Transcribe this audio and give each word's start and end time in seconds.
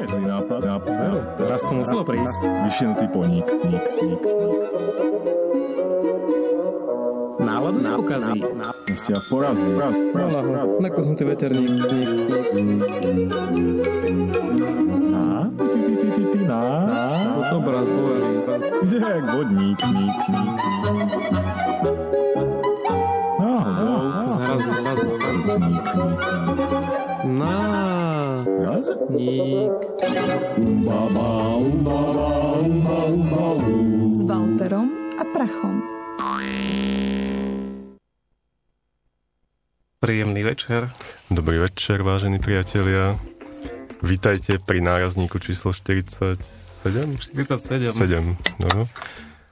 nie 0.00 0.08
je 0.08 0.16
zlý 0.16 0.24
nápad. 0.32 0.60
nápad. 0.64 1.12
Raz 1.44 1.60
to 1.68 1.76
muselo 1.76 2.02
prísť. 2.08 2.40
Vyšinutý 2.64 3.06
poník. 3.12 3.44
Ník, 3.68 3.84
ník. 4.00 4.22
Náladu 7.36 7.78
nepokazí. 7.84 8.40
Ste 8.96 9.12
ma 9.12 9.20
porazí. 9.28 9.68
Raz, 9.76 9.92
raz, 10.16 10.32
raz. 10.32 10.68
Nakosnutý 10.80 11.22
veterník. 11.28 11.68
Ník, 11.68 11.92
ník. 11.92 12.84
Na? 15.12 15.52
Pi, 15.52 15.64
pi, 15.68 15.92
pi, 16.00 16.08
pi, 16.16 16.24
pi, 16.32 16.40
na? 16.48 16.60
Na? 16.88 17.00
To 17.36 17.40
som 17.44 17.60
brat, 17.60 17.84
povedal. 17.84 18.32
Vyzerá 18.80 19.08
jak 19.20 19.26
vodník. 19.36 19.78
Ník, 19.84 20.20
ník. 20.32 20.60
Náhodou. 23.36 24.00
Zaraz, 24.32 24.60
zaraz, 24.64 24.98
zaraz. 25.04 25.36
Ník, 25.36 25.60
ník, 25.60 25.88
ník. 25.92 26.20
Na. 27.36 27.99
Raz? 28.80 28.96
Ník. 29.12 29.76
Umbaba, 30.56 31.28
umbaba, 31.60 32.28
umba, 32.64 32.96
umba, 33.12 33.42
um. 33.60 34.16
s 34.16 34.24
Walterom 34.24 34.88
a 35.20 35.24
Prachom. 35.28 35.84
Príjemný 40.00 40.40
večer. 40.40 40.88
Dobrý 41.28 41.60
večer, 41.60 42.00
vážení 42.00 42.40
priatelia. 42.40 43.20
Vítajte 44.00 44.56
pri 44.56 44.80
nárazníku 44.80 45.36
číslo 45.44 45.76
47? 45.76 46.40
47. 47.20 47.92
7, 47.92 48.64
no. 48.64 48.88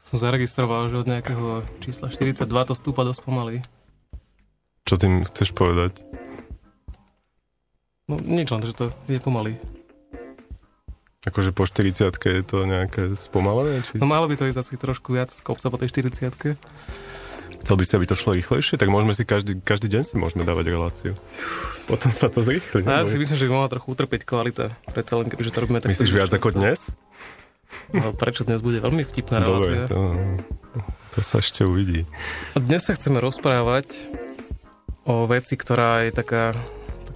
Som 0.00 0.16
zaregistroval, 0.16 0.88
že 0.88 1.04
od 1.04 1.04
nejakého 1.04 1.68
čísla 1.84 2.08
42 2.08 2.48
to 2.48 2.72
stúpa 2.72 3.04
dosť 3.04 3.20
pomaly. 3.28 3.60
Čo 4.88 4.96
tým 4.96 5.28
chceš 5.28 5.52
povedať? 5.52 6.07
No 8.08 8.16
nič 8.16 8.48
len, 8.48 8.64
že 8.64 8.72
to 8.72 8.88
je 9.04 9.20
pomaly. 9.20 9.60
Akože 11.28 11.52
po 11.52 11.68
40 11.68 12.08
je 12.16 12.44
to 12.46 12.64
nejaké 12.64 13.12
spomalené? 13.20 13.84
Či... 13.84 14.00
No 14.00 14.08
malo 14.08 14.24
by 14.24 14.40
to 14.40 14.48
ísť 14.48 14.64
asi 14.64 14.74
trošku 14.80 15.12
viac 15.12 15.28
z 15.28 15.44
kopca 15.44 15.68
po 15.68 15.76
tej 15.76 15.92
40 15.92 16.56
Chcel 17.58 17.74
by 17.74 17.84
si, 17.84 17.92
aby 18.00 18.06
to 18.08 18.16
šlo 18.16 18.32
rýchlejšie? 18.32 18.80
Tak 18.80 18.88
môžeme 18.88 19.12
si 19.12 19.28
každý, 19.28 19.60
každý 19.60 19.92
deň 19.92 20.02
si 20.08 20.14
môžeme 20.16 20.46
dávať 20.46 20.72
reláciu. 20.72 21.12
Potom 21.84 22.08
sa 22.08 22.32
to 22.32 22.40
zrýchli. 22.40 22.86
A 22.88 23.02
ja 23.02 23.10
si 23.10 23.20
myslím, 23.20 23.36
že 23.36 23.44
by 23.44 23.52
mohla 23.52 23.68
trochu 23.68 23.92
utrpieť 23.92 24.22
kvalita. 24.24 24.72
Predsa 24.88 25.20
len, 25.20 25.26
kebyže 25.28 25.52
to 25.52 25.60
robíme 25.66 25.82
tak... 25.82 25.92
Myslíš 25.92 26.16
viac 26.16 26.32
ako 26.32 26.54
dnes? 26.54 26.96
No, 27.92 28.16
prečo 28.16 28.48
dnes 28.48 28.64
bude 28.64 28.80
veľmi 28.80 29.04
vtipná 29.04 29.44
Dobre, 29.44 29.84
relácia. 29.84 29.92
to, 29.92 30.00
to 31.12 31.18
sa 31.20 31.44
ešte 31.44 31.66
uvidí. 31.68 32.08
Dnes 32.56 32.88
sa 32.88 32.96
chceme 32.96 33.20
rozprávať 33.20 34.08
o 35.04 35.28
veci, 35.28 35.60
ktorá 35.60 36.08
je 36.08 36.12
taká, 36.16 36.56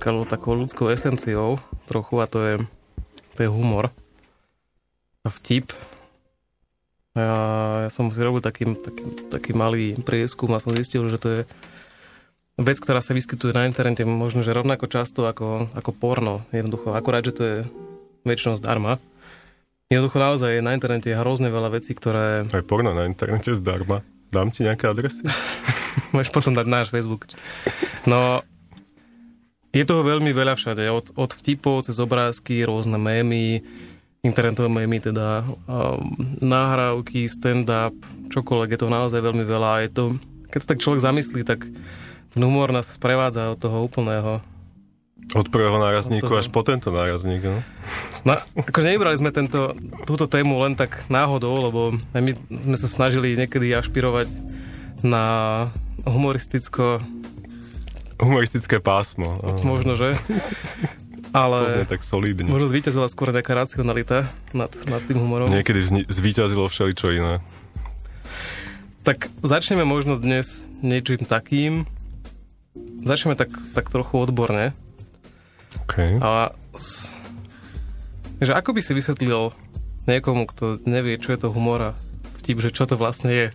taká 0.03 0.19
takou 0.27 0.59
ľudskou 0.59 0.91
esenciou 0.91 1.63
trochu 1.87 2.19
a 2.19 2.27
to 2.27 2.39
je, 2.43 2.55
to 3.39 3.47
je 3.47 3.51
humor 3.51 3.95
a 5.23 5.31
vtip. 5.31 5.71
Ja, 7.15 7.87
ja 7.87 7.91
som 7.93 8.11
si 8.11 8.19
robil 8.19 8.43
taký, 8.43 8.75
taký, 8.75 9.31
taký 9.31 9.51
malý 9.55 9.95
prieskum 10.03 10.51
a 10.51 10.59
som 10.59 10.75
zistil, 10.75 11.07
že 11.07 11.23
to 11.23 11.29
je 11.31 11.41
vec, 12.59 12.83
ktorá 12.83 12.99
sa 12.99 13.15
vyskytuje 13.15 13.55
na 13.55 13.71
internete 13.71 14.03
možno, 14.03 14.43
že 14.43 14.51
rovnako 14.51 14.91
často 14.91 15.31
ako, 15.31 15.71
ako 15.71 15.91
porno. 15.95 16.43
Jednoducho, 16.51 16.99
akorát, 16.99 17.23
že 17.23 17.37
to 17.37 17.43
je 17.47 17.57
väčšinou 18.27 18.59
zdarma. 18.59 18.99
Jednoducho 19.87 20.19
naozaj 20.19 20.51
je 20.59 20.67
na 20.67 20.75
internete 20.75 21.15
hrozne 21.15 21.53
veľa 21.55 21.79
vecí, 21.79 21.95
ktoré 21.95 22.51
Aj 22.51 22.65
porno 22.67 22.91
na 22.91 23.07
internete 23.07 23.55
zdarma. 23.55 24.03
Dám 24.35 24.51
ti 24.51 24.67
nejaké 24.67 24.91
adresy? 24.91 25.23
Môžeš 26.17 26.33
potom 26.35 26.57
dať 26.57 26.67
náš 26.67 26.89
Facebook. 26.89 27.29
No, 28.09 28.43
je 29.73 29.85
toho 29.89 30.05
veľmi 30.05 30.31
veľa 30.37 30.55
všade. 30.55 30.85
Od, 30.93 31.17
od 31.17 31.31
vtipov 31.33 31.89
cez 31.89 31.97
obrázky, 31.97 32.61
rôzne 32.63 33.01
mémy, 33.01 33.65
internetové 34.21 34.69
mémy, 34.69 35.01
teda 35.01 35.49
um, 35.49 36.13
nahrávky, 36.45 37.25
stand-up, 37.25 37.97
čokoľvek. 38.29 38.77
Je 38.77 38.81
to 38.81 38.93
naozaj 38.93 39.19
veľmi 39.19 39.43
veľa. 39.49 39.69
A 39.73 39.83
je 39.89 39.91
to, 39.91 40.05
keď 40.53 40.59
sa 40.61 40.71
tak 40.77 40.83
človek 40.85 41.01
zamyslí, 41.01 41.41
tak 41.43 41.67
ten 42.33 42.43
humor 42.45 42.69
nás 42.71 42.93
sprevádza 42.93 43.51
od 43.53 43.59
toho 43.59 43.83
úplného. 43.83 44.45
Od 45.33 45.49
prvého 45.49 45.79
nárazníku 45.81 46.29
Od 46.29 46.37
toho. 46.37 46.43
až 46.45 46.49
po 46.53 46.61
tento 46.67 46.93
nárazník, 46.93 47.41
no. 47.47 47.65
No, 48.29 48.37
akože 48.59 48.93
nevybrali 48.93 49.17
sme 49.17 49.31
tento, 49.33 49.73
túto 50.05 50.29
tému 50.29 50.61
len 50.61 50.77
tak 50.77 51.09
náhodou, 51.09 51.71
lebo 51.71 51.81
my 52.13 52.37
sme 52.51 52.77
sa 52.77 52.91
snažili 52.91 53.39
niekedy 53.39 53.73
ašpirovať 53.73 54.29
na 55.07 55.25
humoristicko, 56.05 57.01
Humoristické 58.23 58.79
pásmo. 58.79 59.43
no. 59.43 59.59
možno, 59.67 59.99
že? 59.99 60.15
Ale... 61.33 61.65
To 61.65 61.67
znie 61.67 61.89
tak 61.89 62.05
solidne. 62.05 62.47
Možno 62.53 62.69
zvíťazila 62.69 63.09
skôr 63.09 63.33
nejaká 63.33 63.57
racionalita 63.57 64.29
nad, 64.53 64.69
nad 64.85 65.01
tým 65.09 65.17
humorom. 65.17 65.49
Niekedy 65.49 65.81
vzni- 65.81 66.07
zvíťazilo 66.07 66.69
všeličo 66.69 67.09
iné. 67.09 67.41
Tak 69.03 69.33
začneme 69.41 69.83
možno 69.83 70.21
dnes 70.21 70.61
niečím 70.85 71.25
takým. 71.25 71.89
Začneme 73.03 73.35
tak, 73.35 73.49
tak 73.73 73.89
trochu 73.89 74.15
odborne. 74.21 74.77
Okay. 75.89 76.21
A 76.21 76.53
že 78.45 78.53
ako 78.53 78.77
by 78.77 78.81
si 78.85 78.93
vysvetlil 78.93 79.57
niekomu, 80.05 80.45
kto 80.51 80.85
nevie, 80.85 81.17
čo 81.17 81.33
je 81.33 81.41
to 81.47 81.49
humor 81.49 81.95
a 81.95 81.99
vtip, 82.43 82.61
že 82.61 82.75
čo 82.75 82.85
to 82.85 82.99
vlastne 82.99 83.31
je. 83.33 83.47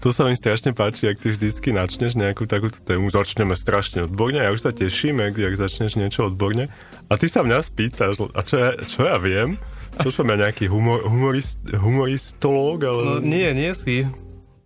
To 0.00 0.08
sa 0.08 0.24
mi 0.24 0.32
strašne 0.32 0.72
páči, 0.72 1.12
ak 1.12 1.20
ty 1.20 1.28
vždycky 1.28 1.76
načneš 1.76 2.16
nejakú 2.16 2.48
takúto 2.48 2.80
tému. 2.80 3.12
Začneme 3.12 3.52
strašne 3.52 4.08
odborne, 4.08 4.40
ja 4.40 4.48
už 4.48 4.64
sa 4.64 4.72
teším, 4.72 5.20
ak, 5.20 5.36
ak 5.36 5.60
začneš 5.60 6.00
niečo 6.00 6.24
odborne. 6.24 6.72
A 7.06 7.20
ty 7.20 7.28
sa 7.28 7.44
mňa 7.44 7.60
spýtaš, 7.60 8.16
a 8.32 8.40
čo 8.40 8.54
ja, 8.56 8.68
čo 8.80 9.04
ja 9.04 9.20
viem? 9.20 9.60
Čo 10.00 10.08
som 10.08 10.24
ja 10.24 10.40
nejaký 10.40 10.72
humor, 10.72 11.04
humorist, 11.04 11.60
humoristológ? 11.68 12.80
Ale... 12.80 13.00
No 13.04 13.14
nie, 13.20 13.44
nie 13.52 13.76
si. 13.76 14.08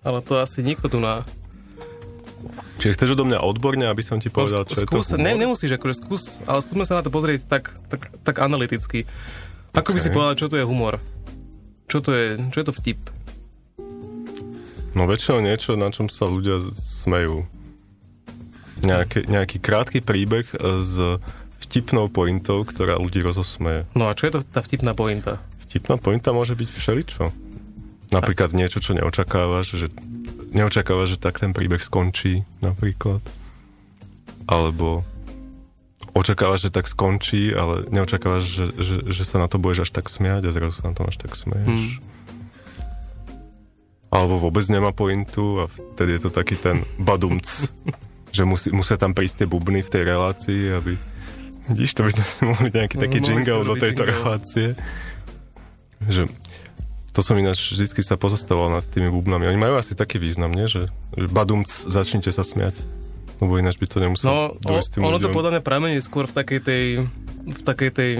Ale 0.06 0.22
to 0.22 0.38
asi 0.38 0.62
nikto 0.62 0.86
tu 0.86 1.02
na... 1.02 1.26
Čiže 2.78 2.94
chceš 2.94 3.10
odo 3.18 3.26
mňa 3.26 3.42
odborne, 3.42 3.90
aby 3.90 4.06
som 4.06 4.22
ti 4.22 4.30
povedal, 4.30 4.62
No, 4.62 4.70
čo 4.70 4.84
je 4.84 4.86
skús, 4.86 5.10
to 5.10 5.18
humor? 5.18 5.24
ne, 5.24 5.32
nemusíš, 5.34 5.74
akože 5.74 5.94
skús, 5.98 6.22
ale 6.44 6.62
skúsme 6.62 6.84
sa 6.86 6.94
na 6.94 7.02
to 7.02 7.10
pozrieť 7.10 7.48
tak, 7.50 7.74
tak, 7.90 8.06
tak 8.22 8.36
analyticky. 8.38 9.02
Ako 9.74 9.90
by 9.90 9.98
si 9.98 10.14
povedal, 10.14 10.38
čo 10.38 10.46
to 10.46 10.60
je 10.60 10.62
humor? 10.62 11.02
Čo 11.90 11.98
to 11.98 12.14
je, 12.14 12.38
čo 12.54 12.62
je 12.62 12.66
to 12.68 12.74
vtip? 12.76 13.00
No 14.94 15.10
väčšinou 15.10 15.42
niečo, 15.42 15.74
na 15.74 15.90
čom 15.90 16.06
sa 16.06 16.30
ľudia 16.30 16.62
smejú. 16.78 17.46
Nejaký, 18.82 19.26
nejaký 19.26 19.58
krátky 19.58 19.98
príbeh 20.02 20.46
e, 20.54 20.56
s 20.78 20.94
vtipnou 21.66 22.06
pointou, 22.06 22.62
ktorá 22.62 23.00
ľudí 23.00 23.18
rozosmeje. 23.24 23.88
No 23.98 24.06
a 24.06 24.14
čo 24.14 24.30
je 24.30 24.38
to 24.38 24.40
tá 24.46 24.62
vtipná 24.62 24.94
pointa? 24.94 25.42
Vtipná 25.66 25.98
pointa 25.98 26.30
môže 26.30 26.54
byť 26.54 26.68
všeličo. 26.70 27.24
Napríklad 28.14 28.54
niečo, 28.54 28.78
čo 28.78 28.94
neočakávaš, 28.94 29.74
že 29.74 29.86
neočakávaš, 30.54 31.18
že 31.18 31.18
tak 31.18 31.42
ten 31.42 31.50
príbeh 31.50 31.82
skončí, 31.82 32.46
napríklad. 32.62 33.18
Alebo 34.46 35.02
očakávaš, 36.14 36.70
že 36.70 36.70
tak 36.70 36.86
skončí, 36.86 37.50
ale 37.50 37.90
neočakávaš, 37.90 38.44
že, 38.46 38.64
že, 38.78 38.96
že 39.10 39.22
sa 39.26 39.42
na 39.42 39.50
to 39.50 39.58
budeš 39.58 39.90
až 39.90 39.98
tak 39.98 40.06
smiať 40.06 40.46
a 40.46 40.54
zrazu 40.54 40.78
sa 40.78 40.92
na 40.92 40.94
to 40.94 41.02
až 41.02 41.18
tak 41.18 41.34
smeješ. 41.34 41.66
Hmm. 41.66 42.13
Alebo 44.14 44.38
vôbec 44.40 44.62
nemá 44.66 44.90
pointu 44.90 45.58
a 45.58 45.64
vtedy 45.66 46.16
je 46.16 46.20
to 46.22 46.30
taký 46.30 46.54
ten 46.54 46.86
badumc, 46.96 47.42
že 48.30 48.42
musí, 48.42 48.70
musia 48.70 48.94
tam 48.94 49.10
prísť 49.10 49.42
tie 49.42 49.48
bubny 49.48 49.82
v 49.82 49.90
tej 49.90 50.02
relácii, 50.06 50.60
aby... 50.72 50.94
Vidíš, 51.66 51.92
to 51.92 52.04
by 52.04 52.12
sme 52.12 52.24
si 52.24 52.40
mohli 52.44 52.68
nejaký 52.70 52.94
No, 52.94 53.02
taký 53.02 53.18
jingle 53.20 53.64
do 53.64 53.74
tejto 53.74 54.02
jingle. 54.02 54.14
relácie. 54.14 54.68
Že 56.00 56.28
to 57.10 57.20
som 57.22 57.34
ináč 57.34 57.72
vždycky 57.72 58.00
sa 58.00 58.14
pozostával 58.14 58.68
nad 58.68 58.84
tými 58.84 59.08
bubnami. 59.08 59.46
Oni 59.46 59.56
majú 59.56 59.74
asi 59.74 59.94
taký 59.94 60.18
význam, 60.18 60.50
nie? 60.50 60.66
Že, 60.66 60.90
že 61.14 61.26
badumc, 61.26 61.66
začnite 61.66 62.28
sa 62.28 62.42
smiať. 62.42 62.84
Lebo 63.38 63.56
ináč 63.56 63.78
by 63.78 63.86
to 63.88 63.98
nemuselo 63.98 64.30
No, 64.30 64.38
dojsť 64.56 64.88
tým 64.94 65.02
ono 65.02 65.16
to 65.16 65.26
ľuďom. 65.26 65.32
podľa 65.32 65.50
mňa 65.50 65.62
pramení 65.62 65.98
skôr 65.98 66.26
v 66.26 66.34
takej 66.36 66.60
tej, 66.60 66.84
v 67.44 67.60
takej 67.62 67.90
tej, 67.90 68.12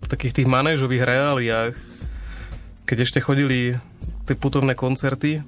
v 0.00 0.06
takých 0.08 0.32
tých 0.34 0.48
manéžových 0.48 1.04
reáliách, 1.04 1.74
keď 2.82 2.96
ešte 3.04 3.20
chodili 3.20 3.76
tie 4.28 4.36
putovné 4.36 4.76
koncerty 4.76 5.40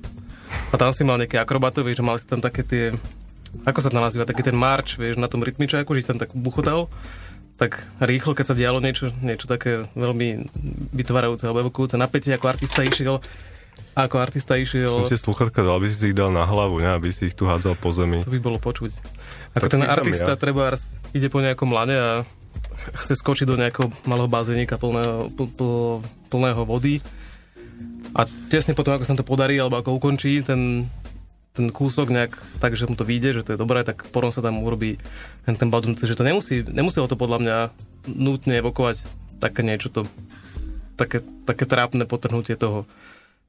a 0.73 0.75
tam 0.75 0.91
si 0.91 1.05
mal 1.05 1.21
nejaké 1.21 1.37
akrobatov, 1.37 1.85
vieš, 1.85 2.00
že 2.00 2.06
mali 2.06 2.19
si 2.19 2.27
tam 2.27 2.41
také 2.41 2.65
tie, 2.65 2.85
ako 3.62 3.79
sa 3.79 3.93
to 3.93 4.00
nazýva, 4.00 4.25
taký 4.25 4.43
ten 4.43 4.56
marč, 4.56 4.97
vieš, 4.97 5.21
na 5.21 5.29
tom 5.29 5.44
rytmičáku, 5.44 5.93
že 5.93 6.09
tam 6.09 6.19
tak 6.19 6.32
buchotal, 6.32 6.88
tak 7.55 7.85
rýchlo, 8.00 8.32
keď 8.32 8.47
sa 8.49 8.55
dialo 8.56 8.81
niečo, 8.81 9.12
niečo 9.21 9.44
také 9.44 9.85
veľmi 9.93 10.49
vytvárajúce 10.97 11.44
alebo 11.44 11.69
evokujúce 11.69 12.00
napätie, 12.00 12.32
ako 12.32 12.49
artista 12.49 12.81
išiel, 12.81 13.21
ako 13.93 14.17
artista 14.17 14.56
išiel, 14.56 14.88
Som 14.88 15.05
si 15.05 15.21
sluchatka 15.21 15.61
dal, 15.61 15.76
aby 15.76 15.87
si 15.87 16.00
ich 16.09 16.17
dal 16.17 16.33
na 16.33 16.49
hlavu, 16.49 16.81
ne? 16.81 16.97
aby 16.97 17.12
si 17.12 17.29
ich 17.29 17.37
tu 17.37 17.44
hádzal 17.44 17.76
po 17.76 17.93
zemi. 17.93 18.25
to 18.25 18.33
by 18.33 18.41
bolo 18.41 18.56
počuť. 18.56 18.91
Ako 19.61 19.67
Tak 19.67 19.73
ten 19.76 19.85
artista 19.85 20.33
ja. 20.35 20.41
treba 20.41 20.73
ide 21.12 21.29
po 21.29 21.43
nejakom 21.43 21.69
lane 21.69 21.97
a 21.99 22.11
ch- 22.23 22.93
chce 23.05 23.15
skočiť 23.19 23.44
do 23.44 23.59
nejakého 23.59 23.91
malého 24.06 24.31
bazénika 24.31 24.79
plného, 24.79 25.29
pl, 25.35 25.44
pl, 25.53 25.69
plného 26.33 26.62
vody 26.65 27.03
a 28.11 28.27
tesne 28.51 28.75
potom, 28.75 28.99
ako 28.99 29.07
sa 29.07 29.15
to 29.15 29.27
podarí, 29.27 29.55
alebo 29.59 29.79
ako 29.79 29.97
ukončí 30.03 30.43
ten, 30.43 30.91
ten 31.55 31.71
kúsok 31.71 32.11
nejak 32.11 32.33
tak, 32.59 32.75
že 32.75 32.91
mu 32.91 32.99
to 32.99 33.07
vyjde, 33.07 33.41
že 33.41 33.45
to 33.47 33.53
je 33.55 33.62
dobré, 33.62 33.87
tak 33.87 34.07
potom 34.11 34.35
sa 34.35 34.43
tam 34.43 34.62
urobí 34.62 34.99
ten, 35.47 35.55
ten 35.55 35.71
badum, 35.71 35.95
že 35.95 36.19
to 36.19 36.27
nemusí, 36.27 36.67
nemuselo 36.67 37.07
to 37.07 37.15
podľa 37.15 37.39
mňa 37.43 37.57
nutne 38.11 38.59
evokovať 38.59 39.03
také 39.39 39.62
niečo 39.62 39.89
to, 39.89 40.07
také, 40.99 41.23
také 41.47 41.65
trápne 41.65 42.03
potrhnutie 42.05 42.59
toho 42.59 42.85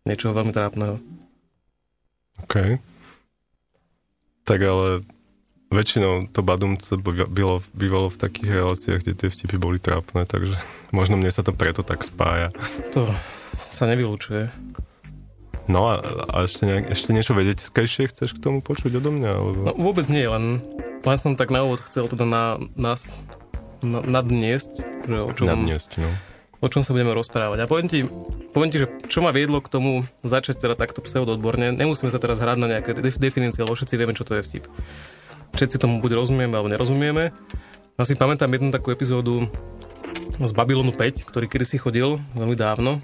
niečoho 0.06 0.34
veľmi 0.34 0.54
trápneho. 0.54 0.98
OK. 2.46 2.82
Tak 4.46 4.60
ale 4.62 5.06
väčšinou 5.70 6.30
to 6.30 6.42
badumce 6.42 6.98
bylo, 7.30 7.62
bývalo 7.74 8.10
v 8.10 8.18
takých 8.18 8.50
reláciách, 8.62 9.00
kde 9.02 9.14
tie 9.14 9.30
vtipy 9.30 9.58
boli 9.58 9.78
trápne, 9.78 10.26
takže 10.30 10.54
možno 10.98 11.18
mne 11.18 11.34
sa 11.34 11.42
to 11.42 11.54
preto 11.54 11.82
tak 11.82 12.06
spája. 12.06 12.54
To 12.94 13.10
sa 13.72 13.88
nevylučuje. 13.88 14.52
No 15.72 15.88
a, 15.88 16.04
a 16.28 16.36
ešte, 16.44 16.68
nejak, 16.68 16.86
ešte 16.92 17.10
niečo 17.16 17.32
vedeckejšie 17.32 18.12
chceš 18.12 18.36
k 18.36 18.44
tomu 18.44 18.60
počuť 18.60 18.98
odo 19.00 19.14
mňa? 19.14 19.32
Alebo... 19.32 19.60
No 19.72 19.74
vôbec 19.78 20.10
nie, 20.12 20.28
len, 20.28 20.60
len 21.06 21.18
som 21.22 21.40
tak 21.40 21.54
na 21.54 21.64
úvod 21.64 21.80
chcel 21.88 22.12
teda 22.12 22.28
na, 22.28 22.60
na, 22.76 23.00
na, 23.80 24.00
nadniesť, 24.04 24.74
že 25.08 25.18
o 25.22 25.32
čom, 25.32 25.48
Nadniesť, 25.48 26.02
no. 26.02 26.10
o 26.60 26.68
čom 26.68 26.82
sa 26.84 26.92
budeme 26.92 27.16
rozprávať. 27.16 27.64
A 27.64 27.70
poviem 27.70 27.88
ti, 27.88 28.04
poviem 28.52 28.74
ti, 28.74 28.84
že 28.84 28.92
čo 29.08 29.24
ma 29.24 29.32
viedlo 29.32 29.64
k 29.64 29.72
tomu 29.72 30.04
začať 30.26 30.60
teda 30.60 30.74
takto 30.76 31.00
pseudoodborne. 31.00 31.78
Nemusíme 31.78 32.10
sa 32.12 32.20
teraz 32.20 32.42
hrať 32.42 32.58
na 32.58 32.68
nejaké 32.68 32.98
def- 32.98 33.22
definície, 33.22 33.64
lebo 33.64 33.78
všetci 33.78 33.96
vieme, 33.96 34.18
čo 34.18 34.26
to 34.26 34.36
je 34.36 34.44
vtip. 34.44 34.66
Všetci 35.56 35.78
tomu 35.78 36.02
buď 36.02 36.20
rozumieme, 36.20 36.58
alebo 36.58 36.74
nerozumieme. 36.74 37.30
Ja 38.00 38.04
si 38.04 38.18
pamätám 38.18 38.50
jednu 38.50 38.74
takú 38.74 38.90
epizódu 38.90 39.46
z 40.42 40.52
Babylonu 40.58 40.90
5, 40.90 41.28
ktorý 41.28 41.46
kedy 41.46 41.66
si 41.70 41.78
chodil 41.78 42.18
veľmi 42.34 42.58
dávno. 42.58 42.98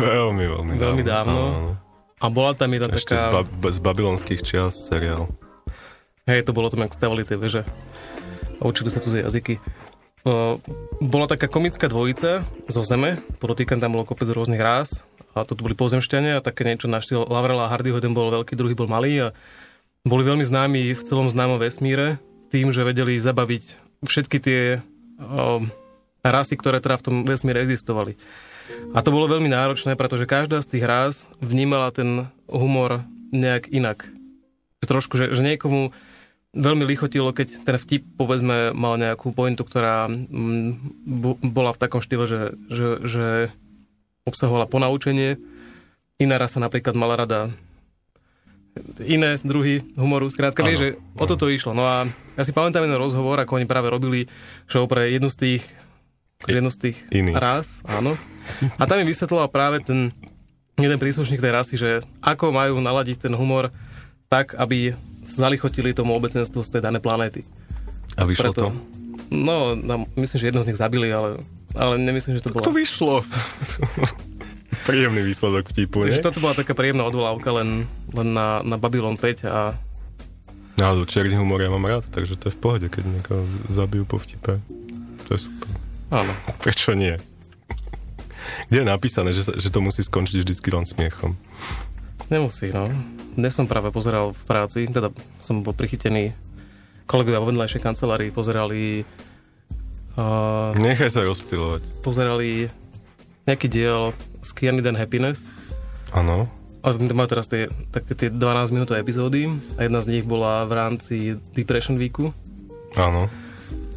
Veľmi, 0.00 0.44
veľmi, 0.44 0.72
Veľmi 0.76 1.02
dávno. 1.04 1.38
Áno. 1.38 1.72
A 2.20 2.26
bola 2.32 2.52
tam 2.56 2.72
jedna 2.72 2.92
Ešte 2.92 3.16
z, 3.16 3.24
taká... 3.24 3.44
ba- 3.44 3.72
z 3.72 3.78
babylonských 3.80 4.40
čias 4.44 4.76
seriál. 4.76 5.28
Hej, 6.24 6.48
to 6.48 6.56
bolo 6.56 6.72
tam, 6.72 6.84
jak 6.84 6.96
stavali 6.96 7.24
tie 7.24 7.36
veže. 7.36 7.64
A 8.60 8.62
učili 8.64 8.88
sa 8.88 9.00
tu 9.00 9.12
z 9.12 9.24
jazyky. 9.24 9.60
Uh, 10.24 10.56
bola 11.04 11.28
taká 11.28 11.52
komická 11.52 11.84
dvojica 11.84 12.48
zo 12.64 12.80
Zeme, 12.80 13.20
podotýkam 13.44 13.76
tam 13.76 13.92
bolo 13.92 14.08
kopec 14.08 14.24
rôznych 14.32 14.56
rás 14.56 15.04
a 15.36 15.44
to 15.44 15.52
tu 15.52 15.60
boli 15.68 15.76
pozemšťania 15.76 16.40
a 16.40 16.44
také 16.44 16.64
niečo 16.64 16.88
na 16.88 17.04
štýl 17.04 17.28
Lavrela 17.28 17.68
a 17.68 17.72
Hardyho, 17.72 18.00
jeden 18.00 18.16
bol 18.16 18.32
veľký, 18.32 18.56
druhý 18.56 18.72
bol 18.72 18.88
malý 18.88 19.28
a 19.28 19.36
boli 20.00 20.24
veľmi 20.24 20.40
známi 20.40 20.96
v 20.96 21.02
celom 21.04 21.28
známom 21.28 21.60
vesmíre 21.60 22.16
tým, 22.48 22.72
že 22.72 22.88
vedeli 22.88 23.20
zabaviť 23.20 23.64
všetky 24.00 24.36
tie 24.40 24.60
uh, 24.80 25.60
rasy, 26.24 26.56
ktoré 26.56 26.80
teda 26.80 26.96
v 26.96 27.04
tom 27.04 27.16
vesmíre 27.28 27.60
existovali. 27.60 28.16
A 28.94 28.98
to 29.04 29.12
bolo 29.12 29.28
veľmi 29.28 29.50
náročné, 29.50 29.98
pretože 29.98 30.28
každá 30.28 30.62
z 30.64 30.76
tých 30.76 30.84
rás 30.84 31.14
vnímala 31.42 31.90
ten 31.92 32.28
humor 32.48 33.04
nejak 33.34 33.68
inak. 33.68 34.08
Trošku, 34.84 35.16
že, 35.16 35.32
že 35.32 35.40
niekomu 35.40 35.90
veľmi 36.54 36.84
lichotilo, 36.86 37.34
keď 37.34 37.66
ten 37.66 37.76
vtip, 37.76 38.06
povedzme, 38.14 38.70
mal 38.76 38.94
nejakú 38.94 39.34
pointu, 39.34 39.66
ktorá 39.66 40.06
mm, 40.06 40.70
bo- 41.02 41.40
bola 41.42 41.74
v 41.74 41.80
takom 41.80 41.98
štýle, 41.98 42.24
že, 42.30 42.54
že, 42.70 42.88
že 43.02 43.26
obsahovala 44.24 44.70
ponaučenie. 44.70 45.36
Iná 46.22 46.38
rasa 46.38 46.62
napríklad 46.62 46.94
mala 46.94 47.18
rada 47.18 47.50
iné 49.02 49.38
druhy 49.42 49.82
humoru. 49.94 50.30
Skrátka, 50.30 50.66
vieš, 50.66 50.78
že 50.78 50.88
o 51.18 51.24
toto 51.26 51.46
išlo. 51.46 51.74
No 51.74 51.86
a 51.86 52.06
ja 52.34 52.42
si 52.42 52.50
pamätám 52.50 52.86
jeden 52.86 52.98
rozhovor, 52.98 53.38
ako 53.38 53.58
oni 53.58 53.66
práve 53.70 53.90
robili 53.90 54.26
show 54.66 54.86
pre 54.90 55.10
jednu 55.10 55.30
z 55.30 55.36
tých, 55.38 55.62
jednu 56.44 56.70
z 56.70 56.78
tých 56.90 56.96
Iných. 57.10 57.36
rás. 57.36 57.80
Áno. 57.86 58.18
A 58.76 58.82
tam 58.84 59.00
mi 59.00 59.08
vysvetloval 59.08 59.48
práve 59.48 59.80
ten 59.80 60.12
jeden 60.74 60.98
príslušník 60.98 61.40
tej 61.40 61.52
rasy, 61.54 61.74
že 61.78 62.02
ako 62.20 62.50
majú 62.50 62.82
naladiť 62.82 63.30
ten 63.30 63.34
humor 63.34 63.70
tak, 64.26 64.58
aby 64.58 64.92
zalichotili 65.22 65.94
tomu 65.94 66.12
obecenstvu 66.18 66.60
z 66.60 66.78
tej 66.78 66.80
danej 66.82 67.00
planéty. 67.00 67.40
A 68.18 68.26
vyšlo 68.26 68.52
to? 68.52 68.74
No, 69.32 69.72
no, 69.74 70.04
myslím, 70.18 70.38
že 70.38 70.48
jedno 70.52 70.62
z 70.62 70.68
nich 70.70 70.78
zabili, 70.78 71.08
ale, 71.10 71.40
ale 71.72 71.96
nemyslím, 71.96 72.36
že 72.38 72.44
to 72.44 72.52
bolo... 72.52 72.66
To 72.66 72.74
vyšlo. 72.74 73.24
Príjemný 74.88 75.24
výsledok 75.24 75.70
vtipu, 75.70 76.04
Takže 76.04 76.20
toto 76.20 76.42
bola 76.44 76.52
taká 76.52 76.76
príjemná 76.76 77.06
odvolávka 77.08 77.54
len, 77.54 77.88
len 78.12 78.28
na, 78.34 78.60
na 78.60 78.76
Babylon 78.76 79.16
5 79.16 79.48
a 79.48 79.72
No, 80.74 81.06
černý 81.06 81.38
humor 81.38 81.62
ja 81.62 81.70
mám 81.70 81.86
rád, 81.86 82.10
takže 82.10 82.34
to 82.34 82.50
je 82.50 82.56
v 82.58 82.60
pohode, 82.60 82.86
keď 82.90 83.06
niekoho 83.06 83.46
zabijú 83.70 84.02
po 84.10 84.18
vtipe. 84.18 84.58
To 85.30 85.38
je 85.38 85.46
super. 85.46 85.70
Áno. 86.14 86.32
Prečo 86.62 86.94
nie? 86.94 87.18
Kde 88.70 88.80
je 88.80 88.86
napísané, 88.86 89.34
že, 89.34 89.44
že 89.50 89.68
to 89.68 89.82
musí 89.82 90.00
skončiť 90.00 90.40
vždycky 90.40 90.68
len 90.70 90.86
smiechom? 90.86 91.34
Nemusí, 92.30 92.72
no. 92.72 92.86
Dnes 93.34 93.52
som 93.52 93.66
práve 93.66 93.90
pozeral 93.90 94.32
v 94.32 94.42
práci, 94.46 94.86
teda 94.88 95.10
som 95.42 95.60
bol 95.60 95.74
prichytený 95.74 96.32
kolegovia 97.04 97.42
vo 97.42 97.52
vedľajšej 97.52 97.80
kancelárii 97.84 98.30
pozerali 98.32 99.04
uh, 100.16 100.72
Nechaj 100.72 101.12
sa 101.12 101.20
rozptilovať. 101.20 102.00
pozerali 102.00 102.72
nejaký 103.44 103.68
diel 103.68 104.16
Scared 104.40 104.84
and 104.88 104.96
Happiness 104.96 105.44
Áno. 106.16 106.48
a 106.80 106.86
to 106.96 107.12
majú 107.12 107.28
teraz 107.28 107.52
tie, 107.52 107.68
také 107.92 108.16
tie 108.16 108.28
12 108.32 108.72
minútové 108.72 109.04
epizódy 109.04 109.52
a 109.76 109.84
jedna 109.84 110.00
z 110.00 110.16
nich 110.16 110.24
bola 110.24 110.64
v 110.64 110.72
rámci 110.72 111.16
Depression 111.52 112.00
Weeku 112.00 112.32
Áno. 112.96 113.28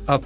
a 0.04 0.20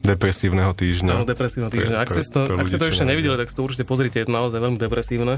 Depresívneho 0.00 0.72
týždňa. 0.72 1.12
áno, 1.12 1.28
depresívneho 1.28 1.68
týždňa. 1.68 1.92
Pre- 1.92 2.02
Ak, 2.02 2.08
ste 2.08 2.24
to, 2.24 2.40
pre 2.46 2.56
ak 2.56 2.66
ste 2.66 2.78
to 2.78 2.86
ešte 2.88 3.04
nevideli, 3.04 3.36
tak 3.36 3.48
si 3.48 3.54
to 3.54 3.62
určite 3.62 3.84
pozrite, 3.84 4.16
je 4.16 4.26
to 4.26 4.32
naozaj 4.32 4.58
veľmi 4.58 4.76
depresívne. 4.76 5.36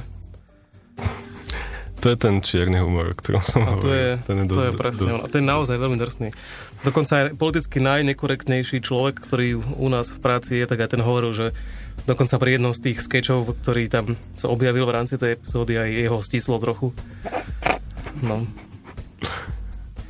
To 1.99 2.11
je 2.11 2.19
ten 2.19 2.43
čierny 2.43 2.83
humor, 2.83 3.11
o 3.11 3.15
ktorom 3.15 3.39
som 3.41 3.63
A 3.63 3.79
to 3.79 3.87
hovoril. 3.87 3.95
je, 3.95 4.11
ten 4.27 4.37
je 4.37 4.45
to 4.45 4.53
dosť, 4.53 4.67
je 4.67 4.73
presne, 4.75 5.03
dosť, 5.07 5.23
a 5.23 5.27
ten 5.31 5.41
je 5.41 5.49
naozaj 5.49 5.77
veľmi 5.79 5.99
drsný. 5.99 6.29
Dokonca 6.83 7.13
aj 7.15 7.27
politicky 7.39 7.79
najnekorektnejší 7.79 8.79
človek, 8.83 9.23
ktorý 9.23 9.47
u 9.79 9.87
nás 9.87 10.11
v 10.11 10.19
práci 10.19 10.59
je, 10.59 10.67
tak 10.67 10.83
aj 10.83 10.99
ten 10.99 11.03
hovoril, 11.03 11.31
že 11.31 11.47
dokonca 12.03 12.43
pri 12.43 12.59
jednom 12.59 12.75
z 12.75 12.91
tých 12.91 12.99
skečov, 12.99 13.55
ktorý 13.55 13.87
tam 13.87 14.19
sa 14.35 14.51
objavil 14.51 14.83
v 14.83 14.95
rámci 14.95 15.15
tej 15.15 15.39
epizódy, 15.39 15.79
aj 15.79 15.89
jeho 15.91 16.19
stislo 16.21 16.59
trochu. 16.59 16.91
No, 18.19 18.47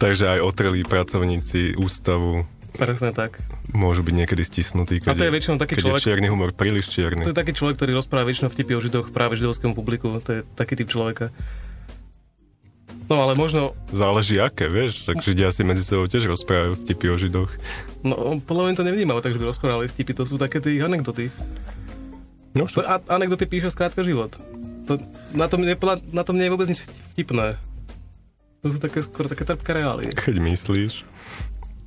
Takže 0.01 0.35
aj 0.35 0.41
otrelí 0.43 0.83
pracovníci 0.83 1.77
ústavu 1.77 2.43
presne 2.75 3.13
tak. 3.13 3.37
Môžu 3.73 4.05
byť 4.05 4.15
niekedy 4.15 4.43
stisnutí, 4.45 5.01
keď, 5.01 5.13
A 5.13 5.19
to 5.19 5.25
je 5.27 5.33
väčšinou 5.33 5.57
taký 5.57 5.75
človek- 5.81 6.01
je 6.01 6.07
čierny 6.13 6.29
humor 6.29 6.53
príliš 6.53 6.93
čierny. 6.93 7.25
To 7.25 7.33
je 7.33 7.39
taký 7.39 7.57
človek, 7.57 7.81
ktorý 7.81 7.97
rozpráva 7.97 8.29
väčšinou 8.29 8.53
vtipy 8.53 8.73
o 8.77 8.81
židoch 8.81 9.07
práve 9.11 9.37
židovskému 9.37 9.73
publiku. 9.73 10.13
To 10.21 10.31
je 10.31 10.41
taký 10.55 10.77
typ 10.77 10.89
človeka. 10.93 11.33
No 13.11 13.19
ale 13.29 13.35
možno, 13.35 13.77
Záleží 13.93 14.39
aké, 14.41 14.71
vieš, 14.73 15.05
tak 15.05 15.21
Židia 15.21 15.53
si 15.53 15.67
medzi 15.67 15.85
sebou 15.85 16.07
tiež 16.09 16.33
rozprávajú 16.33 16.81
vtipy 16.81 17.07
o 17.13 17.17
židoch. 17.19 17.51
no 18.07 18.41
podľa 18.41 18.63
mňa 18.73 18.75
to 18.79 18.85
nevnímajú, 18.89 19.21
takže 19.21 19.37
by 19.43 19.45
rozprávali 19.53 19.87
vtipy. 19.91 20.13
To 20.17 20.25
sú 20.25 20.41
také 20.41 20.63
tie 20.63 20.81
anekdoty. 20.81 21.29
No, 22.53 22.69
To, 22.69 22.85
a, 22.85 23.01
anekdoty 23.13 23.49
píše 23.49 23.73
skrátka 23.73 24.05
život. 24.05 24.37
To, 24.89 25.01
na, 25.33 25.49
tom 25.49 25.65
nie, 25.65 25.73
na 26.13 26.23
tom 26.25 26.37
nie 26.37 26.47
je 26.49 26.53
vôbec 26.53 26.69
nič 26.69 26.85
vtipné. 27.13 27.57
To 28.63 28.71
sú 28.71 28.79
také 28.79 29.03
skôr 29.03 29.27
také 29.27 29.43
trpké 29.43 29.75
reálie. 29.75 30.09
keď 30.15 30.39
myslíš. 30.39 31.03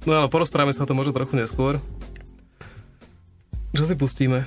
No 0.05 0.21
ale 0.21 0.29
porozprávame 0.29 0.69
sa 0.69 0.85
o 0.85 0.89
tom 0.89 1.01
možno 1.01 1.17
trochu 1.17 1.33
neskôr. 1.33 1.81
Čo 3.73 3.89
si 3.89 3.97
pustíme? 3.97 4.45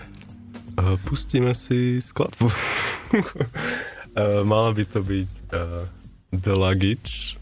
Uh, 0.79 0.95
pustíme 1.03 1.51
si 1.51 1.99
skladbu. 1.99 2.47
uh, 2.47 4.47
mala 4.51 4.71
by 4.71 4.87
to 4.87 5.03
byť 5.03 5.31
uh, 5.51 5.83
The 6.31 6.55
Luggage 6.55 7.35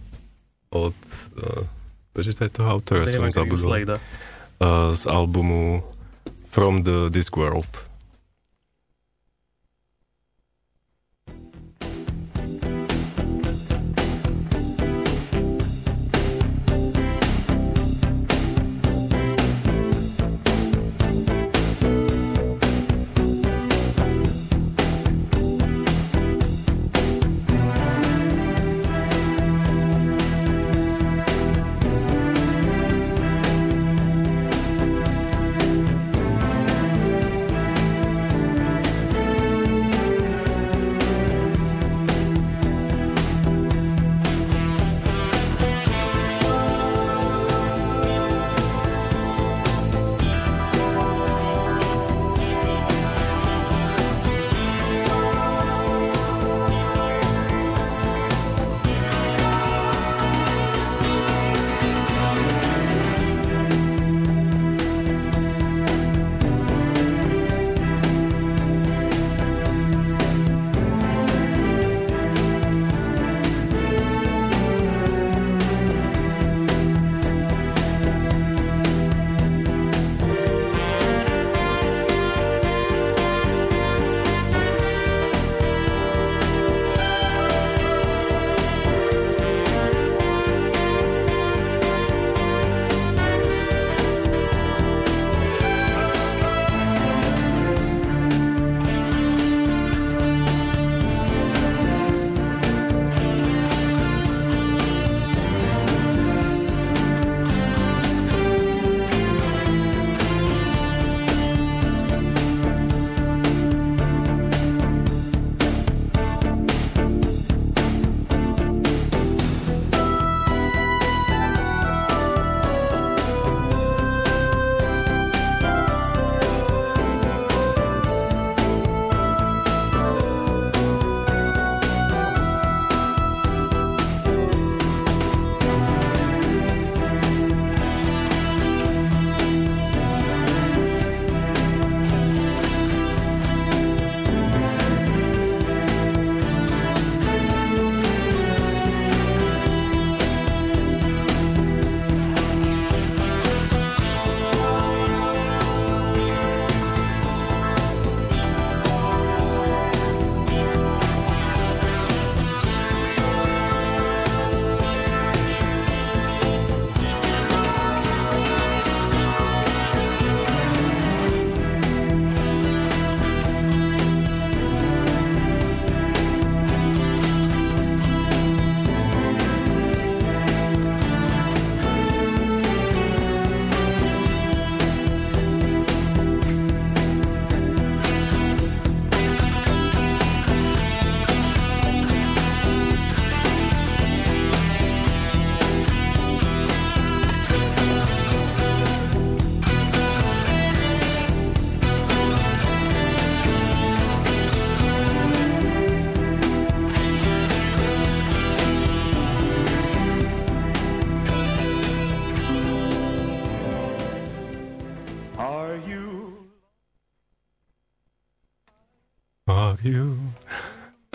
od... 0.72 0.96
Uh, 1.36 1.68
Prečítaj 2.16 2.56
toho 2.56 2.80
autora, 2.80 3.04
som 3.04 3.28
zabudol. 3.28 4.00
Uh, 4.56 4.96
z 4.96 5.04
albumu 5.04 5.84
From 6.48 6.80
the 6.80 7.12
Disc 7.12 7.36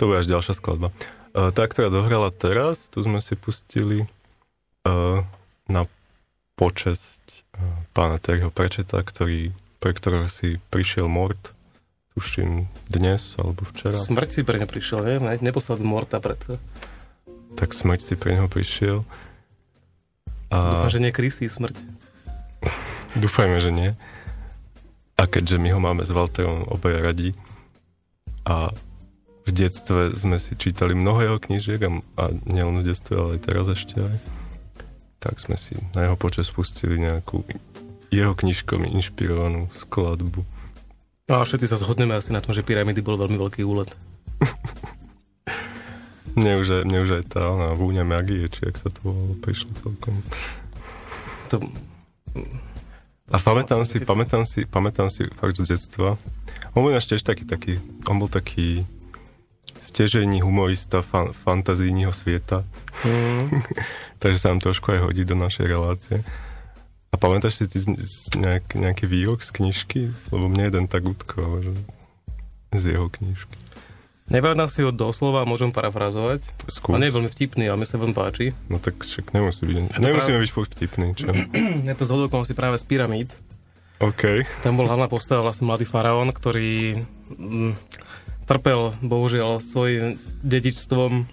To 0.02 0.10
bude 0.10 0.18
až 0.18 0.26
ďalšia 0.26 0.58
skladba. 0.58 0.90
Uh, 1.30 1.54
tá, 1.54 1.62
ktorá 1.70 1.86
dohrala 1.86 2.34
teraz, 2.34 2.90
tu 2.90 3.06
sme 3.06 3.22
si 3.22 3.38
pustili 3.38 4.10
uh, 4.82 5.22
na 5.70 5.86
počesť 6.58 7.22
uh, 7.54 7.62
pána 7.94 8.18
Terryho 8.18 8.50
Prečeta, 8.50 8.98
ktorý, 8.98 9.54
pre 9.78 9.94
ktorého 9.94 10.26
si 10.26 10.58
prišiel 10.74 11.06
mort, 11.06 11.38
tuším 12.18 12.66
dnes 12.90 13.38
alebo 13.38 13.62
včera. 13.62 13.94
Smrť 13.94 14.28
si 14.34 14.40
pre 14.42 14.58
ňa 14.58 14.66
prišiel, 14.66 15.06
nie? 15.06 15.16
Ne- 15.22 15.38
Neposlal 15.38 15.78
Morta 15.86 16.18
predsa. 16.18 16.58
tak 17.54 17.70
smrť 17.70 18.00
si 18.02 18.14
pre 18.18 18.34
neho 18.34 18.50
prišiel. 18.50 19.06
A 20.50 20.58
Dúfam, 20.66 20.90
že 20.90 20.98
nie 20.98 21.14
Krysy 21.14 21.46
smrť. 21.46 21.78
dúfajme, 23.22 23.62
že 23.62 23.70
nie. 23.70 23.94
A 25.14 25.30
keďže 25.30 25.62
my 25.62 25.70
ho 25.70 25.78
máme 25.78 26.02
s 26.02 26.10
Walterom 26.10 26.66
obaja 26.66 26.98
radi 26.98 27.38
a 28.42 28.74
v 29.42 29.50
detstve 29.50 30.14
sme 30.14 30.38
si 30.38 30.54
čítali 30.54 30.94
mnoho 30.94 31.20
jeho 31.22 31.38
knížiek 31.42 31.80
a, 31.82 31.90
a 32.18 32.24
nielen 32.46 32.78
v 32.82 32.86
detstve, 32.86 33.14
ale 33.18 33.30
aj 33.38 33.40
teraz 33.42 33.66
ešte 33.70 33.98
aj, 33.98 34.16
tak 35.18 35.42
sme 35.42 35.58
si 35.58 35.74
na 35.98 36.06
jeho 36.06 36.16
počas 36.18 36.50
spustili 36.50 36.98
nejakú 36.98 37.42
jeho 38.12 38.36
knižkami 38.36 38.92
inšpirovanú 38.92 39.72
skladbu. 39.74 40.44
No 41.30 41.34
a 41.40 41.46
všetci 41.48 41.66
sa 41.70 41.80
zhodneme 41.80 42.12
asi 42.14 42.30
na 42.30 42.44
tom, 42.44 42.52
že 42.52 42.66
pyramidy 42.66 43.00
bol 43.00 43.16
veľmi 43.16 43.40
veľký 43.40 43.62
úlet. 43.64 43.88
Mne 46.32 46.64
už 46.64 46.80
aj, 46.80 46.82
mne 46.88 46.98
už 47.04 47.10
aj 47.20 47.24
tá 47.28 47.44
ona, 47.44 47.76
vúňa 47.76 48.08
magie, 48.08 48.48
či 48.48 48.64
jak 48.64 48.80
sa 48.80 48.88
to 48.88 49.04
volalo, 49.04 49.36
prišlo 49.44 49.68
celkom. 49.84 50.16
To... 51.52 51.60
A 53.28 53.36
pamätám 53.36 53.84
si, 53.84 54.00
pamätám 54.00 54.48
si, 54.48 54.64
pamätám 54.64 55.12
si 55.12 55.28
fakt 55.28 55.60
z 55.60 55.76
detstva. 55.76 56.16
On 56.72 56.80
bol 56.80 56.96
tiež 56.96 57.20
taký, 57.20 57.44
taký, 57.44 57.76
on 58.08 58.16
bol 58.16 58.32
taký 58.32 58.88
stežejný 59.82 60.40
humorista 60.40 61.02
fan, 61.02 61.34
fantazijního 61.34 62.12
sveta. 62.12 62.64
Mm. 63.04 63.50
Takže 64.22 64.38
sa 64.38 64.48
nám 64.54 64.62
trošku 64.62 64.94
aj 64.94 65.10
hodí 65.10 65.26
do 65.26 65.34
našej 65.34 65.66
relácie. 65.66 66.22
A 67.12 67.20
pamätáš 67.20 67.60
si 67.60 67.64
ty 67.68 67.82
nejak, 68.38 68.72
nejaký 68.72 69.04
výrok 69.04 69.44
z 69.44 69.50
knižky? 69.52 70.00
Lebo 70.32 70.48
mne 70.48 70.70
jeden 70.70 70.86
tak 70.88 71.04
utkol, 71.04 71.60
že 71.60 71.72
z 72.72 72.96
jeho 72.96 73.12
knižky. 73.12 73.58
Nepamätám 74.32 74.70
si 74.72 74.80
ho 74.80 74.88
doslova, 74.94 75.44
môžem 75.44 75.68
parafrazovať. 75.74 76.40
Skús. 76.70 76.94
A 76.94 77.02
nie 77.02 77.12
je 77.12 77.16
veľmi 77.20 77.28
vtipný, 77.28 77.68
ale 77.68 77.82
mi 77.82 77.84
sa 77.84 78.00
veľmi 78.00 78.16
páči. 78.16 78.56
No 78.72 78.80
tak 78.80 79.04
však 79.04 79.34
nemusí 79.36 79.66
byť. 79.68 79.98
Nemusíme 80.00 80.40
práve- 80.40 80.42
byť 80.48 80.50
furt 80.54 80.70
vtipný, 80.72 81.06
čo? 81.12 81.28
Je 81.90 81.94
to 81.98 82.04
z 82.08 82.12
si 82.48 82.54
práve 82.56 82.80
z 82.80 82.84
pyramíd. 82.88 83.28
OK. 84.00 84.48
Tam 84.64 84.74
bol 84.80 84.88
hlavná 84.88 85.06
postava 85.06 85.46
vlastne 85.46 85.68
mladý 85.68 85.84
faraón, 85.84 86.32
ktorý 86.32 86.96
mm, 87.36 87.72
trpel 88.46 88.96
bohužiaľ 89.00 89.62
svojim 89.62 90.18
dedičstvom 90.42 91.26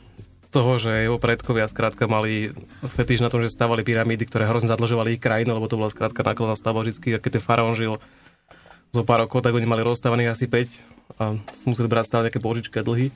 toho, 0.49 0.71
že 0.81 1.05
jeho 1.05 1.21
predkovia 1.21 1.69
skrátka 1.69 2.09
mali 2.09 2.49
fetiš 2.81 3.21
na 3.21 3.29
tom, 3.29 3.45
že 3.45 3.53
stavali 3.53 3.85
pyramídy, 3.85 4.25
ktoré 4.25 4.49
hrozne 4.49 4.69
zadlžovali 4.73 5.17
ich 5.17 5.21
krajinu, 5.21 5.53
lebo 5.53 5.69
to 5.69 5.77
bola 5.77 5.93
skrátka 5.93 6.25
nákladná 6.25 6.57
stavba 6.57 6.81
vždy, 6.81 7.17
a 7.17 7.21
keď 7.21 7.37
ten 7.37 7.43
faraón 7.43 7.77
žil 7.77 8.01
zo 8.89 9.01
pár 9.05 9.21
rokov, 9.21 9.45
tak 9.45 9.53
oni 9.53 9.69
mali 9.69 9.85
rozstávaných 9.85 10.33
asi 10.33 10.45
5 10.49 11.21
a 11.21 11.37
museli 11.69 11.85
brať 11.85 12.05
stále 12.09 12.25
nejaké 12.29 12.41
božičké 12.41 12.81
dlhy. 12.81 13.13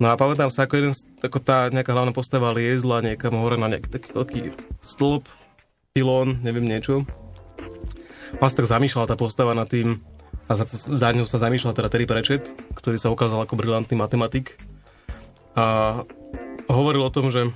No 0.00 0.12
a 0.12 0.16
pamätám 0.16 0.48
sa, 0.48 0.64
ako, 0.64 0.74
jeden, 0.76 0.94
ako 1.24 1.38
tá 1.40 1.68
nejaká 1.72 1.92
hlavná 1.92 2.12
postava 2.12 2.52
liezla 2.52 3.04
niekam 3.04 3.36
hore 3.36 3.60
na 3.60 3.68
nejaký 3.68 3.88
taký 3.88 4.08
veľký 4.12 4.40
stĺp, 4.80 5.24
pilón, 5.92 6.40
neviem 6.40 6.64
niečo. 6.64 7.04
Sa 8.36 8.56
tak 8.56 8.68
zamýšľala 8.68 9.08
tá 9.08 9.16
postava 9.16 9.56
nad 9.56 9.68
tým, 9.68 10.00
a 10.46 10.52
za, 10.54 10.64
za 10.70 11.08
ňou 11.10 11.26
sa 11.26 11.42
zamýšľal 11.42 11.74
teda 11.74 11.90
Terry 11.90 12.06
Pratchett, 12.06 12.46
ktorý 12.78 13.02
sa 13.02 13.10
ukázal 13.10 13.42
ako 13.42 13.58
brilantný 13.58 13.98
matematik. 13.98 14.54
A 15.58 16.02
hovoril 16.70 17.02
o 17.02 17.14
tom, 17.14 17.34
že 17.34 17.50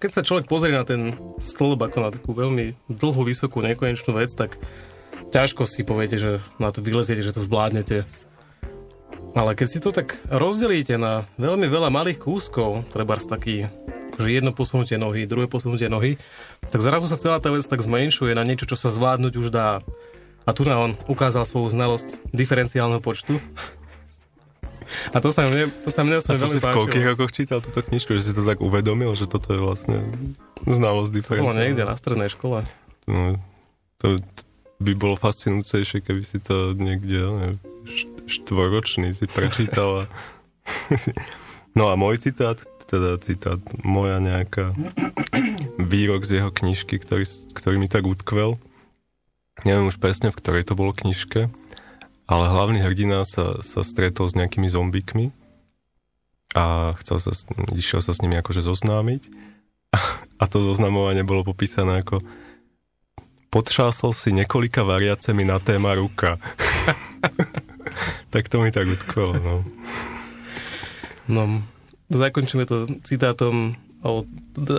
keď 0.00 0.10
sa 0.10 0.24
človek 0.24 0.48
pozrie 0.48 0.72
na 0.72 0.88
ten 0.88 1.12
stĺp 1.36 1.76
ako 1.76 1.98
na 2.00 2.08
takú 2.08 2.32
veľmi 2.32 2.72
dlhú, 2.88 3.20
vysokú, 3.28 3.60
nekonečnú 3.60 4.16
vec, 4.16 4.32
tak 4.32 4.56
ťažko 5.28 5.68
si 5.68 5.84
poviete, 5.84 6.16
že 6.16 6.40
na 6.56 6.72
to 6.72 6.80
vyleziete, 6.80 7.20
že 7.20 7.36
to 7.36 7.44
zvládnete. 7.44 8.08
Ale 9.36 9.52
keď 9.54 9.68
si 9.68 9.78
to 9.78 9.92
tak 9.92 10.16
rozdelíte 10.32 10.96
na 10.96 11.28
veľmi 11.36 11.68
veľa 11.68 11.92
malých 11.92 12.18
kúskov, 12.24 12.88
treba 12.90 13.20
taký 13.20 13.68
akože 14.16 14.28
jedno 14.32 14.50
posunutie 14.56 14.96
nohy, 14.96 15.28
druhé 15.28 15.46
posunutie 15.46 15.86
nohy, 15.86 16.16
tak 16.72 16.80
zrazu 16.82 17.06
sa 17.06 17.20
celá 17.20 17.38
tá 17.38 17.52
vec 17.52 17.62
tak 17.62 17.84
zmenšuje 17.84 18.34
na 18.34 18.42
niečo, 18.42 18.66
čo 18.66 18.80
sa 18.80 18.88
zvládnuť 18.88 19.32
už 19.36 19.48
dá. 19.52 19.84
A 20.44 20.50
tu 20.56 20.64
na 20.64 20.80
on 20.80 20.96
ukázal 21.06 21.44
svoju 21.44 21.70
znalosť 21.70 22.08
diferenciálneho 22.32 23.00
počtu. 23.00 23.38
A 25.14 25.22
to 25.22 25.30
sa 25.30 25.46
mne, 25.46 25.70
to 25.86 25.90
sa 25.94 26.02
mne 26.02 26.18
A 26.18 26.34
to 26.34 26.50
si 26.50 26.58
v 26.58 26.66
koľkých 26.66 27.06
rokoch 27.14 27.30
čítal 27.30 27.62
túto 27.62 27.78
knižku, 27.78 28.10
že 28.18 28.26
si 28.26 28.32
to 28.34 28.42
tak 28.42 28.58
uvedomil, 28.58 29.14
že 29.14 29.30
toto 29.30 29.54
je 29.54 29.60
vlastne 29.62 30.02
znalosť 30.66 31.10
To 31.10 31.14
bolo 31.14 31.22
diferenciálna? 31.22 31.62
niekde 31.62 31.82
na 31.86 31.94
strednej 31.94 32.30
škole. 32.32 32.66
No, 33.06 33.38
to 34.02 34.18
by 34.82 34.92
bolo 34.98 35.14
fascinujúcejšie, 35.14 36.02
keby 36.02 36.22
si 36.26 36.42
to 36.42 36.74
niekde 36.74 37.54
št- 37.86 38.26
štvoročný 38.26 39.14
si 39.14 39.30
prečítal. 39.30 40.06
No 41.70 41.86
a 41.86 41.94
môj 41.94 42.18
citát, 42.18 42.58
teda 42.90 43.14
citát, 43.22 43.62
moja 43.86 44.18
nejaká 44.18 44.74
výrok 45.78 46.26
z 46.26 46.42
jeho 46.42 46.50
knižky, 46.50 46.98
ktorý, 46.98 47.30
ktorý 47.54 47.78
mi 47.78 47.86
tak 47.86 48.02
utkvel. 48.10 48.58
Neviem 49.68 49.88
už 49.92 50.00
presne, 50.00 50.32
v 50.32 50.38
ktorej 50.40 50.64
to 50.64 50.78
bolo 50.78 50.96
knižke, 50.96 51.52
ale 52.30 52.44
hlavný 52.48 52.80
hrdina 52.80 53.26
sa, 53.28 53.60
sa 53.60 53.84
stretol 53.84 54.30
s 54.30 54.38
nejakými 54.38 54.70
zombíkmi 54.70 55.34
a 56.56 56.94
chcel 57.02 57.18
sa, 57.22 57.30
išiel 57.76 58.00
sa 58.02 58.16
s 58.16 58.22
nimi 58.24 58.34
akože 58.40 58.64
zoznámiť 58.64 59.22
a 60.40 60.44
to 60.48 60.62
zoznamovanie 60.62 61.26
bolo 61.26 61.44
popísané 61.46 62.02
ako 62.02 62.22
Potřásol 63.50 64.14
si 64.14 64.32
několika 64.32 64.82
variacemi 64.82 65.44
na 65.44 65.58
téma 65.58 65.94
ruka. 65.94 66.38
tak 68.30 68.48
to 68.48 68.62
mi 68.62 68.70
tak 68.70 68.86
utkvelo, 68.88 69.34
no. 69.42 69.64
No, 71.26 71.62
zakončíme 72.10 72.62
to 72.66 72.86
citátom 73.02 73.74
o 74.06 74.22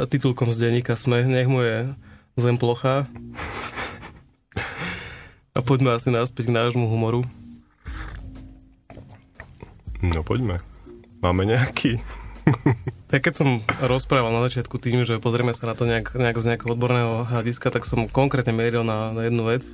titulkom 0.07 0.55
z 0.55 0.57
denníka 0.57 0.95
Sme, 0.95 1.27
nech 1.27 1.51
mu 1.51 1.59
je 1.59 1.91
zem 2.39 2.55
plocha. 2.55 3.11
A 5.51 5.59
poďme 5.59 5.91
asi 5.91 6.07
naspäť 6.07 6.47
k 6.47 6.55
nášmu 6.55 6.87
humoru. 6.87 7.27
No 9.99 10.23
poďme. 10.23 10.63
Máme 11.21 11.45
nejaký? 11.45 12.01
Tak 13.11 13.27
keď 13.27 13.33
som 13.35 13.49
rozprával 13.83 14.31
na 14.31 14.47
začiatku 14.47 14.79
tým, 14.79 15.03
že 15.03 15.19
pozrieme 15.19 15.51
sa 15.51 15.67
na 15.67 15.75
to 15.75 15.83
nejak, 15.83 16.15
nejak 16.15 16.39
z 16.39 16.47
nejakého 16.47 16.73
odborného 16.73 17.27
hľadiska, 17.27 17.67
tak 17.69 17.83
som 17.83 18.07
konkrétne 18.07 18.55
mieril 18.55 18.87
na, 18.87 19.11
na 19.11 19.27
jednu 19.27 19.43
vec. 19.45 19.67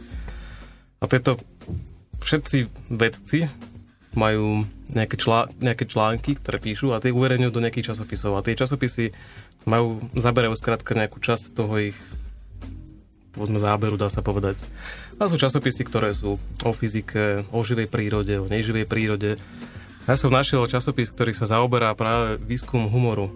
A 0.97 1.05
tieto 1.05 1.37
všetci 2.25 2.89
vedci 2.89 3.45
majú 4.17 4.65
nejaké, 4.89 5.15
člá, 5.21 5.45
nejaké 5.61 5.85
články, 5.85 6.33
ktoré 6.41 6.57
píšu 6.57 6.91
a 6.91 6.99
tie 6.99 7.13
uverejňujú 7.13 7.53
do 7.53 7.61
nejakých 7.61 7.93
časopisov. 7.93 8.33
A 8.35 8.43
tie 8.43 8.57
časopisy 8.57 9.13
majú, 9.69 10.01
zaberajú 10.17 10.57
skrátka 10.57 10.97
nejakú 10.97 11.21
časť 11.21 11.53
toho 11.53 11.93
ich 11.93 11.97
povedzme 13.37 13.61
záberu, 13.61 13.95
dá 13.95 14.09
sa 14.09 14.25
povedať. 14.25 14.57
A 15.21 15.29
sú 15.29 15.37
časopisy, 15.37 15.85
ktoré 15.85 16.11
sú 16.17 16.41
o 16.65 16.71
fyzike, 16.73 17.45
o 17.53 17.59
živej 17.61 17.87
prírode, 17.87 18.33
o 18.41 18.49
neživej 18.49 18.89
prírode. 18.89 19.37
Ja 20.09 20.15
som 20.17 20.33
našiel 20.33 20.65
časopis, 20.65 21.13
ktorý 21.13 21.37
sa 21.37 21.45
zaoberá 21.45 21.93
práve 21.93 22.41
výskum 22.41 22.89
humoru. 22.89 23.29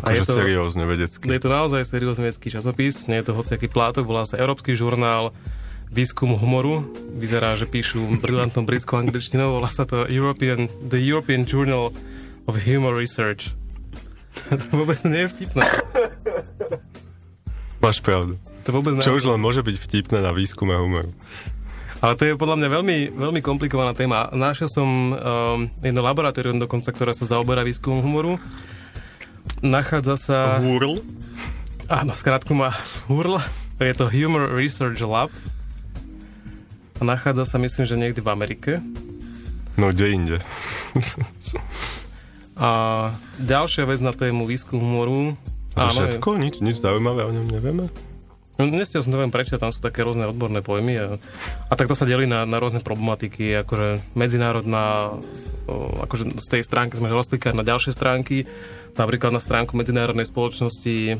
A 0.00 0.14
Akože 0.14 0.16
je 0.16 0.28
to, 0.28 0.34
seriózne 0.40 0.84
vedecky. 0.88 1.24
je 1.28 1.42
to 1.42 1.50
naozaj 1.52 1.84
seriózny 1.84 2.32
vedecký 2.32 2.48
časopis, 2.48 3.04
nie 3.04 3.20
je 3.20 3.28
to 3.28 3.36
hociaký 3.36 3.68
plátok, 3.68 4.08
volá 4.08 4.24
sa 4.24 4.40
Európsky 4.40 4.72
žurnál 4.72 5.36
výskum 5.92 6.32
humoru. 6.38 6.86
Vyzerá, 7.18 7.58
že 7.58 7.68
píšu 7.68 8.00
brilantnou 8.22 8.64
britskou 8.64 8.96
angličtinou, 8.96 9.60
volá 9.60 9.68
sa 9.68 9.84
to 9.84 10.08
European, 10.08 10.70
The 10.86 10.96
European 10.96 11.44
Journal 11.44 11.92
of 12.48 12.54
Humor 12.64 12.96
Research. 12.96 13.52
to 14.48 14.66
vôbec 14.72 15.02
nie 15.04 15.26
je 15.26 15.28
vtipné. 15.36 15.66
Máš 17.82 17.98
pravdu. 18.00 18.36
To 18.70 18.78
vôbec 18.78 18.94
nie 18.94 19.02
Čo 19.02 19.18
už 19.18 19.26
len 19.26 19.42
môže 19.42 19.66
byť 19.66 19.76
vtipné 19.82 20.22
na 20.22 20.30
výskume 20.30 20.78
humoru. 20.78 21.10
Ale 22.00 22.14
to 22.14 22.22
je 22.24 22.38
podľa 22.38 22.62
mňa 22.62 22.68
veľmi, 22.70 22.98
veľmi 23.18 23.40
komplikovaná 23.42 23.92
téma. 23.92 24.30
Našiel 24.32 24.70
som 24.70 24.88
um, 24.88 25.16
jedno 25.82 26.00
laboratórium 26.00 26.56
dokonca, 26.56 26.94
ktoré 26.94 27.12
sa 27.12 27.26
zaoberá 27.26 27.66
výskumom 27.66 28.00
humoru. 28.00 28.38
Nachádza 29.60 30.16
sa... 30.16 30.38
Hurl? 30.62 31.02
Áno, 31.90 32.14
skrátku 32.14 32.54
má 32.54 32.70
HURL. 33.10 33.42
Je 33.82 33.92
to 33.98 34.06
Humor 34.06 34.54
Research 34.54 35.02
Lab. 35.02 35.34
A 36.96 37.02
nachádza 37.02 37.44
sa, 37.44 37.58
myslím, 37.58 37.84
že 37.84 37.98
niekde 37.98 38.22
v 38.22 38.30
Amerike. 38.30 38.72
No, 39.74 39.90
kde 39.90 40.14
inde. 40.14 40.36
A 42.54 42.68
ďalšia 43.42 43.84
vec 43.90 43.98
na 44.00 44.14
tému 44.14 44.46
výskum 44.46 44.78
humoru. 44.78 45.34
A 45.74 45.90
to 45.90 45.98
všetko? 45.98 46.38
Nič, 46.38 46.62
nič 46.62 46.78
zaujímavé 46.78 47.26
o 47.26 47.32
ňom 47.34 47.50
nevieme? 47.50 47.90
No, 48.60 48.68
nestiel 48.68 49.00
som 49.00 49.16
to 49.16 49.16
viem 49.16 49.32
prečítať, 49.32 49.56
tam 49.56 49.72
sú 49.72 49.80
také 49.80 50.04
rôzne 50.04 50.28
odborné 50.28 50.60
pojmy 50.60 51.00
a, 51.00 51.16
a 51.68 51.72
takto 51.72 51.96
sa 51.96 52.04
delí 52.04 52.28
na, 52.28 52.44
na 52.44 52.60
rôzne 52.60 52.84
problematiky, 52.84 53.56
akože 53.64 54.12
medzinárodná, 54.12 55.16
akože 56.04 56.36
z 56.36 56.46
tej 56.52 56.62
stránky 56.68 57.00
sme 57.00 57.08
rozklikali 57.08 57.56
na 57.56 57.64
ďalšie 57.64 57.96
stránky, 57.96 58.44
napríklad 59.00 59.32
na 59.32 59.40
stránku 59.40 59.80
Medzinárodnej 59.80 60.28
spoločnosti 60.28 61.16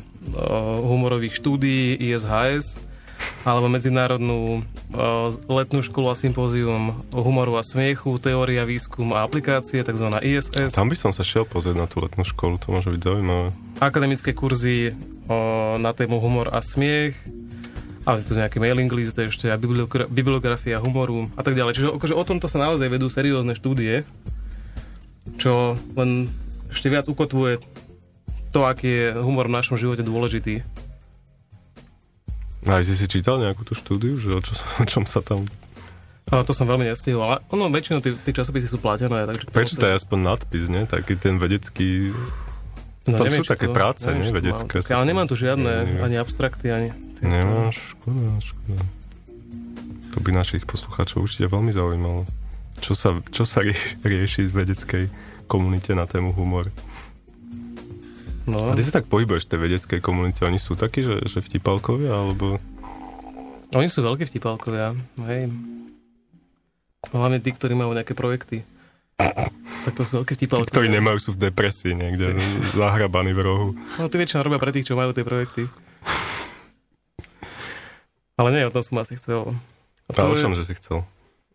humorových 0.84 1.32
štúdií 1.32 1.96
ISHS, 2.12 2.76
alebo 3.44 3.72
Medzinárodnú 3.72 4.60
letnú 5.48 5.80
školu 5.80 6.12
a 6.12 6.16
sympózium 6.16 7.00
humoru 7.12 7.56
a 7.56 7.64
smiechu, 7.64 8.20
teória, 8.20 8.68
výskum 8.68 9.16
a 9.16 9.24
aplikácie, 9.24 9.80
tzv. 9.80 10.08
ISS. 10.20 10.76
Tam 10.76 10.92
by 10.92 10.96
som 10.96 11.12
sa 11.16 11.24
šiel 11.24 11.48
pozrieť 11.48 11.76
na 11.78 11.86
tú 11.88 12.04
letnú 12.04 12.24
školu, 12.24 12.60
to 12.60 12.68
môže 12.68 12.92
byť 12.92 13.00
zaujímavé. 13.00 13.48
Akademické 13.80 14.36
kurzy 14.36 14.92
o, 15.26 15.80
na 15.80 15.96
tému 15.96 16.20
humor 16.20 16.52
a 16.52 16.60
smiech, 16.60 17.16
ale 18.04 18.20
tu 18.20 18.36
nejaký 18.36 18.60
mailing 18.60 18.92
list 18.92 19.16
ešte 19.16 19.48
a 19.48 19.56
bibliogra- 19.56 20.08
bibliografia 20.08 20.76
humoru 20.76 21.28
a 21.36 21.42
tak 21.42 21.56
ďalej. 21.56 21.74
Čiže 21.76 21.86
akože 21.96 22.14
o 22.16 22.24
tomto 22.28 22.46
sa 22.46 22.60
naozaj 22.60 22.92
vedú 22.92 23.08
seriózne 23.08 23.56
štúdie, 23.56 24.04
čo 25.40 25.80
len 25.96 26.28
ešte 26.68 26.92
viac 26.92 27.08
ukotvuje 27.08 27.60
to, 28.52 28.66
aký 28.66 28.88
je 28.88 29.06
humor 29.16 29.48
v 29.48 29.56
našom 29.56 29.80
živote 29.80 30.04
dôležitý. 30.04 30.60
A 32.68 32.84
si 32.84 32.92
si 32.92 33.08
čítal 33.08 33.40
nejakú 33.40 33.64
tú 33.64 33.72
štúdiu, 33.72 34.20
že 34.20 34.36
o, 34.36 34.40
čo, 34.44 34.52
o 34.52 34.84
čom 34.84 35.08
sa 35.08 35.24
tam... 35.24 35.48
Ale 36.28 36.44
to 36.44 36.52
som 36.52 36.68
veľmi 36.68 36.86
nestihol, 36.86 37.24
ale 37.24 37.36
ono 37.50 37.72
väčšinou 37.72 38.04
tí, 38.04 38.12
tí 38.14 38.30
časopisy 38.30 38.68
sú 38.68 38.78
platené. 38.78 39.24
Takže 39.26 39.48
Prečítaj 39.50 39.96
aspoň 39.96 40.18
nadpis, 40.20 40.68
nie? 40.68 40.84
Taký 40.84 41.16
ten 41.16 41.40
vedecký... 41.40 42.12
No, 43.10 43.18
tam 43.18 43.26
neviem, 43.26 43.42
sú 43.42 43.50
také 43.50 43.66
to- 43.66 43.74
práce, 43.74 44.06
neviem, 44.06 44.30
to 44.30 44.36
Vedecké 44.38 44.76
mám. 44.86 44.96
Ale 44.96 45.04
nemám 45.10 45.26
tu 45.26 45.36
žiadne, 45.36 45.72
nie. 45.86 46.00
ani 46.00 46.16
abstrakty, 46.16 46.66
ani... 46.70 46.88
tieto. 47.18 47.26
Nemáš, 47.26 47.76
škoda, 47.96 48.38
škoda. 48.38 48.82
To 50.10 50.18
by 50.22 50.30
našich 50.34 50.64
poslucháčov 50.66 51.26
určite 51.26 51.46
veľmi 51.46 51.70
zaujímalo. 51.70 52.26
Čo 52.80 52.92
sa, 52.96 53.08
čo 53.30 53.42
sa 53.42 53.62
rie, 53.62 53.76
rieši 54.06 54.48
v 54.48 54.54
vedeckej 54.64 55.04
komunite 55.50 55.92
na 55.92 56.06
tému 56.06 56.30
humor? 56.32 56.70
No, 58.48 58.72
A 58.72 58.74
ty 58.74 58.82
sa 58.82 58.98
tak 58.98 59.06
pohybuješ 59.06 59.46
v 59.46 59.50
tej 59.54 59.60
vedeckej 59.60 60.00
komunite, 60.02 60.42
oni 60.42 60.58
sú 60.58 60.74
takí, 60.74 61.04
že, 61.04 61.22
že 61.28 61.38
vtipalkovia, 61.38 62.10
alebo... 62.10 62.58
Oni 63.70 63.86
sú 63.86 64.02
veľkí 64.02 64.26
vtipálkovia, 64.26 64.98
hej. 65.30 65.46
Hlavne 67.14 67.38
tí, 67.38 67.54
ktorí 67.54 67.78
majú 67.78 67.94
nejaké 67.94 68.18
projekty. 68.18 68.66
Tak 69.80 69.92
to 69.94 70.02
sú 70.02 70.12
veľké 70.20 70.32
Tí, 70.32 70.44
vtipálkovia. 70.44 70.68
ktorí 70.68 70.88
nemajú, 70.90 71.16
sú 71.18 71.30
v 71.32 71.40
depresii 71.42 71.92
niekde, 71.92 72.36
zahrabaní 72.72 73.32
v 73.32 73.40
rohu. 73.40 73.68
No, 73.96 74.06
tí 74.06 74.16
väčšinou 74.16 74.44
robia 74.44 74.58
pre 74.58 74.70
tých, 74.70 74.84
čo 74.84 74.94
majú 74.94 75.10
tie 75.10 75.24
projekty. 75.24 75.64
Ale 78.36 78.48
nie, 78.50 78.64
o 78.64 78.72
tom 78.72 78.80
som 78.80 78.96
asi 78.98 79.16
chcel. 79.16 79.52
A 80.06 80.10
A 80.16 80.26
o 80.26 80.34
čom, 80.34 80.52
že 80.52 80.64
si 80.64 80.74
chcel? 80.74 81.04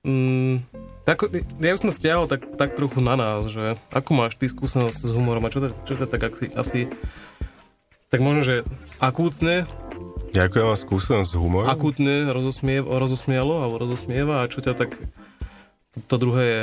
Mm, 0.02 0.62
ako, 1.04 1.30
ja 1.58 1.74
už 1.74 1.82
som 1.82 1.90
to 1.90 1.98
stiahol 1.98 2.26
tak, 2.26 2.46
tak 2.56 2.74
trochu 2.74 3.02
na 3.02 3.14
nás, 3.14 3.46
že 3.46 3.74
akú 3.90 4.14
máš 4.14 4.38
ty 4.38 4.46
skúsenosť 4.46 5.02
s 5.02 5.12
humorom 5.12 5.42
a 5.42 5.50
čo 5.50 5.60
to, 5.60 5.74
čo 5.84 5.98
to 5.98 6.06
tak 6.06 6.30
asi, 6.30 6.54
asi 6.54 6.80
tak 8.08 8.22
možno, 8.22 8.42
že 8.42 8.56
akútne, 8.98 9.66
Jakú 10.30 10.60
ja 10.60 10.68
mám 10.68 10.76
skúsenosť 10.76 11.26
s 11.26 11.36
humorom? 11.36 11.66
akútne 11.66 12.28
rozosmie, 12.28 12.78
rozosmialo 12.80 13.66
alebo 13.66 13.80
rozosmieva 13.80 14.46
a 14.46 14.50
čo 14.52 14.62
ťa 14.62 14.74
tak 14.76 14.94
to, 15.90 15.98
to 16.06 16.16
druhé 16.20 16.44
je 16.44 16.62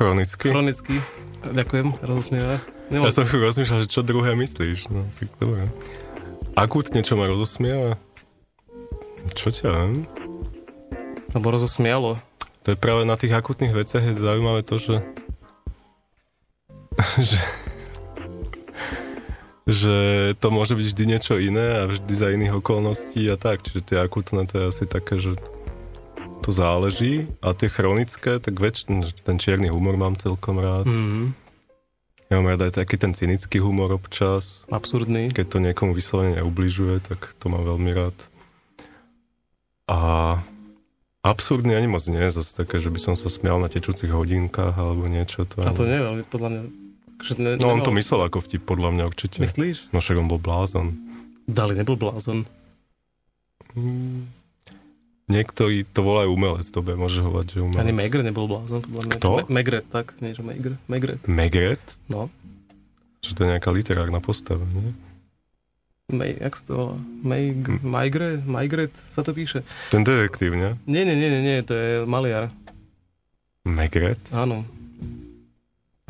Chronicky? 0.00 0.48
chronicky, 0.48 0.96
ďakujem, 1.44 1.92
rozosmieva. 2.00 2.56
Ja 2.88 3.04
Nemám, 3.04 3.12
som 3.12 3.28
chvíľu 3.28 3.52
rozmýšľal, 3.52 3.84
že 3.84 3.92
čo 3.92 4.00
druhé 4.00 4.32
myslíš. 4.32 4.88
No, 4.88 5.04
tak 5.20 5.28
dobre. 5.36 5.68
Akútne, 6.56 7.04
čo 7.04 7.20
ma 7.20 7.28
rozosmieva? 7.28 8.00
Čo 9.36 9.52
ťa 9.52 9.68
viem? 9.68 10.08
alebo 11.34 11.54
rozosmialo. 11.54 12.18
To 12.66 12.68
je 12.74 12.78
práve 12.78 13.06
na 13.08 13.16
tých 13.16 13.32
akútnych 13.32 13.72
veciach 13.72 14.02
je 14.02 14.20
zaujímavé 14.20 14.66
to, 14.66 14.76
že 14.76 14.96
že, 17.30 17.40
že 19.64 19.96
to 20.36 20.52
môže 20.52 20.76
byť 20.76 20.86
vždy 20.92 21.04
niečo 21.08 21.34
iné 21.40 21.80
a 21.80 21.88
vždy 21.88 22.12
za 22.12 22.28
iných 22.28 22.60
okolností 22.60 23.24
a 23.32 23.40
tak. 23.40 23.64
Čiže 23.64 23.80
tie 23.86 23.98
akútne 24.02 24.44
to 24.44 24.60
je 24.60 24.64
asi 24.68 24.84
také, 24.84 25.16
že 25.16 25.40
to 26.40 26.50
záleží 26.50 27.12
a 27.38 27.52
tie 27.52 27.68
chronické, 27.68 28.36
tak 28.36 28.54
väčšin, 28.54 29.04
ten 29.20 29.36
čierny 29.36 29.68
humor 29.68 29.94
mám 29.94 30.14
celkom 30.14 30.56
rád. 30.56 30.84
Mm, 30.84 31.36
Ja 32.26 32.38
mám 32.38 32.48
rád 32.48 32.62
aj 32.64 32.78
taký 32.78 32.94
ten 32.94 33.10
cynický 33.10 33.58
humor 33.58 33.90
občas. 33.92 34.62
absurdný. 34.68 35.30
Keď 35.30 35.46
to 35.46 35.58
niekomu 35.58 35.92
vyslovene 35.92 36.38
neubližuje, 36.38 37.02
tak 37.02 37.34
to 37.34 37.46
mám 37.46 37.62
veľmi 37.64 37.90
rád. 37.90 38.14
A 39.84 39.98
absurdný 41.20 41.74
ani 41.74 41.86
moc 41.86 42.06
nie, 42.06 42.22
zase 42.24 42.54
také, 42.54 42.78
že 42.78 42.86
by 42.86 43.00
som 43.02 43.14
sa 43.14 43.26
smial 43.26 43.58
na 43.58 43.66
tečúcich 43.66 44.08
hodinkách 44.08 44.72
alebo 44.72 45.04
niečo. 45.04 45.42
To 45.44 45.60
A 45.60 45.74
to 45.74 45.82
ani- 45.82 45.90
nie, 45.90 45.98
ale 46.00 46.18
podľa 46.24 46.48
mňa... 46.48 46.62
Že 47.20 47.32
ne, 47.36 47.50
No 47.58 47.68
on 47.70 47.82
to 47.82 47.92
myslel 47.92 48.24
ako 48.24 48.40
vtip, 48.40 48.64
podľa 48.64 48.90
mňa 48.90 49.04
určite. 49.04 49.36
Myslíš? 49.38 49.90
No 49.90 50.00
však 50.00 50.16
on 50.16 50.24
bol 50.26 50.40
blázon. 50.40 50.96
Dali 51.44 51.74
nebol 51.74 51.92
blázon. 51.94 52.48
Mm. 53.74 54.24
Niektorí 55.30 55.86
to 55.86 56.00
volajú 56.00 56.28
umelec, 56.28 56.66
to 56.66 56.80
bude 56.80 56.96
môže 56.96 57.18
hovať, 57.18 57.46
že 57.48 57.58
umelec. 57.60 57.80
Ani 57.80 57.94
Megre 57.94 58.20
nebol 58.20 58.44
blázon, 58.44 58.82
podľa 58.82 59.02
mňa. 59.04 59.14
Kto? 59.14 59.28
Me- 59.38 59.48
Megret, 59.52 59.86
tak, 59.86 60.18
nie, 60.18 60.30
že 60.30 60.42
Megre. 60.42 60.74
Megret, 60.84 61.20
Megret? 61.24 61.84
no. 62.06 62.26
Že 63.20 63.30
to 63.30 63.40
je 63.40 63.48
nejaká 63.48 63.70
literárna 63.70 64.18
postava, 64.18 64.66
nie? 64.66 64.90
Mej, 66.10 66.42
jak 66.42 66.52
sa 66.52 66.62
to 66.64 66.72
volá? 66.74 66.96
Meg, 67.22 67.54
Hm. 67.62 67.78
Megre, 67.80 68.28
Megret 68.42 68.90
sa 69.10 69.22
to 69.22 69.30
píše. 69.30 69.62
Ten 69.88 70.02
detektív? 70.02 70.58
Nie, 70.58 70.74
nie, 70.84 71.14
nie, 71.14 71.30
nie, 71.30 71.40
nie, 71.40 71.56
to 71.62 71.70
je 71.70 71.90
maliar. 72.02 72.50
Megret? 73.62 74.18
Áno. 74.30 74.66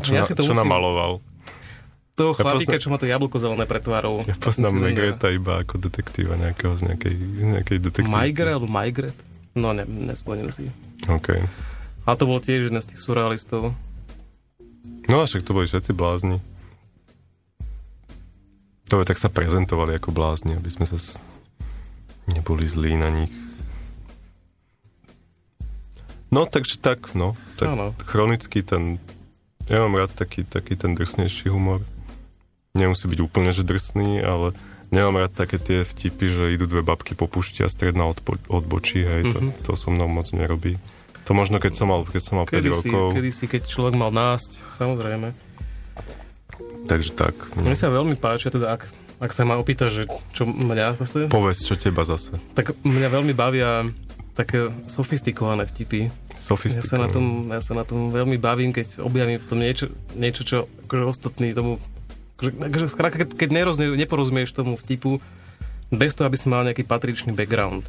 Čo, 0.00 0.10
Ja 0.10 0.22
na, 0.22 0.24
si 0.24 0.32
to 0.32 0.40
čo 0.40 0.50
musím- 0.50 0.64
namaloval? 0.64 1.20
Toho 2.20 2.36
Ja 2.36 2.44
chlapíka, 2.44 2.76
poznám- 2.76 2.82
čo 2.84 2.88
má 2.92 2.98
to 3.00 3.08
jablko 3.08 3.36
zelené 3.40 3.64
pred 3.64 3.80
tvárou. 3.80 4.20
Ja 4.28 4.36
poznám. 4.36 4.76
Megreta 4.76 5.32
iba 5.32 5.64
ako 5.64 5.80
detektíva 5.80 6.36
nejakého 6.36 6.76
z 6.76 6.82
nejakej, 6.84 7.14
nejakej 7.56 7.78
detektívky. 7.80 8.12
Megre 8.12 8.52
alebo 8.52 8.68
Megret? 8.68 9.16
No, 9.56 9.72
ne, 9.72 9.88
nespomeniem 9.88 10.52
si. 10.52 10.68
OK. 11.08 11.40
A 12.04 12.10
to 12.12 12.28
bol 12.28 12.36
tiež 12.38 12.68
jeden 12.68 12.76
z 12.76 12.92
tých 12.92 13.00
surrealistov. 13.00 13.72
No 15.08 15.16
a 15.16 15.24
však 15.24 15.42
to 15.42 15.56
boli 15.56 15.64
všetci 15.64 15.96
blázni. 15.96 16.44
To 18.92 19.00
je, 19.00 19.08
tak 19.08 19.16
sa 19.16 19.32
prezentovali 19.32 19.96
ako 19.96 20.12
blázni, 20.12 20.54
aby 20.54 20.68
sme 20.68 20.84
sa 20.84 20.98
neboli 22.28 22.68
zlí 22.68 22.94
na 22.94 23.08
nich. 23.08 23.32
No, 26.30 26.46
takže 26.46 26.78
tak, 26.78 27.10
no. 27.14 27.34
Tak 27.56 27.68
Áno. 27.70 27.86
chronický 28.04 28.62
ten... 28.62 29.02
Ja 29.66 29.82
mám 29.82 29.96
rád 29.96 30.14
taký, 30.14 30.42
taký 30.42 30.74
ten 30.74 30.94
drsnejší 30.94 31.48
humor. 31.48 31.82
Nemusí 32.72 33.04
byť 33.04 33.20
úplne, 33.20 33.50
že 33.50 33.62
drsný, 33.62 34.22
ale 34.22 34.54
nemám 34.88 35.18
rád 35.20 35.34
také 35.36 35.58
tie 35.58 35.82
vtipy, 35.82 36.26
že 36.28 36.54
idú 36.54 36.64
dve 36.64 36.82
babky 36.82 37.12
po 37.12 37.26
pušti 37.26 37.60
a 37.60 37.68
stredná 37.68 38.06
odpo- 38.06 38.38
odbočí, 38.46 39.02
hej, 39.02 39.22
Mhm. 39.24 39.32
to, 39.32 39.38
to 39.64 39.76
so 39.76 39.88
mnou 39.88 40.06
moc 40.06 40.30
nerobí. 40.30 40.78
To 41.24 41.32
možno, 41.32 41.58
keď 41.58 41.72
som 41.74 41.86
mal, 41.88 42.02
keď 42.04 42.22
som 42.22 42.34
mal 42.36 42.46
5 42.46 42.54
Kedy 42.56 42.70
si, 42.72 42.88
rokov, 42.88 43.06
kedy 43.12 43.30
si, 43.30 43.44
keď 43.44 43.62
človek 43.64 43.94
mal 43.96 44.10
násť, 44.10 44.50
samozrejme. 44.76 45.34
takže 46.86 47.10
tak. 47.12 47.34
Mne 47.54 47.74
sa 47.74 47.86
veľmi 47.88 48.14
páčia, 48.14 48.48
teda 48.48 48.70
ak, 48.72 48.86
ak 49.18 49.30
sa 49.30 49.42
ma 49.42 49.54
opýta, 49.54 49.86
že 49.86 50.06
čo 50.30 50.42
mňa 50.44 50.94
zase, 50.96 51.26
Povedz, 51.26 51.62
čo 51.64 51.74
teba 51.74 52.02
zase. 52.02 52.34
tak 52.52 52.74
mňa 52.80 53.08
veľmi 53.10 53.30
bavia 53.32 53.86
také 54.32 54.70
sofistikované 54.86 55.66
vtipy. 55.66 56.06
Ja 56.06 56.34
Sofistikované. 56.36 56.86
sa, 56.88 56.96
na 56.96 57.08
tom, 57.08 57.24
ja 57.48 57.60
sa 57.60 57.74
na 57.74 57.84
tom 57.84 58.08
veľmi 58.08 58.34
bavím, 58.36 58.70
keď 58.70 58.98
objavím 59.00 59.36
v 59.36 59.44
tom 59.44 59.58
niečo, 59.58 59.86
niečo 60.14 60.42
čo 60.42 60.56
akože 60.84 61.04
ostatní 61.04 61.50
tomu... 61.50 61.78
Akože, 62.40 62.52
akože, 62.56 62.86
skrátka, 62.88 63.28
keď, 63.28 63.48
nerozumie, 63.52 63.92
neporozumieš 64.00 64.56
tomu 64.56 64.80
vtipu, 64.80 65.20
bez 65.92 66.16
toho, 66.16 66.24
aby 66.24 66.40
si 66.40 66.48
mal 66.48 66.64
nejaký 66.64 66.88
patričný 66.88 67.36
background. 67.36 67.84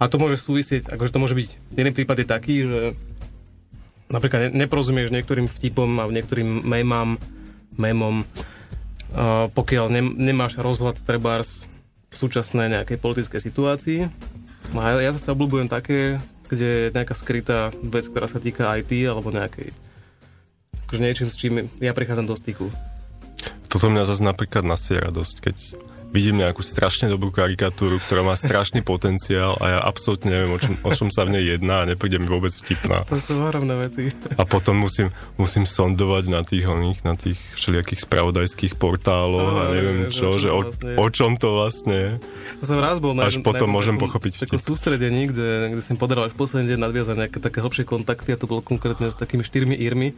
A 0.00 0.08
to 0.08 0.16
môže 0.16 0.40
súvisieť, 0.40 0.88
akože 0.88 1.12
to 1.12 1.20
môže 1.20 1.36
byť, 1.36 1.48
jeden 1.76 1.92
prípad 1.92 2.24
je 2.24 2.26
taký, 2.26 2.56
že 2.64 2.80
napríklad 4.08 4.48
ne- 4.48 4.64
neporozumieš 4.64 5.12
niektorým 5.12 5.52
vtipom 5.52 6.00
a 6.00 6.08
niektorým 6.08 6.64
memám, 6.64 7.20
memom, 7.76 8.24
pokiaľ 9.52 9.86
ne, 9.92 10.02
nemáš 10.02 10.56
rozhľad 10.56 11.04
trebárs 11.04 11.68
v 12.08 12.14
súčasnej 12.16 12.72
nejakej 12.72 12.96
politickej 12.96 13.40
situácii. 13.40 14.00
No 14.72 14.80
a 14.80 14.96
ja, 14.96 15.08
ja 15.08 15.12
zase 15.12 15.28
obľúbujem 15.28 15.68
také, 15.68 16.16
kde 16.48 16.88
je 16.88 16.94
nejaká 16.96 17.12
skrytá 17.12 17.68
vec, 17.84 18.08
ktorá 18.08 18.28
sa 18.28 18.40
týka 18.40 18.72
IT 18.80 18.92
alebo 19.04 19.28
nejakej 19.28 19.72
akože 20.88 21.00
niečím, 21.00 21.28
s 21.32 21.40
čím 21.40 21.52
ja 21.80 21.96
prichádzam 21.96 22.28
do 22.28 22.36
styku. 22.36 22.68
Toto 23.72 23.88
mňa 23.88 24.04
zase 24.04 24.20
napríklad 24.20 24.68
nasiera 24.68 25.08
dosť, 25.08 25.36
keď 25.48 25.56
vidím 26.12 26.44
nejakú 26.44 26.60
strašne 26.60 27.08
dobrú 27.08 27.32
karikatúru, 27.32 27.96
ktorá 28.04 28.20
má 28.20 28.36
strašný 28.36 28.84
potenciál 28.92 29.56
a 29.58 29.64
ja 29.72 29.78
absolútne 29.80 30.28
neviem, 30.28 30.52
o 30.52 30.60
čom, 30.60 30.76
o 30.84 30.92
čom 30.92 31.08
sa 31.08 31.24
v 31.24 31.40
nej 31.40 31.56
jedná 31.56 31.82
a 31.82 31.88
nepríde 31.88 32.20
mi 32.20 32.28
vôbec 32.28 32.52
vtipná. 32.52 33.08
To 33.08 33.16
sú 33.16 33.40
ohromné 33.40 33.88
veci. 33.88 34.12
A 34.36 34.44
potom 34.44 34.76
musím, 34.76 35.08
musím 35.40 35.64
sondovať 35.64 36.24
na 36.28 36.44
tých, 36.44 36.68
oných, 36.68 37.00
na 37.02 37.16
tých 37.16 37.40
všelijakých 37.56 38.04
spravodajských 38.04 38.76
portáloch 38.76 39.56
a 39.56 39.62
neviem 39.72 40.12
že 40.12 40.20
čo, 40.20 40.36
že 40.36 40.52
to 40.52 40.54
o, 40.54 40.60
vlastne 40.68 40.92
o 41.00 41.06
čom 41.08 41.30
to 41.40 41.48
vlastne 41.56 41.96
je. 41.96 42.12
To 42.60 42.64
som 42.68 42.78
raz 42.78 43.00
bol 43.00 43.16
na 43.16 43.24
Až 43.26 43.40
potom 43.40 43.72
môžem 43.72 43.96
pochopiť 43.96 44.44
takom 44.44 44.60
vtip. 44.60 44.68
sústredení, 44.68 45.32
kde, 45.32 45.72
kde 45.72 45.82
som 45.82 45.96
podaral 45.96 46.28
až 46.28 46.36
posledný 46.36 46.76
deň 46.76 46.78
nadviazať 46.78 47.16
nejaké 47.16 47.38
také 47.40 47.64
hlbšie 47.64 47.88
kontakty 47.88 48.36
a 48.36 48.38
to 48.38 48.44
bolo 48.44 48.60
konkrétne 48.60 49.08
s 49.08 49.16
takými 49.16 49.40
štyrmi 49.40 49.80
írmi. 49.80 50.12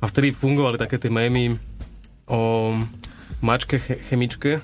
A 0.00 0.08
vtedy 0.08 0.32
fungovali 0.32 0.80
také 0.80 0.96
tie 0.96 1.12
mémy 1.12 1.60
o 2.30 2.72
mačke 3.42 3.76
che- 3.76 3.98
chemičke. 4.06 4.62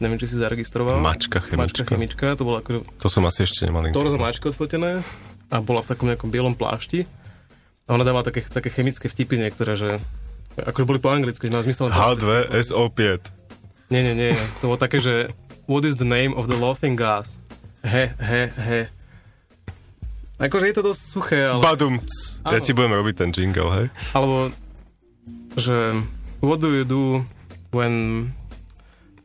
Neviem, 0.00 0.16
či 0.16 0.28
si 0.28 0.36
zaregistroval. 0.36 0.96
Mačka 1.00 1.40
Mačka 1.40 1.84
chemička. 1.84 1.84
chemička, 1.88 2.26
to 2.32 2.44
bolo 2.44 2.60
ako 2.60 2.84
To 3.00 3.08
som 3.08 3.24
asi 3.24 3.44
ešte 3.44 3.64
nemal 3.64 3.84
internet. 3.84 4.16
mačky 4.16 4.48
odfotené 4.48 5.04
a 5.48 5.56
bola 5.60 5.80
v 5.80 5.88
takom 5.88 6.08
nejakom 6.08 6.28
bielom 6.28 6.56
plášti. 6.56 7.04
A 7.84 7.92
ona 7.92 8.04
dávala 8.04 8.24
také, 8.24 8.46
také 8.46 8.70
chemické 8.70 9.10
vtipy 9.10 9.36
niektoré, 9.36 9.76
že 9.76 10.00
akože 10.56 10.86
boli 10.86 11.00
po 11.02 11.12
anglicky, 11.12 11.48
že 11.48 11.52
má 11.52 11.60
zmysel... 11.60 11.92
H2SO5. 11.92 13.00
Nie, 13.90 14.00
nie, 14.00 14.14
nie. 14.14 14.32
To 14.62 14.72
bolo 14.72 14.78
také, 14.78 15.02
že 15.02 15.34
what 15.66 15.84
is 15.84 15.98
the 15.98 16.06
name 16.06 16.32
of 16.32 16.46
the 16.46 16.56
laughing 16.56 16.94
gas? 16.96 17.34
He, 17.82 18.08
he, 18.16 18.46
he. 18.56 18.80
Akože 20.38 20.72
je 20.72 20.76
to 20.76 20.84
dosť 20.86 21.02
suché, 21.02 21.40
ale... 21.44 21.60
Badumc. 21.60 22.08
Ja 22.46 22.56
ti 22.56 22.72
budem 22.72 22.96
robiť 22.96 23.14
ten 23.18 23.30
jingle, 23.34 23.68
hej? 23.74 23.86
Alebo, 24.16 24.48
že 25.52 25.92
what 26.40 26.58
do 26.60 26.72
you 26.72 26.84
do 26.84 27.24
when 27.70 28.28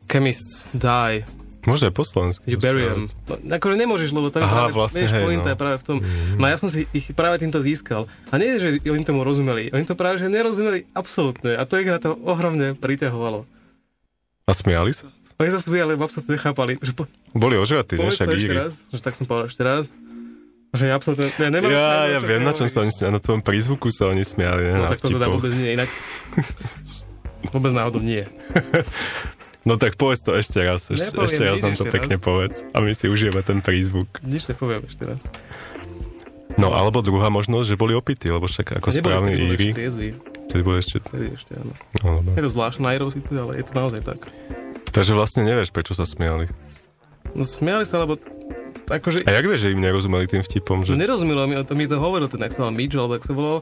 chemists 0.08 0.70
die? 0.72 1.24
Môže 1.66 1.90
aj 1.90 1.94
po 1.98 2.06
slovensky. 2.06 2.46
You 2.46 2.62
bury 2.62 2.86
them. 2.86 3.10
No, 3.26 3.58
akože 3.58 3.74
nemôžeš, 3.74 4.14
lebo 4.14 4.30
tam 4.30 4.46
Aha, 4.46 4.70
práve, 4.70 4.72
vlastne, 4.78 5.02
vieš, 5.02 5.18
hej, 5.18 5.22
pointa 5.26 5.50
no. 5.50 5.52
je 5.52 5.58
práve 5.58 5.76
v 5.82 5.84
tom. 5.84 5.96
No 6.38 6.44
a 6.46 6.48
ja 6.54 6.58
som 6.62 6.70
si 6.70 6.86
ich 6.94 7.10
práve 7.10 7.42
týmto 7.42 7.58
získal. 7.58 8.06
A 8.30 8.38
nie, 8.38 8.54
že 8.62 8.78
oni 8.86 9.02
tomu 9.02 9.26
rozumeli. 9.26 9.74
Oni 9.74 9.82
to 9.82 9.98
práve, 9.98 10.22
že 10.22 10.30
nerozumeli 10.30 10.86
absolútne. 10.94 11.58
A 11.58 11.66
to 11.66 11.82
ich 11.82 11.90
na 11.90 11.98
to 11.98 12.14
ohromne 12.22 12.78
priťahovalo. 12.78 13.42
A 14.46 14.50
smiali 14.54 14.94
sa? 14.94 15.10
Oni 15.42 15.50
sa 15.50 15.58
smiali, 15.58 15.98
lebo 15.98 16.06
absolútne 16.06 16.38
nechápali. 16.38 16.78
Že 16.78 16.92
po, 16.94 17.10
Boli 17.34 17.58
ožratí, 17.58 17.98
ne? 17.98 18.14
Však 18.14 18.30
ešte 18.30 18.54
raz, 18.54 18.74
že 18.94 19.00
tak 19.02 19.18
som 19.18 19.26
povedal 19.26 19.50
ešte 19.50 19.62
raz. 19.66 19.90
Že 20.70 20.94
absolútne, 20.94 21.34
ja 21.34 21.50
nemám... 21.50 21.70
Ja, 21.74 22.14
ja 22.14 22.18
viem, 22.22 22.46
na 22.46 22.54
čom 22.54 22.70
sa 22.70 22.86
oni 22.86 22.94
smiali. 22.94 23.10
Na 23.10 23.22
tvojom 23.22 23.42
prízvuku 23.42 23.90
sa 23.90 24.06
oni 24.06 24.22
smiali, 24.22 24.70
ne? 24.70 24.78
No 24.78 24.86
tak 24.86 25.02
to 25.02 25.10
teda 25.10 25.26
vôbec 25.26 25.50
nie, 25.50 25.74
inak... 25.74 25.90
vôbec 27.50 27.72
náhodou 27.72 28.02
nie. 28.02 28.24
No 29.66 29.74
tak 29.74 29.98
povedz 29.98 30.22
to 30.22 30.30
ešte 30.38 30.62
raz. 30.62 30.86
Eš, 30.94 31.10
Nepoviem 31.10 31.26
ešte 31.26 31.42
raz 31.42 31.58
nám 31.58 31.74
to 31.74 31.82
ešte 31.82 31.94
pekne 31.98 32.16
raz. 32.16 32.22
povedz. 32.22 32.56
A 32.70 32.78
my 32.78 32.94
si 32.94 33.10
užijeme 33.10 33.42
ten 33.42 33.58
prízvuk. 33.58 34.06
Nič 34.22 34.46
nepoviem 34.46 34.86
ešte 34.86 35.02
raz. 35.10 35.18
No 36.54 36.70
alebo 36.70 37.02
druhá 37.02 37.34
možnosť, 37.34 37.74
že 37.74 37.76
boli 37.76 37.90
opití, 37.98 38.30
lebo 38.30 38.46
však 38.46 38.78
ako 38.78 38.94
ešte 38.94 39.02
triezvi. 39.74 40.14
Vtedy 40.46 40.62
boli 40.62 40.78
ešte... 40.78 41.02
Vtedy 41.02 41.34
ešte, 41.34 41.52
áno. 41.58 41.72
No, 42.06 42.22
dobre. 42.22 42.38
Je 42.38 42.42
to 42.46 42.50
zvláštne 42.54 42.82
na 42.86 42.90
Irov 42.94 43.10
síce, 43.10 43.34
ale 43.34 43.58
je 43.58 43.64
to 43.66 43.72
naozaj 43.74 44.00
tak. 44.06 44.20
Takže 44.94 45.12
vlastne 45.18 45.42
nevieš, 45.42 45.74
prečo 45.74 45.98
sa 45.98 46.06
smiali. 46.06 46.46
No 47.34 47.42
smiali 47.42 47.82
sa, 47.82 47.98
lebo 47.98 48.22
akože... 48.86 49.26
A 49.26 49.34
jak 49.34 49.44
vieš, 49.50 49.66
že 49.66 49.74
im 49.74 49.82
nerozumeli 49.82 50.30
tým 50.30 50.46
vtipom? 50.46 50.86
Že... 50.86 50.94
Nerozumelo 50.94 51.50
mi, 51.50 51.58
to 51.66 51.74
mi 51.74 51.90
to 51.90 51.98
hovoril 51.98 52.30
ten, 52.30 52.38
jak 52.38 52.54
sa 52.54 52.62
volal 52.64 52.78
Mitch, 52.78 52.94
alebo 52.94 53.18
jak 53.18 53.26
sa 53.26 53.34
volal, 53.34 53.58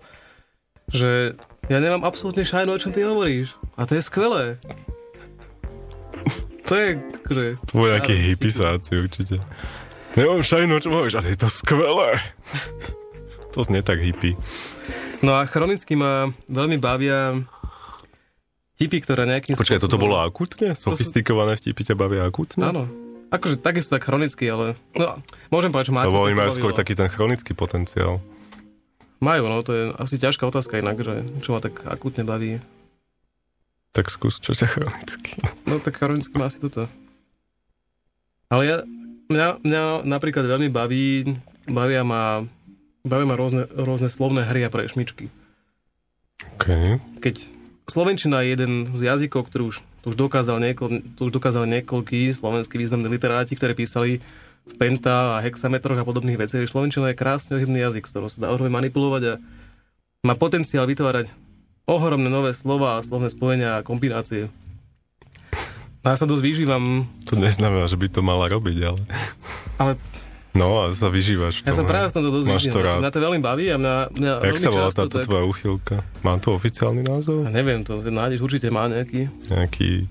že 0.93 1.35
ja 1.69 1.79
nemám 1.81 2.05
absolútne 2.05 2.45
šajnu, 2.45 2.71
o 2.77 2.81
čom 2.81 2.93
ty 2.93 3.05
hovoríš. 3.05 3.57
A 3.79 3.89
to 3.89 3.97
je 3.97 4.03
skvelé. 4.05 4.61
To 6.65 6.73
je, 6.73 6.97
akože... 6.97 7.45
To 7.61 7.73
boli 7.77 7.91
nejakí 7.93 8.15
Áno, 8.17 8.25
hypisáci 8.33 8.93
určite. 8.97 9.37
Nemám 10.17 10.41
šajnu, 10.41 10.73
o 10.77 10.81
čom 10.81 10.93
hovoríš, 10.97 11.21
ale 11.21 11.37
je 11.37 11.39
to 11.41 11.49
skvelé. 11.53 12.17
To 13.53 13.63
znie 13.63 13.85
tak 13.85 14.01
hippie. 14.01 14.35
No 15.21 15.37
a 15.37 15.47
chronicky 15.47 15.95
ma 15.95 16.33
veľmi 16.49 16.77
bavia 16.81 17.39
tipy, 18.81 18.99
ktoré 19.01 19.29
nejakým 19.29 19.55
Počkaj, 19.57 19.81
toto 19.81 20.01
bolo 20.01 20.21
akutne? 20.21 20.75
Sofistikované 20.75 21.57
vtipy 21.57 21.85
ťa 21.87 21.95
bavia 21.97 22.27
akutne? 22.27 22.65
Áno. 22.65 22.85
Akože 23.33 23.59
takisto 23.59 23.97
tak 23.97 24.07
chronicky, 24.07 24.47
ale... 24.47 24.79
No, 24.95 25.19
môžem 25.51 25.75
povedať, 25.75 25.91
že 25.91 25.95
ma 25.97 26.07
Lebo 26.07 26.23
oni 26.23 26.37
majú 26.39 26.51
skôr 26.55 26.73
taký 26.77 26.95
ten 26.95 27.11
chronický 27.11 27.51
potenciál. 27.57 28.23
Majú, 29.25 29.49
no 29.49 29.65
to 29.65 29.73
je 29.73 29.85
asi 29.97 30.21
ťažká 30.21 30.45
otázka 30.45 30.77
inak, 30.85 31.01
že 31.01 31.25
čo 31.41 31.57
ma 31.57 31.65
tak 31.65 31.81
akutne 31.89 32.29
baví. 32.29 32.61
Tak 33.97 34.13
skús, 34.13 34.37
čo 34.37 34.53
ťa 34.53 34.69
chronicky. 34.69 35.41
No 35.65 35.81
tak 35.81 35.97
chronicky 35.97 36.37
má 36.37 36.53
asi 36.53 36.61
toto. 36.61 36.85
Ale 38.53 38.63
ja, 38.69 38.77
mňa, 39.33 39.65
mňa 39.65 39.83
napríklad 40.05 40.45
veľmi 40.45 40.69
baví, 40.69 41.41
bavia 41.65 42.05
ma, 42.05 42.45
bavia 43.01 43.25
ma 43.25 43.37
rôzne, 43.41 43.65
rôzne 43.73 44.13
slovné 44.13 44.45
hry 44.45 44.67
a 44.67 44.71
prešmičky. 44.71 45.33
OK. 46.61 47.01
Keď 47.25 47.37
Slovenčina 47.85 48.41
je 48.41 48.57
jeden 48.57 48.73
z 48.97 49.01
jazykov, 49.13 49.53
ktorý 49.53 49.73
už, 49.73 49.77
to 50.01 50.07
už, 50.13 50.17
dokázal 50.17 50.57
niekoľ, 50.57 50.89
to 51.17 51.21
už 51.29 51.33
dokázali 51.37 51.81
niekoľkí 51.81 52.33
slovenskí 52.33 52.81
významní 52.81 53.13
literáti, 53.13 53.57
ktorí 53.57 53.73
písali 53.77 54.11
v 54.65 54.75
penta 54.81 55.37
a 55.37 55.43
hexametroch 55.45 56.01
a 56.01 56.09
podobných 56.09 56.41
veciach. 56.41 56.65
Slovenčina 56.65 57.13
je 57.13 57.21
krásny 57.21 57.61
ohybný 57.61 57.85
jazyk, 57.85 58.09
s 58.09 58.11
ktorým 58.17 58.33
sa 58.33 58.39
dá 58.45 58.49
ohromne 58.49 58.73
manipulovať 58.73 59.23
a 59.29 59.35
má 60.25 60.35
potenciál 60.35 60.89
vytvárať 60.89 61.29
ohromné 61.85 62.33
nové 62.33 62.57
slova, 62.57 63.05
slovné 63.05 63.29
spojenia 63.29 63.81
a 63.81 63.85
kombinácie. 63.85 64.49
A 66.05 66.13
ja 66.13 66.17
sa 66.21 66.29
dosť 66.29 66.45
vyžívam, 66.45 67.09
To 67.29 67.37
neznamená, 67.37 67.89
že 67.89 67.97
by 67.97 68.09
to 68.13 68.21
mala 68.21 68.49
robiť, 68.49 68.79
ale... 68.85 69.01
ale 69.81 69.93
No 70.55 70.87
a 70.87 70.95
sa 70.95 71.11
vyžívaš 71.11 71.67
v 71.67 71.67
ja 71.67 71.75
sa 71.75 71.83
práve 71.83 72.15
v 72.15 72.15
tomto 72.15 72.31
dosť 72.31 72.47
Máš 72.47 72.71
to 72.71 72.79
rád. 72.79 73.03
Mňa 73.03 73.11
to 73.11 73.21
veľmi 73.27 73.41
baví 73.43 73.67
a 73.75 73.77
mňa, 73.77 73.95
mňa 74.15 74.33
Jak 74.55 74.63
sa 74.63 74.71
volá 74.71 74.91
táto 74.95 75.19
tak... 75.19 75.27
tvoja 75.27 75.43
uchylka? 75.51 76.07
Má 76.23 76.39
to 76.39 76.55
oficiálny 76.55 77.03
názov? 77.03 77.43
Ja 77.43 77.51
neviem, 77.51 77.83
to 77.83 77.99
nájdeš 77.99 78.39
určite 78.39 78.71
má 78.71 78.87
nejaký. 78.87 79.27
Nejaký 79.51 80.07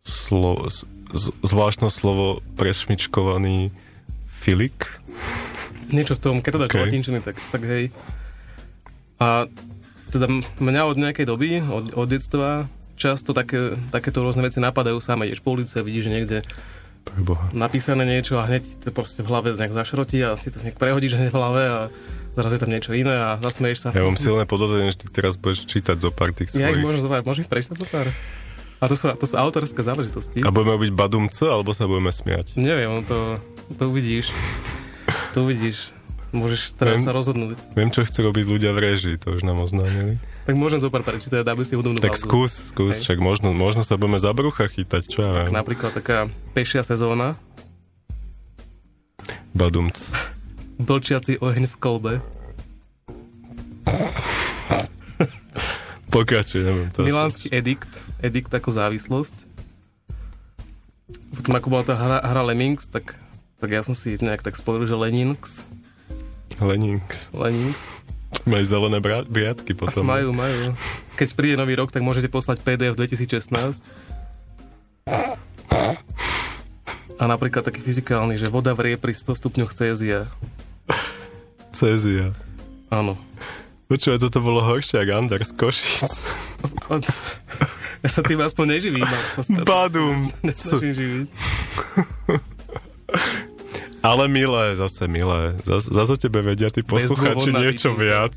slo, 0.00 0.64
zvláštne 1.42 1.90
slovo 1.92 2.42
prešmičkovaný 2.58 3.70
filik? 4.42 4.98
Niečo 5.90 6.18
v 6.18 6.22
tom, 6.22 6.36
keď 6.42 6.50
to 6.50 6.60
dáš 6.66 6.70
OK. 6.70 6.74
okay. 6.74 6.84
latinčiny, 6.86 7.18
tak, 7.22 7.36
tak 7.54 7.62
hej. 7.62 7.84
A 9.22 9.46
teda 10.10 10.26
mňa 10.58 10.82
od 10.86 10.96
nejakej 10.98 11.26
doby, 11.26 11.62
od, 11.62 11.94
od 11.94 12.06
detstva, 12.10 12.66
často 12.98 13.36
také, 13.36 13.76
takéto 13.92 14.24
rôzne 14.24 14.42
veci 14.42 14.58
napadajú 14.58 14.98
sám. 14.98 15.28
Ideš 15.28 15.44
po 15.44 15.54
ulici 15.54 15.78
a 15.78 15.86
vidíš 15.86 16.10
niekde 16.10 16.42
Preboha. 17.06 17.54
napísané 17.54 18.02
niečo 18.02 18.40
a 18.42 18.50
hneď 18.50 18.66
to 18.82 18.90
proste 18.90 19.22
v 19.22 19.30
hlave 19.30 19.54
nejak 19.54 19.70
zašrotí 19.70 20.18
a 20.26 20.34
si 20.34 20.50
to 20.50 20.58
nejak 20.58 20.74
prehodíš 20.74 21.14
hneď 21.14 21.30
v 21.30 21.38
hlave 21.38 21.62
a 21.62 21.78
zrazu 22.34 22.58
je 22.58 22.62
tam 22.66 22.72
niečo 22.72 22.92
iné 22.98 23.14
a 23.14 23.30
zasmeješ 23.38 23.78
sa. 23.86 23.88
Ja 23.94 24.02
mám 24.02 24.18
silné 24.18 24.42
podozrenie, 24.42 24.90
že 24.90 25.06
ty 25.06 25.22
teraz 25.22 25.38
budeš 25.38 25.70
čítať 25.70 25.96
zo 26.02 26.10
pár 26.10 26.34
tých 26.34 26.50
Ja 26.58 26.74
ich 26.74 26.82
svojich. 26.82 26.82
môžem 26.82 27.22
môžem 27.22 27.42
ich 27.46 27.50
prečítať 27.52 27.78
zo 27.78 27.86
pár? 27.86 28.10
A 28.76 28.84
to 28.86 28.94
sú, 28.94 29.08
to 29.08 29.24
sú 29.24 29.34
autorské 29.34 29.80
záležitosti. 29.80 30.44
A 30.44 30.52
budeme 30.52 30.76
robiť 30.76 30.90
badumce, 30.92 31.48
alebo 31.48 31.72
sa 31.72 31.88
budeme 31.88 32.12
smiať? 32.12 32.54
Neviem, 32.54 33.00
to, 33.02 33.40
to 33.72 33.88
uvidíš. 33.88 34.28
To 35.32 35.48
uvidíš. 35.48 35.96
Môžeš 36.36 36.76
teraz 36.76 37.00
sa 37.00 37.16
rozhodnúť. 37.16 37.56
Viem, 37.72 37.88
čo 37.88 38.04
chcú 38.04 38.28
robiť 38.28 38.44
ľudia 38.44 38.76
v 38.76 38.84
režii, 38.84 39.16
to 39.16 39.32
už 39.32 39.40
nám 39.40 39.56
oznámili. 39.56 40.20
Tak 40.44 40.52
môžem 40.54 40.76
zo 40.76 40.92
pár 40.92 41.00
prečítať, 41.00 41.40
dáme 41.40 41.64
si 41.64 41.72
hudobnú 41.72 41.96
Tak 41.96 42.12
pauzu. 42.12 42.28
skús, 42.28 42.52
skús, 42.70 42.94
Hej. 42.94 43.02
však 43.08 43.18
možno, 43.18 43.48
možno 43.50 43.80
sa 43.80 43.96
budeme 43.96 44.20
za 44.20 44.36
brucha 44.36 44.68
chytať, 44.68 45.02
čo 45.08 45.24
ja 45.24 45.30
viem. 45.32 45.50
Napríklad 45.50 45.96
taká 45.96 46.28
pešia 46.52 46.84
sezóna, 46.84 47.32
Badumc. 49.50 49.96
blčiaci 50.76 51.40
oheň 51.40 51.64
v 51.66 51.76
kolbe, 51.80 52.12
Pokračuj, 56.06 56.60
neviem. 56.62 56.88
To 56.92 57.02
asi- 57.02 57.08
milánsky 57.08 57.46
edikt, 57.50 57.90
edikt 58.20 58.52
ako 58.52 58.70
závislosť. 58.72 59.36
Potom 61.36 61.52
ako 61.52 61.68
bola 61.68 61.84
tá 61.84 61.94
hra, 61.94 62.18
hra 62.24 62.42
Lemmings, 62.48 62.88
tak, 62.88 63.14
tak 63.60 63.70
ja 63.70 63.84
som 63.84 63.92
si 63.92 64.16
nejak 64.16 64.40
tak 64.40 64.56
spojil, 64.56 64.88
že 64.88 64.96
Leninx, 64.96 65.60
Lenings. 66.60 67.28
Leninx. 67.36 67.76
Majú 68.48 68.64
zelené 68.64 68.98
bra- 69.00 69.28
briadky 69.28 69.76
potom. 69.76 70.06
Majú, 70.12 70.32
majú. 70.32 70.72
Keď 71.20 71.28
príde 71.36 71.56
nový 71.56 71.76
rok, 71.76 71.92
tak 71.92 72.04
môžete 72.04 72.32
poslať 72.32 72.60
PDF 72.64 72.96
2016. 72.96 73.84
A 77.16 77.24
napríklad 77.24 77.64
taký 77.64 77.80
fyzikálny, 77.80 78.36
že 78.36 78.52
voda 78.52 78.76
vrie 78.76 79.00
pri 79.00 79.16
100 79.16 79.40
stupňoch 79.40 79.72
Cézia. 79.72 80.28
Cézia. 81.72 82.36
Áno. 82.92 83.16
Počúvaj, 83.88 84.20
toto 84.20 84.44
bolo 84.44 84.60
horšie 84.60 85.00
ako 85.00 85.12
Anders 85.16 85.52
Košic. 85.56 86.04
Ja 88.06 88.10
sa 88.14 88.22
tým 88.22 88.38
aspoň 88.38 88.78
neživím. 88.78 89.02
Badum. 89.66 90.30
Nesnažím 90.46 90.94
živiť. 90.94 91.28
Ale 93.98 94.30
milé, 94.30 94.78
zase 94.78 95.10
milé. 95.10 95.58
Zas, 95.66 95.90
zase 95.90 96.14
o 96.14 96.18
tebe 96.18 96.38
vedia 96.38 96.70
tí 96.70 96.86
posluchači 96.86 97.50
niečo 97.50 97.90
výčinka. 97.90 98.30
viac. 98.30 98.34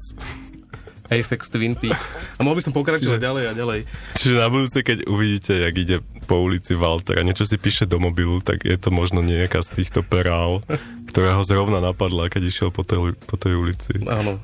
Apex 1.14 1.54
Twin 1.54 1.78
Peaks. 1.78 2.10
A 2.38 2.46
mohol 2.46 2.58
by 2.58 2.64
som 2.66 2.74
pokračovať 2.74 3.22
ďalej 3.22 3.44
a 3.46 3.54
ďalej. 3.54 3.80
Čiže 4.18 4.34
na 4.42 4.50
budúce, 4.50 4.82
keď 4.82 5.06
uvidíte, 5.06 5.54
jak 5.62 5.76
ide 5.78 5.98
po 6.26 6.42
ulici 6.42 6.74
Walter 6.74 7.22
a 7.22 7.26
niečo 7.26 7.46
si 7.46 7.62
píše 7.62 7.86
do 7.86 8.02
mobilu, 8.02 8.42
tak 8.42 8.66
je 8.66 8.78
to 8.78 8.90
možno 8.90 9.22
nejaká 9.22 9.62
z 9.62 9.86
týchto 9.86 10.02
perál, 10.02 10.66
ktorá 11.14 11.38
ho 11.38 11.46
zrovna 11.46 11.78
napadla, 11.78 12.30
keď 12.30 12.50
išiel 12.50 12.70
po 12.74 12.82
tej, 12.82 13.14
po 13.26 13.38
tej 13.38 13.54
ulici. 13.54 14.02
Áno. 14.10 14.42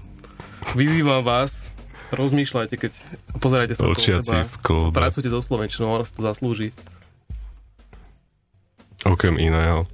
Vyzývam 0.77 1.25
vás, 1.25 1.65
rozmýšľajte, 2.15 2.75
keď 2.79 2.91
pozerajte 3.37 3.75
sa 3.75 3.85
okolo 3.85 4.23
seba. 4.23 4.47
v 4.47 4.55
klobe. 4.63 4.95
Pracujte 4.95 5.29
so 5.29 5.43
Slovenčinou, 5.43 5.99
ona 5.99 6.07
si 6.07 6.13
to 6.15 6.21
zaslúži. 6.23 6.71
Okrem 9.05 9.37
iného. 9.37 9.85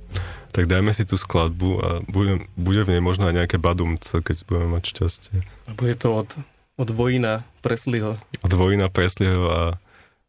Tak 0.51 0.67
dajme 0.67 0.91
si 0.91 1.07
tú 1.07 1.15
skladbu 1.15 1.69
a 1.79 1.89
bude, 2.12 2.47
bude 2.60 2.84
v 2.84 2.95
nej 2.95 3.01
možno 3.03 3.27
aj 3.31 3.43
nejaké 3.43 3.57
badumce, 3.60 4.19
keď 4.19 4.43
budeme 4.47 4.67
mať 4.77 4.84
šťastie. 4.95 5.38
A 5.67 5.71
bude 5.75 5.95
to 5.95 6.12
od, 6.12 6.29
od 6.75 6.89
Vojina 6.91 7.47
Presliho. 7.63 8.19
Dvojina 8.43 8.91
Preslieho 8.91 9.47
a 9.47 9.62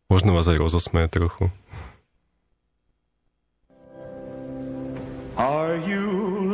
možno 0.06 0.34
vás 0.34 0.46
aj 0.46 0.58
rozosmeje 0.62 1.10
trochu. 1.10 1.50
Are 5.34 5.80
you 5.82 6.06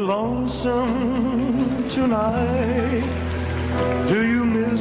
lonesome 0.06 1.88
tonight? 1.90 3.04
Do 4.08 4.24
you 4.24 4.37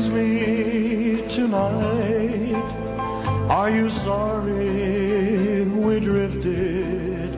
me 0.10 1.28
tonight? 1.28 2.56
Are 3.50 3.70
you 3.70 3.90
sorry 3.90 5.64
we 5.66 6.00
drifted 6.00 7.34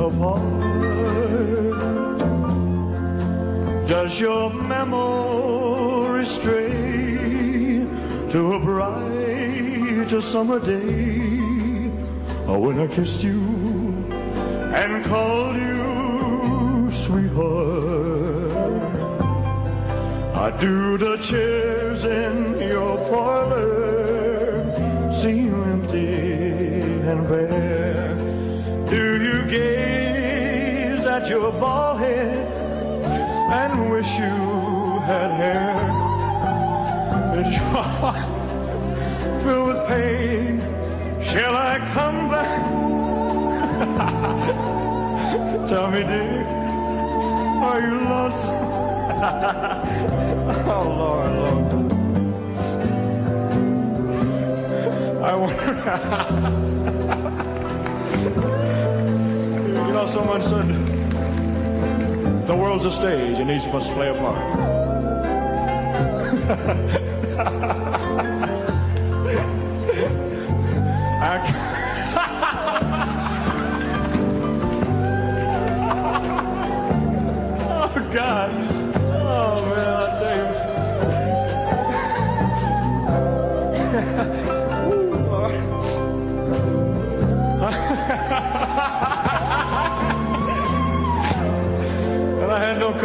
apart? 0.00 0.72
Does 3.88 4.18
your 4.18 4.50
memory 4.50 6.26
stray 6.26 7.86
to 8.30 8.54
a 8.54 8.58
bright 8.58 9.12
summer 10.22 10.58
day? 10.58 11.90
Or 12.46 12.58
when 12.58 12.78
I 12.78 12.86
kissed 12.86 13.22
you 13.22 13.40
and 14.74 15.04
called 15.04 15.56
you 15.56 16.01
I 20.42 20.50
do 20.50 20.98
the 20.98 21.18
chairs 21.18 22.02
in 22.02 22.58
your 22.58 22.96
parlor 23.08 24.58
seem 25.12 25.54
empty 25.62 26.80
and 27.10 27.28
bare. 27.28 28.16
Do 28.90 29.22
you 29.22 29.44
gaze 29.48 31.04
at 31.04 31.28
your 31.28 31.52
bald 31.52 32.00
head 32.00 32.44
and 33.52 33.88
wish 33.88 34.18
you 34.18 34.34
had 35.06 35.30
hair? 35.30 35.78
Is 37.38 37.54
your 37.54 37.82
heart 37.96 39.42
filled 39.44 39.68
with 39.68 39.86
pain? 39.86 40.58
Shall 41.22 41.54
I 41.54 41.78
come 41.94 42.28
back? 42.28 42.62
Tell 45.68 45.88
me, 45.88 46.02
dear, 46.02 46.42
are 47.62 47.80
you 47.80 48.00
lost? 48.10 48.72
oh, 50.66 50.84
Lord, 50.98 51.32
Lord. 51.32 51.92
I 55.22 55.34
wonder. 55.34 55.64
you 59.86 59.92
know, 59.92 60.06
someone 60.06 60.42
said 60.42 60.68
the 62.46 62.54
world's 62.54 62.84
a 62.84 62.90
stage 62.90 63.38
and 63.38 63.50
each 63.50 63.66
must 63.72 63.90
play 63.92 64.08
a 64.10 64.14
part. 64.14 64.82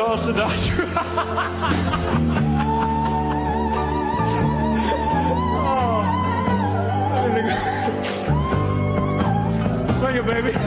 Doubt 0.07 0.23
you. 0.69 0.85
oh, 5.59 6.01
sing 9.99 10.15
it, 10.15 10.25
baby. 10.25 10.51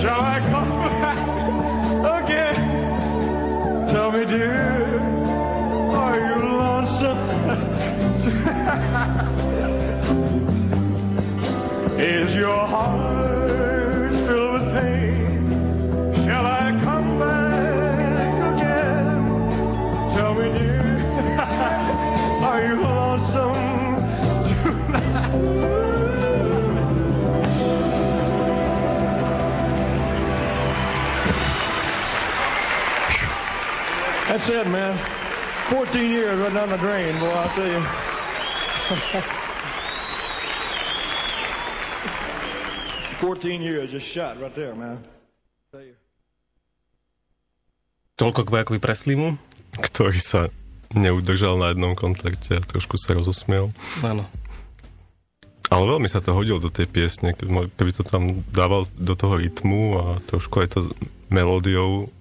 Shall 0.00 0.20
I 0.22 0.40
come 0.50 0.70
back 1.02 1.18
again? 2.24 2.58
Tell 3.90 4.10
me, 4.10 4.24
dear, 4.24 4.98
are 5.90 6.16
you 6.18 6.34
lonesome? 6.56 7.18
Is 11.98 12.34
your 12.34 12.63
That's 34.44 34.60
it, 34.60 34.68
man. 34.68 34.92
14 35.72 36.04
years 36.04 36.36
right 36.36 36.52
down 36.52 36.68
the 36.68 36.76
drain, 36.76 37.16
boy, 37.16 37.32
I'll 37.32 37.48
tell 37.56 37.64
you. 37.64 37.80
Fourteen 43.24 43.64
years 43.64 43.88
just 43.88 44.04
shot 44.04 44.36
right 44.36 44.52
there, 44.52 44.76
man. 44.76 45.00
Tell 45.72 45.80
you. 45.80 45.96
Toľko 48.20 48.44
k 48.44 48.52
vojakovi 48.52 48.84
Preslimu. 48.84 49.40
Ktorý 49.80 50.20
sa 50.20 50.52
neudržal 50.92 51.56
na 51.56 51.72
jednom 51.72 51.96
kontakte 51.96 52.60
a 52.60 52.62
trošku 52.68 53.00
sa 53.00 53.16
rozosmiel. 53.16 53.72
Áno. 54.04 54.28
Ale 55.72 55.84
veľmi 55.88 56.12
sa 56.12 56.20
to 56.20 56.36
hodilo 56.36 56.60
do 56.60 56.68
tej 56.68 56.84
piesne, 56.84 57.32
keby 57.32 57.96
to 57.96 58.04
tam 58.04 58.44
dával 58.52 58.84
do 58.92 59.16
toho 59.16 59.40
rytmu 59.40 60.04
a 60.04 60.20
trošku 60.20 60.60
aj 60.60 60.76
to 60.76 60.92
melódiou 61.32 62.12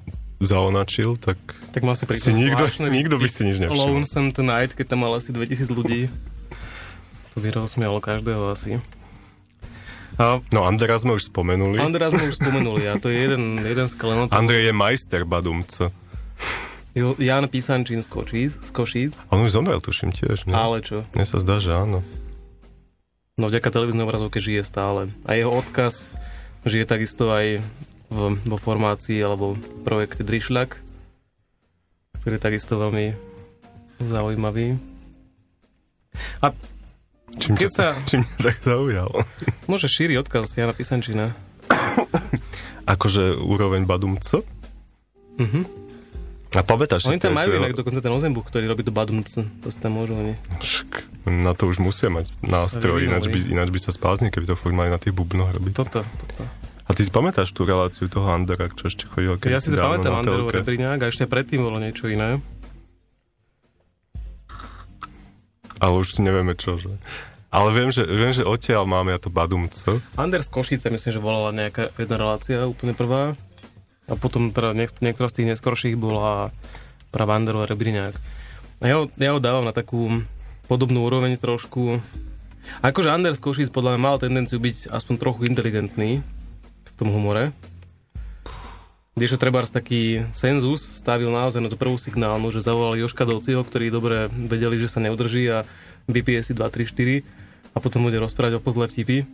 zaonačil, 0.46 1.16
tak 1.16 1.38
Tak 1.72 1.82
mal 1.82 1.94
si 1.94 2.06
pri 2.06 2.16
Si 2.16 2.30
tom 2.30 2.38
nikto- 2.38 2.68
nikto 2.86 3.16
by 3.16 3.28
si 3.28 3.42
nič 3.44 3.58
nevšimol. 3.60 3.98
Lonesome 3.98 4.30
Tonight, 4.30 4.74
keď 4.74 4.86
tam 4.90 5.00
mal 5.02 5.14
asi 5.14 5.30
2000 5.30 5.70
ľudí. 5.70 6.08
To 7.34 7.38
by 7.38 7.50
rozsmialo 7.50 7.98
každého 7.98 8.44
asi. 8.48 8.78
A 10.16 10.38
No 10.50 10.62
Andera 10.64 10.94
sme 10.96 11.18
už 11.18 11.26
spomenuli. 11.26 11.82
Andrea 11.82 12.08
sme 12.08 12.30
už 12.30 12.38
spomenuli 12.38 12.86
a 12.86 13.02
to 13.02 13.10
je 13.10 13.18
jeden, 13.20 13.58
jeden 13.60 13.88
z 13.88 13.96
klenotov. 13.96 14.30
Andrej 14.32 14.70
je 14.70 14.74
majster 14.74 15.22
badumca. 15.24 15.90
Jo- 16.94 17.18
Jan 17.18 17.50
Písančín 17.50 18.06
z 18.06 18.08
Košíc, 18.08 18.54
z 18.54 18.70
Košíc. 18.70 19.18
On 19.34 19.42
už 19.42 19.50
zomrel, 19.52 19.82
tuším 19.82 20.14
tiež. 20.14 20.46
Nie? 20.46 20.54
Ale 20.54 20.86
čo? 20.86 21.02
Mne 21.12 21.26
sa 21.26 21.42
zdá, 21.42 21.58
že 21.58 21.74
áno. 21.74 22.06
No 23.34 23.50
vďaka 23.50 23.74
televíznej 23.74 24.06
obrazovke 24.06 24.38
žije 24.38 24.62
stále. 24.62 25.10
A 25.26 25.34
jeho 25.34 25.50
odkaz 25.50 26.14
žije 26.64 26.86
takisto 26.86 27.34
aj 27.34 27.66
v, 28.14 28.18
vo 28.40 28.58
formácii 28.58 29.18
alebo 29.18 29.58
projekte 29.82 30.22
Drišľak, 30.22 30.78
ktorý 32.20 32.34
je 32.34 32.44
takisto 32.44 32.78
veľmi 32.78 33.18
zaujímavý. 34.00 34.78
A 36.40 36.54
Čím, 37.34 37.58
Keď 37.58 37.66
sa- 37.68 37.98
čím 38.06 38.22
mňa 38.22 38.38
tak 38.46 38.58
zaujal. 38.62 39.10
môže 39.66 39.90
šíri 39.90 40.14
odkaz 40.16 40.54
Jana 40.54 40.70
Písančina. 40.70 41.34
Akože 42.86 43.34
úroveň 43.36 43.84
badumca. 43.84 44.46
Mhm. 45.40 45.82
A 46.54 46.62
pamätáš 46.62 47.10
Oni 47.10 47.18
tam 47.18 47.34
majú 47.34 47.50
to- 47.50 47.58
inak 47.58 47.74
dokonca 47.74 47.98
ten 47.98 48.14
ozembuch, 48.14 48.46
ktorý 48.46 48.70
robí 48.70 48.86
to 48.86 48.94
badumc. 48.94 49.26
To 49.26 49.68
si 49.68 49.80
tam 49.82 49.98
môžu 49.98 50.14
oni. 50.14 50.38
Však 50.62 51.10
Na 51.26 51.58
to 51.58 51.66
už 51.66 51.82
musia 51.82 52.14
mať 52.14 52.30
nástroj, 52.40 53.02
ináč 53.02 53.26
by, 53.26 53.50
ináč 53.50 53.74
by 53.74 53.80
sa 53.82 53.90
spázni, 53.90 54.30
keby 54.30 54.46
to 54.46 54.54
furt 54.54 54.70
mali 54.72 54.94
na 54.94 55.02
tých 55.02 55.18
bubnoch 55.18 55.50
robiť. 55.50 55.74
Toto, 55.74 56.06
toto. 56.06 56.44
A 56.84 56.92
ty 56.92 57.08
si 57.08 57.12
pamätáš 57.12 57.56
tú 57.56 57.64
reláciu 57.64 58.12
toho 58.12 58.28
Andera, 58.28 58.68
čo 58.68 58.92
ešte 58.92 59.08
chodil 59.08 59.40
keď 59.40 59.50
Ja 59.56 59.62
si 59.64 59.72
to 59.72 59.80
pamätám 59.80 60.20
Anderov? 60.20 60.52
Rebriňák 60.52 61.00
a 61.00 61.08
ešte 61.08 61.24
predtým 61.24 61.64
bolo 61.64 61.80
niečo 61.80 62.12
iné. 62.12 62.44
Ale 65.80 66.00
už 66.00 66.20
nevieme 66.20 66.56
čo, 66.56 66.76
že... 66.80 66.92
Ale 67.54 67.70
viem, 67.70 67.94
že, 67.94 68.04
viem, 68.04 68.34
že 68.34 68.44
odtiaľ 68.44 68.84
máme 68.90 69.14
ja 69.14 69.20
to 69.22 69.30
badumco. 69.30 70.02
Ander 70.18 70.42
z 70.42 70.50
Košice, 70.50 70.90
myslím, 70.90 71.12
že 71.14 71.22
volala 71.22 71.54
nejaká 71.54 71.94
jedna 71.96 72.18
relácia, 72.18 72.66
úplne 72.66 72.98
prvá. 72.98 73.38
A 74.10 74.18
potom 74.20 74.52
teda 74.52 74.76
niek- 74.76 75.00
niektorá 75.00 75.30
z 75.32 75.44
tých 75.44 75.56
neskorších 75.56 75.96
bola 75.96 76.52
Pravander 77.14 77.56
a 77.56 77.70
Rebriňák. 77.70 78.16
A 78.82 78.84
ja 78.90 78.96
ho, 79.00 79.06
ja 79.16 79.32
ho 79.32 79.40
dávam 79.40 79.64
na 79.64 79.72
takú 79.72 80.26
podobnú 80.68 81.06
úroveň 81.08 81.40
trošku. 81.40 82.02
Akože 82.82 83.14
Anders 83.14 83.40
Košic 83.40 83.72
podľa 83.72 83.96
mňa 83.96 84.02
mal 84.02 84.16
tendenciu 84.20 84.60
byť 84.60 84.92
aspoň 84.92 85.16
trochu 85.22 85.48
inteligentný 85.48 86.26
v 86.94 86.98
tom 87.02 87.10
humore. 87.10 87.50
Kdežo 89.14 89.38
treba 89.38 89.62
taký 89.62 90.26
senzus 90.34 90.82
stavil 90.82 91.30
naozaj 91.30 91.62
na 91.62 91.70
tú 91.70 91.78
prvú 91.78 92.02
signálnu, 92.02 92.50
že 92.50 92.66
zavolali 92.66 93.02
Joška 93.02 93.30
Dolciho, 93.30 93.62
ktorí 93.62 93.94
dobre 93.94 94.26
vedeli, 94.34 94.82
že 94.82 94.90
sa 94.90 94.98
neudrží 95.02 95.46
a 95.54 95.66
vypije 96.10 96.42
si 96.42 96.54
2, 96.58 96.66
3, 96.66 97.22
4 97.22 97.22
a 97.74 97.78
potom 97.78 98.06
bude 98.10 98.18
rozprávať 98.18 98.58
o 98.58 98.64
pozle 98.66 98.90
vtipy. 98.90 99.26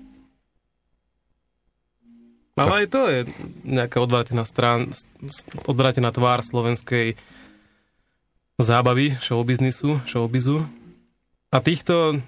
Ale 2.59 2.83
aj 2.83 2.87
to 2.91 3.01
je 3.07 3.19
nejaká 3.63 4.03
odvrátená 4.03 4.43
strán, 4.43 4.91
odvrátená 5.63 6.11
tvár 6.11 6.43
slovenskej 6.43 7.15
zábavy, 8.59 9.15
showbiznisu, 9.23 10.03
showbizu. 10.03 10.67
A 11.55 11.63
týchto, 11.63 12.19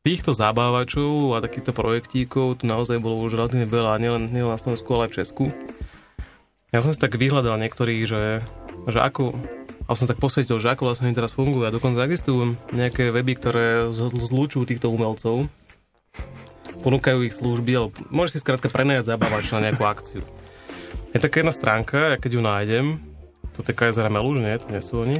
týchto 0.00 0.32
zábavačov 0.32 1.36
a 1.36 1.44
takýchto 1.44 1.76
projektíkov 1.76 2.60
tu 2.60 2.64
naozaj 2.64 3.00
bolo 3.00 3.20
už 3.20 3.36
relatívne 3.36 3.68
veľa, 3.68 4.00
nielen, 4.00 4.32
nielen 4.32 4.56
na 4.56 4.60
Slovensku, 4.60 4.88
ale 4.96 5.06
aj 5.06 5.10
v 5.12 5.18
Česku. 5.20 5.44
Ja 6.72 6.80
som 6.80 6.94
si 6.94 7.02
tak 7.02 7.18
vyhľadal 7.18 7.60
niektorých, 7.60 8.02
že, 8.06 8.40
že 8.88 8.98
ako, 9.02 9.36
a 9.84 9.90
som 9.98 10.08
tak 10.08 10.22
posvetil, 10.22 10.56
že 10.62 10.72
ako 10.72 10.88
vlastne 10.88 11.10
oni 11.10 11.18
teraz 11.18 11.34
fungujú. 11.34 11.66
A 11.66 11.74
dokonca 11.74 12.06
existujú 12.06 12.56
nejaké 12.72 13.10
weby, 13.10 13.32
ktoré 13.36 13.66
zlúčujú 13.92 14.64
týchto 14.64 14.88
umelcov 14.88 15.50
ponúkajú 16.80 17.28
ich 17.28 17.36
služby, 17.36 17.72
alebo 17.76 17.92
môžeš 18.08 18.40
si 18.40 18.42
skrátka 18.42 18.72
prenajať 18.72 19.14
zabávač 19.14 19.52
na 19.52 19.68
nejakú 19.68 19.84
akciu. 19.84 20.22
Je 21.12 21.20
taká 21.20 21.44
jedna 21.44 21.54
stránka, 21.54 22.14
ja 22.14 22.16
keď 22.16 22.30
ju 22.38 22.42
nájdem, 22.42 22.86
to 23.52 23.66
je 23.66 23.76
KSR 23.76 24.08
Meluž, 24.08 24.40
nie? 24.40 24.56
To 24.56 24.68
nie 24.72 24.82
sú 24.82 25.04
oni. 25.04 25.18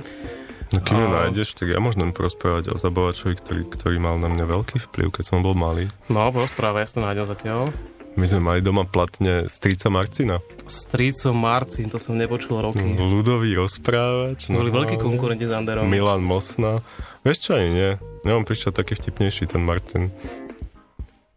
No 0.71 0.79
keď 0.79 0.95
ju 0.95 1.07
nájdeš, 1.11 1.49
tak 1.59 1.67
ja 1.75 1.83
môžem 1.83 2.15
porozprávať 2.15 2.71
o 2.71 2.79
zabávačovi, 2.79 3.35
ktorý, 3.43 3.63
ktorý 3.67 3.97
mal 3.99 4.23
na 4.23 4.31
mňa 4.31 4.47
veľký 4.47 4.79
vplyv, 4.87 5.19
keď 5.19 5.25
som 5.27 5.43
bol 5.43 5.59
malý. 5.59 5.91
No, 6.07 6.31
porozprávaj, 6.31 6.87
ja 6.87 6.95
to 6.95 7.03
nájdem 7.03 7.27
zatiaľ. 7.27 7.75
My 8.19 8.27
sme 8.27 8.43
mali 8.43 8.61
doma 8.63 8.83
platne 8.87 9.47
strica 9.47 9.87
Marcina. 9.87 10.43
Strico 10.67 11.31
Marcin, 11.31 11.87
to 11.87 11.99
som 11.99 12.19
nepočul 12.19 12.59
roky. 12.59 12.83
Ľudový 12.83 13.55
rozprávač. 13.55 14.51
Boli 14.51 14.71
no, 14.71 14.77
veľkí 14.83 14.99
konkurenti 14.99 15.47
s 15.47 15.55
Anderom. 15.55 15.87
Milan 15.87 16.23
Mosna. 16.23 16.83
Vieš 17.23 17.39
čo, 17.39 17.51
ani 17.59 17.71
nie. 17.71 17.91
Nemám 18.27 18.47
prišiel 18.47 18.75
taký 18.75 18.99
vtipnejší 18.99 19.47
ten 19.51 19.63
Marcin. 19.63 20.11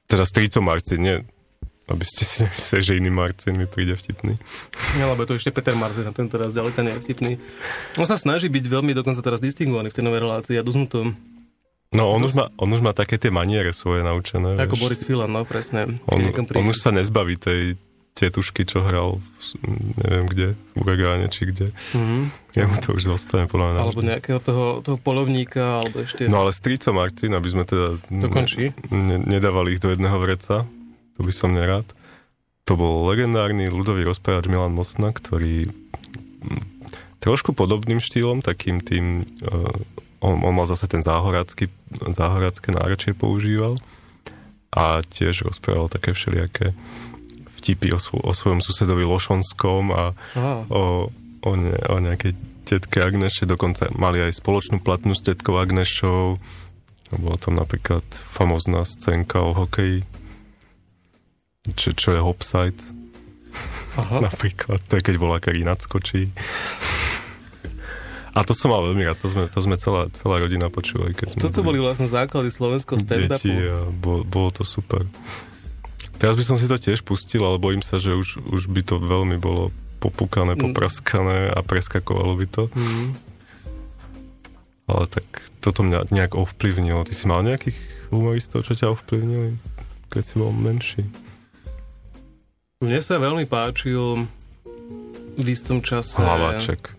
Teda 0.10 0.26
strico 0.26 0.62
Marcin, 0.66 1.00
nie? 1.02 1.18
Aby 1.84 2.08
ste 2.08 2.24
si 2.24 2.48
nemysleli, 2.48 2.84
že 2.84 2.94
iný 2.96 3.12
Marcin 3.12 3.60
mi 3.60 3.68
príde 3.68 4.00
vtipný. 4.00 4.40
Nie, 4.96 5.04
lebo 5.04 5.28
je 5.28 5.28
to 5.28 5.36
ešte 5.36 5.52
Peter 5.52 5.76
Marcin 5.76 6.08
a 6.08 6.16
ten 6.16 6.32
teraz 6.32 6.56
ďaleka 6.56 6.80
nie 6.80 6.96
je 6.96 7.02
vtipný. 7.04 7.32
On 8.00 8.08
sa 8.08 8.16
snaží 8.16 8.48
byť 8.48 8.66
veľmi 8.72 8.96
dokonca 8.96 9.20
teraz 9.20 9.44
distingovaný 9.44 9.92
v 9.92 9.96
tej 10.00 10.06
novej 10.08 10.24
relácii 10.24 10.56
a 10.56 10.64
dosť 10.64 10.80
mu 10.80 10.88
to... 10.88 11.00
No, 11.94 12.10
on, 12.10 12.24
už 12.26 12.34
má, 12.34 12.50
on 12.58 12.72
už 12.74 12.82
má 12.82 12.96
také 12.96 13.22
tie 13.22 13.30
maniere 13.30 13.70
svoje 13.76 14.02
naučené. 14.02 14.58
Ako 14.58 14.80
vieš. 14.80 14.82
Boris 14.82 15.02
Filan, 15.04 15.30
no 15.30 15.46
presne. 15.46 16.02
On, 16.10 16.18
on 16.58 16.66
už 16.72 16.80
sa 16.82 16.90
nezbaví 16.90 17.38
tej 17.38 17.78
tietušky, 18.14 18.64
čo 18.70 18.86
hral 18.86 19.18
v, 19.18 19.42
neviem 20.06 20.26
kde, 20.30 20.48
v 20.54 20.78
Uregáne 20.78 21.28
či 21.34 21.50
kde. 21.50 21.74
Mm-hmm. 21.98 22.22
Jemu 22.54 22.76
to 22.82 22.90
už 22.94 23.10
zostane 23.10 23.50
podľa 23.50 23.74
mňa. 23.74 23.80
Alebo 23.82 24.02
nejakého 24.06 24.40
toho, 24.40 24.66
toho 24.86 24.98
polovníka, 25.02 25.82
alebo 25.82 26.06
ešte... 26.06 26.30
No 26.30 26.46
ale 26.46 26.54
strico 26.54 26.94
Marcin, 26.94 27.34
aby 27.34 27.50
sme 27.50 27.66
teda... 27.66 27.98
To 27.98 28.30
končí. 28.30 28.70
Ne, 28.94 29.18
nedávali 29.18 29.74
ich 29.74 29.82
do 29.82 29.90
jedného 29.90 30.14
vreca, 30.22 30.70
to 31.18 31.26
by 31.26 31.34
som 31.34 31.54
nerád. 31.54 31.86
To 32.70 32.80
bol 32.80 33.04
legendárny 33.08 33.68
ľudový 33.68 34.08
rozprávač 34.08 34.48
Milan 34.48 34.72
Mosna, 34.72 35.12
ktorý 35.12 35.68
trošku 37.20 37.56
podobným 37.56 38.04
štýlom, 38.04 38.44
takým 38.44 38.84
tým... 38.84 39.28
Uh, 39.44 39.72
on, 40.24 40.40
on 40.40 40.56
mal 40.56 40.68
zase 40.68 40.88
ten 40.88 41.04
záhorácky, 41.04 41.68
záhorácké 41.92 42.72
nárečie 42.72 43.12
používal 43.12 43.76
a 44.72 45.04
tiež 45.04 45.52
rozprával 45.52 45.92
také 45.92 46.16
všelijaké 46.16 46.72
vtipy 47.60 47.92
o, 47.92 48.00
svo, 48.00 48.24
o 48.24 48.32
svojom 48.32 48.64
susedovi 48.64 49.04
Lošonskom 49.04 49.92
a 49.92 50.16
o, 50.72 51.12
o, 51.44 51.52
ne, 51.56 51.76
o 51.92 51.98
nejakej 52.00 52.36
tetke 52.64 53.04
Agneše, 53.04 53.44
dokonca 53.44 53.92
mali 53.96 54.24
aj 54.24 54.40
spoločnú 54.40 54.80
platnú 54.80 55.12
s 55.12 55.24
tetkou 55.24 55.60
Agnešou. 55.60 56.40
Bola 57.14 57.38
tam 57.38 57.60
napríklad 57.60 58.04
famozná 58.10 58.88
scénka 58.88 59.44
o 59.44 59.52
hokeji, 59.54 60.08
čo, 61.72 61.96
čo 61.96 62.10
je 62.12 62.20
hopside. 62.20 62.76
Aha. 63.96 64.20
napríklad, 64.28 64.84
to 64.84 65.00
je 65.00 65.02
keď 65.06 65.16
volá, 65.16 65.40
kedy 65.40 65.64
nadskočí. 65.64 66.28
A 68.34 68.42
to 68.42 68.58
som 68.58 68.74
mal 68.74 68.82
veľmi 68.82 69.06
rád, 69.06 69.22
to 69.22 69.30
sme, 69.30 69.46
to 69.46 69.60
sme 69.62 69.78
celá, 69.78 70.10
celá 70.10 70.42
rodina 70.42 70.66
počúvali. 70.66 71.14
Keď 71.14 71.38
Toto 71.38 71.62
boli 71.62 71.78
vlastne 71.78 72.10
základy 72.10 72.50
slovenského 72.50 72.98
stand-upu. 72.98 73.38
Deti 73.38 73.54
a 73.54 73.86
bolo, 73.94 74.26
bolo 74.26 74.50
to 74.50 74.66
super. 74.66 75.06
Teraz 76.18 76.34
by 76.34 76.44
som 76.44 76.58
si 76.58 76.66
to 76.66 76.82
tiež 76.82 77.06
pustil, 77.06 77.46
ale 77.46 77.62
bojím 77.62 77.86
sa, 77.86 78.02
že 78.02 78.18
už, 78.18 78.42
už 78.50 78.74
by 78.74 78.82
to 78.82 78.98
veľmi 78.98 79.38
bolo 79.38 79.70
popúkané, 80.02 80.58
mm. 80.58 80.62
popraskané 80.66 81.54
a 81.54 81.62
preskakovalo 81.62 82.34
by 82.34 82.48
to. 82.50 82.64
Mm. 82.74 83.14
Ale 84.90 85.06
tak 85.14 85.26
toto 85.62 85.86
mňa 85.86 86.10
nejak 86.10 86.34
ovplyvnilo. 86.34 87.06
Ty 87.06 87.14
si 87.14 87.30
mal 87.30 87.46
nejakých 87.46 87.78
humoristov, 88.10 88.66
čo 88.66 88.74
ťa 88.74 88.98
ovplyvnili, 88.98 89.62
keď 90.10 90.22
si 90.26 90.34
bol 90.42 90.50
menší? 90.50 91.06
Mne 92.84 93.00
sa 93.00 93.16
veľmi 93.16 93.48
páčil 93.48 94.28
v 95.40 95.48
istom 95.48 95.80
čase... 95.80 96.20
Hlavaček. 96.20 96.92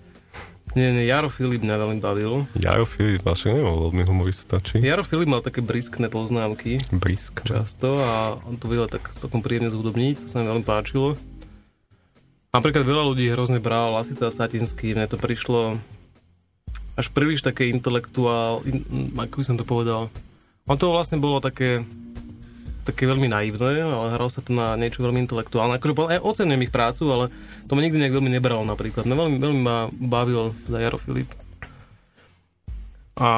Nie, 0.73 0.97
nie, 0.97 1.05
Jaro 1.05 1.29
Filip 1.29 1.61
mňa 1.61 1.77
veľmi 1.77 2.01
bavil. 2.01 2.49
Jaro 2.57 2.89
Filip, 2.89 3.21
však 3.21 3.53
nebol 3.53 3.93
veľmi 3.93 4.09
humorista, 4.09 4.65
či? 4.65 4.81
Jaro 4.81 5.05
Filip 5.05 5.29
mal 5.29 5.45
také 5.45 5.61
briskné 5.61 6.09
poznámky. 6.09 6.81
Brisk. 6.89 7.45
Často 7.45 8.01
a 8.01 8.41
on 8.49 8.57
to 8.57 8.73
vedel 8.73 8.89
tak 8.89 9.13
celkom 9.13 9.45
príjemne 9.45 9.69
zhudobniť, 9.69 10.25
to 10.25 10.29
sa 10.33 10.41
mi 10.41 10.49
veľmi 10.49 10.65
páčilo. 10.65 11.21
Napríklad 12.57 12.89
veľa 12.89 13.05
ľudí 13.05 13.29
hrozne 13.29 13.61
bral 13.61 13.93
Lasita 13.93 14.33
Satinský, 14.33 14.97
mne 14.97 15.05
to 15.05 15.21
prišlo 15.21 15.77
až 16.97 17.13
príliš 17.13 17.45
také 17.45 17.69
intelektuál, 17.69 18.65
in, 18.65 19.13
ako 19.21 19.37
by 19.37 19.45
som 19.45 19.61
to 19.61 19.69
povedal. 19.69 20.09
On 20.65 20.81
to 20.81 20.89
vlastne 20.89 21.21
bolo 21.21 21.45
také 21.45 21.85
také 22.85 23.09
veľmi 23.09 23.33
naivné, 23.33 23.81
ale 23.81 24.15
hral 24.15 24.29
sa 24.29 24.45
to 24.45 24.53
na 24.53 24.77
niečo 24.77 25.01
veľmi 25.01 25.25
intelektuálne. 25.25 25.81
Akože 25.81 25.97
aj 25.97 26.21
ocenujem 26.21 26.69
ich 26.69 26.75
prácu, 26.75 27.09
ale 27.09 27.25
to 27.65 27.73
ma 27.73 27.81
nikdy 27.81 27.97
nejak 27.97 28.15
veľmi 28.21 28.31
nebral 28.31 28.63
napríklad. 28.69 29.09
No, 29.09 29.17
veľmi, 29.17 29.41
veľmi 29.41 29.61
ma 29.65 29.89
bavil 29.91 30.53
za 30.53 30.77
Jaro 30.77 31.01
Filip. 31.01 31.33
A 33.17 33.31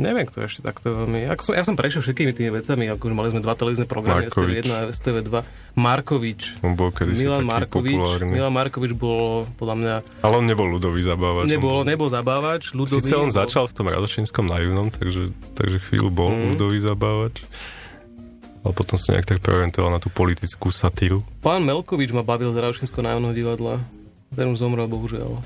Neviem, 0.00 0.24
kto 0.24 0.48
ešte 0.48 0.64
takto 0.64 0.96
veľmi... 0.96 1.28
Ako 1.28 1.42
som, 1.44 1.52
ja 1.52 1.60
som 1.60 1.76
prešiel 1.76 2.00
všetkými 2.00 2.32
tými 2.32 2.50
vecami, 2.56 2.88
ako 2.88 3.12
mali 3.12 3.28
sme 3.28 3.44
dva 3.44 3.52
televízne 3.52 3.84
programy, 3.84 4.32
STV1 4.32 4.66
a 4.72 4.78
STV2. 4.88 5.30
Markovič. 5.76 6.64
On 6.64 6.72
bol 6.72 6.88
kedysi 6.88 7.28
Milan 7.28 7.44
taký 7.44 7.52
Markovič. 7.52 7.94
populárny. 8.00 8.32
Milan 8.32 8.54
Markovič 8.56 8.92
bol 8.96 9.44
podľa 9.60 9.76
mňa... 9.76 9.94
Ale 10.24 10.34
on 10.40 10.46
nebol 10.48 10.66
ľudový 10.72 11.04
zabávač. 11.04 11.52
Nebol, 11.52 11.70
on 11.70 11.84
bol... 11.84 11.90
nebol 11.92 12.08
zabávač, 12.08 12.72
ľudový. 12.72 13.04
Sice 13.04 13.14
on 13.20 13.28
bol... 13.28 13.36
začal 13.36 13.68
v 13.68 13.74
tom 13.76 13.86
Radošinskom 13.92 14.44
naivnom, 14.48 14.88
takže, 14.88 15.36
takže 15.52 15.78
chvíľu 15.84 16.08
bol 16.08 16.32
mm. 16.32 16.56
ľudový 16.56 16.80
zabávač. 16.80 17.44
Ale 18.60 18.72
potom 18.76 18.96
sa 18.96 19.16
nejak 19.16 19.28
tak 19.28 19.38
preorientoval 19.44 19.92
na 19.92 20.00
tú 20.00 20.08
politickú 20.08 20.72
satíru. 20.72 21.20
Pán 21.44 21.64
Melkovič 21.64 22.12
ma 22.16 22.24
bavil 22.24 22.52
z 22.56 22.60
Radošinského 22.60 23.04
nájomného 23.04 23.36
divadla. 23.36 23.74
Ten 24.32 24.48
už 24.48 24.64
zomrel, 24.64 24.88
bohužiaľ. 24.88 25.40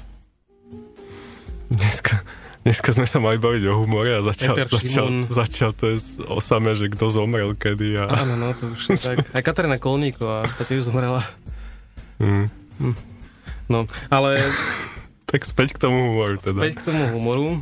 Dneska, 1.75 2.23
Dneska 2.65 2.97
sme 2.97 3.05
sa 3.05 3.21
mali 3.21 3.37
baviť 3.37 3.69
o 3.69 3.77
humore 3.77 4.17
a 4.17 4.25
začal, 4.25 4.57
začal, 4.65 5.29
začal 5.29 5.77
to 5.77 5.93
je 5.93 6.25
o 6.25 6.41
same, 6.41 6.73
že 6.73 6.89
kto 6.89 7.13
zomrel 7.13 7.53
kedy. 7.53 8.01
A... 8.01 8.25
Áno, 8.25 8.41
no, 8.41 8.57
to 8.57 8.73
už 8.73 8.89
je 8.89 8.97
tak. 8.97 9.21
Aj 9.37 9.43
Katarína 9.45 9.77
Kolníková, 9.77 10.49
tá 10.49 10.65
tiež 10.65 10.89
zomrela. 10.89 11.29
Mm. 12.17 12.49
Hm. 12.81 12.97
No, 13.69 13.85
ale... 14.09 14.41
tak 15.31 15.45
späť 15.45 15.77
k 15.77 15.85
tomu 15.85 16.17
humoru 16.17 16.41
teda. 16.41 16.65
Späť 16.65 16.81
k 16.81 16.83
tomu 16.89 17.05
humoru. 17.13 17.61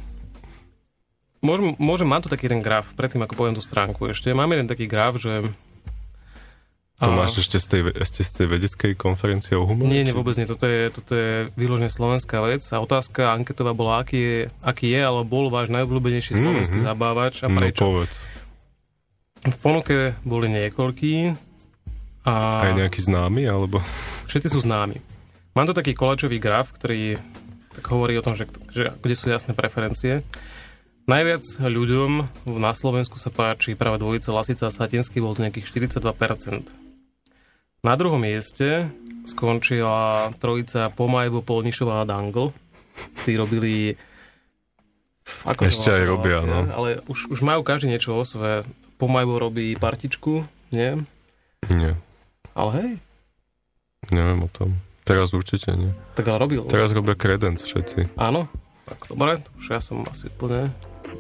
Môžem, 1.43 1.75
môžem, 1.83 2.07
mám 2.07 2.23
tu 2.23 2.31
taký 2.31 2.47
jeden 2.47 2.63
graf, 2.63 2.95
predtým 2.95 3.27
ako 3.27 3.35
poviem 3.35 3.59
tú 3.59 3.63
stránku 3.67 4.07
ešte. 4.07 4.31
Mám 4.31 4.55
jeden 4.55 4.71
taký 4.71 4.87
graf, 4.87 5.19
že 5.19 5.43
to 7.03 7.11
a... 7.11 7.19
máš 7.19 7.43
ešte 7.43 7.59
z 7.59 7.67
tej, 7.67 7.81
ešte 7.99 8.23
z 8.23 8.31
tej 8.31 8.47
vedeckej 8.47 8.93
konferencie 8.95 9.59
o 9.59 9.67
humore? 9.67 9.91
Nie, 9.91 10.07
nie, 10.07 10.15
vôbec 10.15 10.39
nie. 10.39 10.47
Toto 10.47 10.71
je, 10.71 10.89
toto 10.95 11.13
je 11.19 11.51
výložne 11.59 11.91
slovenská 11.91 12.39
vec 12.47 12.63
a 12.71 12.79
otázka 12.79 13.35
anketová 13.35 13.75
bola, 13.75 14.07
aký 14.07 14.19
je, 14.23 14.39
aký 14.63 14.95
je 14.95 15.01
alebo 15.03 15.27
bol 15.27 15.45
váš 15.51 15.69
najobľúbenejší 15.75 16.39
slovenský 16.39 16.79
mm-hmm. 16.79 16.95
zabávač 16.95 17.43
a 17.43 17.51
no, 17.51 17.59
prečo? 17.59 17.83
No 17.83 17.89
povedz. 17.99 18.15
V 19.43 19.59
ponuke 19.59 20.15
boli 20.23 20.47
niekoľkí. 20.55 21.15
A... 22.23 22.33
Aj 22.71 22.73
nejaký 22.79 23.03
známy, 23.03 23.51
alebo? 23.51 23.83
Všetci 24.31 24.55
sú 24.55 24.63
známi. 24.63 25.03
Mám 25.59 25.67
tu 25.67 25.75
taký 25.75 25.99
kolačový 25.99 26.39
graf, 26.39 26.71
ktorý 26.71 27.19
tak 27.73 27.85
hovorí 27.91 28.15
o 28.21 28.25
tom, 28.25 28.39
že, 28.39 28.47
že 28.71 28.95
kde 28.95 29.15
sú 29.19 29.27
jasné 29.27 29.57
preferencie. 29.59 30.23
Najviac 31.11 31.43
ľuďom 31.59 32.11
na 32.63 32.71
Slovensku 32.79 33.19
sa 33.19 33.35
páči 33.35 33.75
práve 33.75 33.99
dvojica 33.99 34.31
Lasica 34.31 34.71
a 34.71 34.73
Satinský, 34.73 35.19
bol 35.19 35.35
to 35.35 35.43
nejakých 35.43 35.67
42%. 35.91 36.82
Na 37.83 37.99
druhom 37.99 38.23
mieste 38.23 38.87
skončila 39.27 40.31
trojica 40.39 40.87
Pomajbo, 40.95 41.43
Polnišová 41.43 42.03
a 42.03 42.09
Dangl. 42.09 42.55
Tí 43.27 43.35
robili... 43.35 43.99
Ako 45.43 45.67
Ešte 45.67 45.91
aj 45.91 46.05
robia, 46.07 46.39
vlastne? 46.43 46.71
no. 46.71 46.75
Ale 46.79 46.89
už, 47.11 47.31
už 47.31 47.43
majú 47.43 47.67
každý 47.67 47.91
niečo 47.91 48.15
o 48.15 48.23
svoje. 48.23 48.63
Pomajbo 49.03 49.39
robí 49.39 49.75
partičku, 49.75 50.47
nie? 50.71 51.03
Nie, 51.71 51.95
Ale 52.55 52.71
hej, 52.79 52.91
neviem 54.11 54.47
o 54.47 54.51
tom. 54.51 54.79
Teraz 55.03 55.35
určite 55.35 55.75
nie. 55.75 55.91
tak 56.15 56.27
ale 56.31 56.39
robil. 56.39 56.63
Teraz 56.71 56.95
robia 56.95 57.19
kredenc 57.19 57.59
všetci. 57.59 58.15
Áno, 58.15 58.47
tak 58.87 59.11
dobre, 59.11 59.43
už 59.59 59.75
ja 59.75 59.83
som 59.83 60.07
asi 60.07 60.31
úplne 60.31 60.71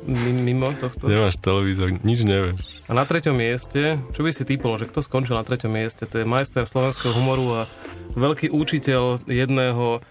mimo 0.06 0.72
tohto. 0.74 1.06
Nemáš 1.06 1.38
televízor, 1.38 1.94
nič 2.02 2.24
nevieš. 2.26 2.58
A 2.88 2.92
na 2.96 3.04
treťom 3.06 3.36
mieste, 3.36 3.96
čo 4.12 4.20
by 4.22 4.30
si 4.34 4.42
typol, 4.44 4.76
že 4.76 4.88
kto 4.90 5.04
skončil 5.04 5.38
na 5.38 5.46
treťom 5.46 5.72
mieste? 5.72 6.04
To 6.08 6.20
je 6.20 6.26
majster 6.26 6.66
slovenského 6.66 7.14
humoru 7.14 7.62
a 7.64 7.70
veľký 8.16 8.52
učiteľ 8.52 9.24
jedného 9.28 10.02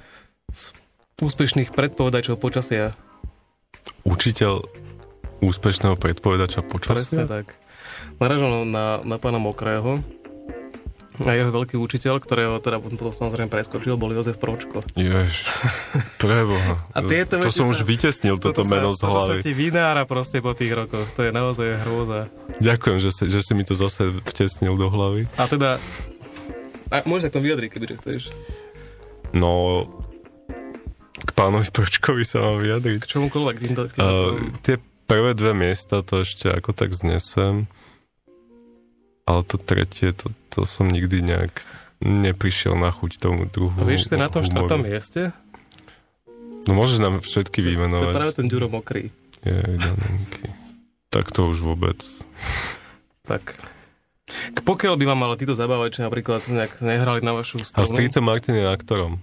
z 0.52 0.62
úspešných 1.22 1.72
predpovedačov 1.72 2.40
počasia. 2.42 2.98
Učiteľ 4.06 4.66
úspešného 5.42 5.98
predpovedača 5.98 6.62
Presne 6.62 6.72
počasia? 6.72 7.24
tak. 7.26 7.58
Naražal 8.22 8.66
na, 8.70 9.02
na 9.02 9.18
pána 9.18 9.42
Mokrého 9.42 10.06
a 11.20 11.36
jeho 11.36 11.52
veľký 11.52 11.76
učiteľ, 11.76 12.24
ktorého 12.24 12.56
teda 12.58 12.80
potom 12.80 13.12
samozrejme 13.12 13.52
preskočil, 13.52 14.00
bol 14.00 14.10
Jozef 14.10 14.40
Pročko. 14.40 14.80
Jež, 14.96 15.44
preboha. 16.18 16.80
A 16.96 17.04
tieto 17.04 17.36
to 17.38 17.52
som 17.52 17.68
sa- 17.68 17.72
už 17.74 17.84
vytesnil 17.84 18.40
toto, 18.40 18.64
meno 18.64 18.96
z 18.96 19.04
Toto 19.04 19.20
sa 19.20 19.36
hlavy. 19.36 19.44
ti 19.44 19.52
vynára 19.52 20.08
proste 20.08 20.40
po 20.40 20.56
tých 20.56 20.72
rokoch. 20.72 21.04
To 21.14 21.22
je 21.22 21.32
naozaj 21.32 21.68
hrôza. 21.84 22.32
Ďakujem, 22.58 22.98
že 22.98 23.10
si, 23.12 23.24
že 23.28 23.44
si 23.44 23.52
mi 23.52 23.62
to 23.62 23.76
zase 23.76 24.08
vtesnil 24.26 24.80
do 24.80 24.88
hlavy. 24.88 25.28
A 25.36 25.46
teda... 25.46 25.78
A 26.88 27.04
môžeš 27.04 27.24
sa 27.24 27.30
k 27.30 27.36
tomu 27.36 27.46
vyjadriť, 27.48 27.70
kebyže 27.72 27.96
chceš. 28.00 28.22
No, 29.32 29.88
k 31.18 31.30
pánovi 31.32 31.68
Pročkovi 31.70 32.24
sa 32.24 32.40
mám 32.42 32.60
vyjadriť. 32.60 33.00
K 33.00 33.08
čomukoľvek. 33.10 33.56
Týmto, 33.60 33.82
týmto, 33.88 34.00
Uh, 34.00 34.36
tie 34.60 34.76
prvé 35.06 35.32
dve 35.32 35.52
miesta 35.52 36.02
to 36.02 36.24
ešte 36.24 36.48
ako 36.48 36.72
tak 36.72 36.92
znesem. 36.92 37.68
Ale 39.26 39.42
to 39.46 39.56
tretie, 39.56 40.12
to, 40.12 40.34
to 40.50 40.66
som 40.66 40.90
nikdy 40.90 41.22
nejak 41.22 41.62
neprišiel 42.02 42.74
na 42.74 42.90
chuť 42.90 43.22
tomu 43.22 43.46
druhu. 43.46 43.78
a 43.78 43.86
vieš, 43.86 44.10
si 44.10 44.18
na 44.18 44.28
tom 44.28 44.42
štvrtom 44.42 44.82
mieste? 44.82 45.30
No 46.66 46.74
môžeš 46.74 46.98
nám 46.98 47.22
všetky 47.22 47.62
To 47.62 47.66
je 47.66 47.70
vymenovať. 47.74 48.14
práve 48.14 48.34
ten 48.34 48.46
Ďuro 48.50 48.70
Mokrý. 48.70 49.10
Jej, 49.42 49.76
danenky. 49.78 50.46
Tak 51.10 51.34
to 51.34 51.50
už 51.50 51.62
vôbec. 51.62 51.98
Tak. 53.26 53.58
K 54.32 54.58
pokiaľ 54.64 54.96
by 54.96 55.06
vám 55.12 55.22
ale 55.28 55.36
títo 55.36 55.58
zabávači 55.58 56.00
napríklad 56.02 56.46
nejak 56.48 56.80
nehrali 56.80 57.20
na 57.20 57.36
vašu 57.36 57.62
A 57.62 57.68
strunu, 57.68 57.90
strica 57.90 58.20
Martin 58.24 58.56
je 58.56 58.66
aktorom. 58.66 59.20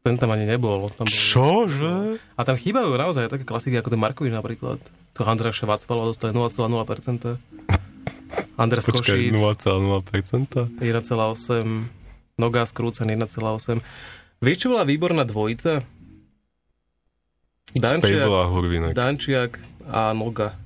ten 0.00 0.16
tam 0.16 0.30
ani 0.32 0.46
nebol. 0.46 0.86
Tam 0.94 1.04
bol 1.04 1.12
Čože? 1.12 2.22
A 2.38 2.40
tam 2.46 2.54
chýbajú 2.56 2.94
naozaj 2.94 3.28
také 3.28 3.44
klasiky 3.44 3.76
ako 3.76 3.90
ten 3.92 4.00
Markovič 4.00 4.32
napríklad. 4.32 4.78
To 5.18 5.20
Andráša 5.26 5.66
Vacpala 5.66 6.06
dostali 6.06 6.30
0,0%. 6.32 7.55
Andres 8.56 8.88
Počkaj, 8.88 9.04
Košíc 9.04 9.32
0,0%? 9.36 10.80
1,8. 10.80 12.40
Noga 12.40 12.62
skrúcen 12.64 13.08
1,8. 13.08 13.80
Vieš, 14.40 14.56
čo 14.56 14.68
bola 14.72 14.84
výborná 14.84 15.24
dvojica? 15.28 15.84
Dančiak. 17.76 18.96
Dančiak 18.96 19.60
a 19.88 20.16
Noga. 20.16 20.56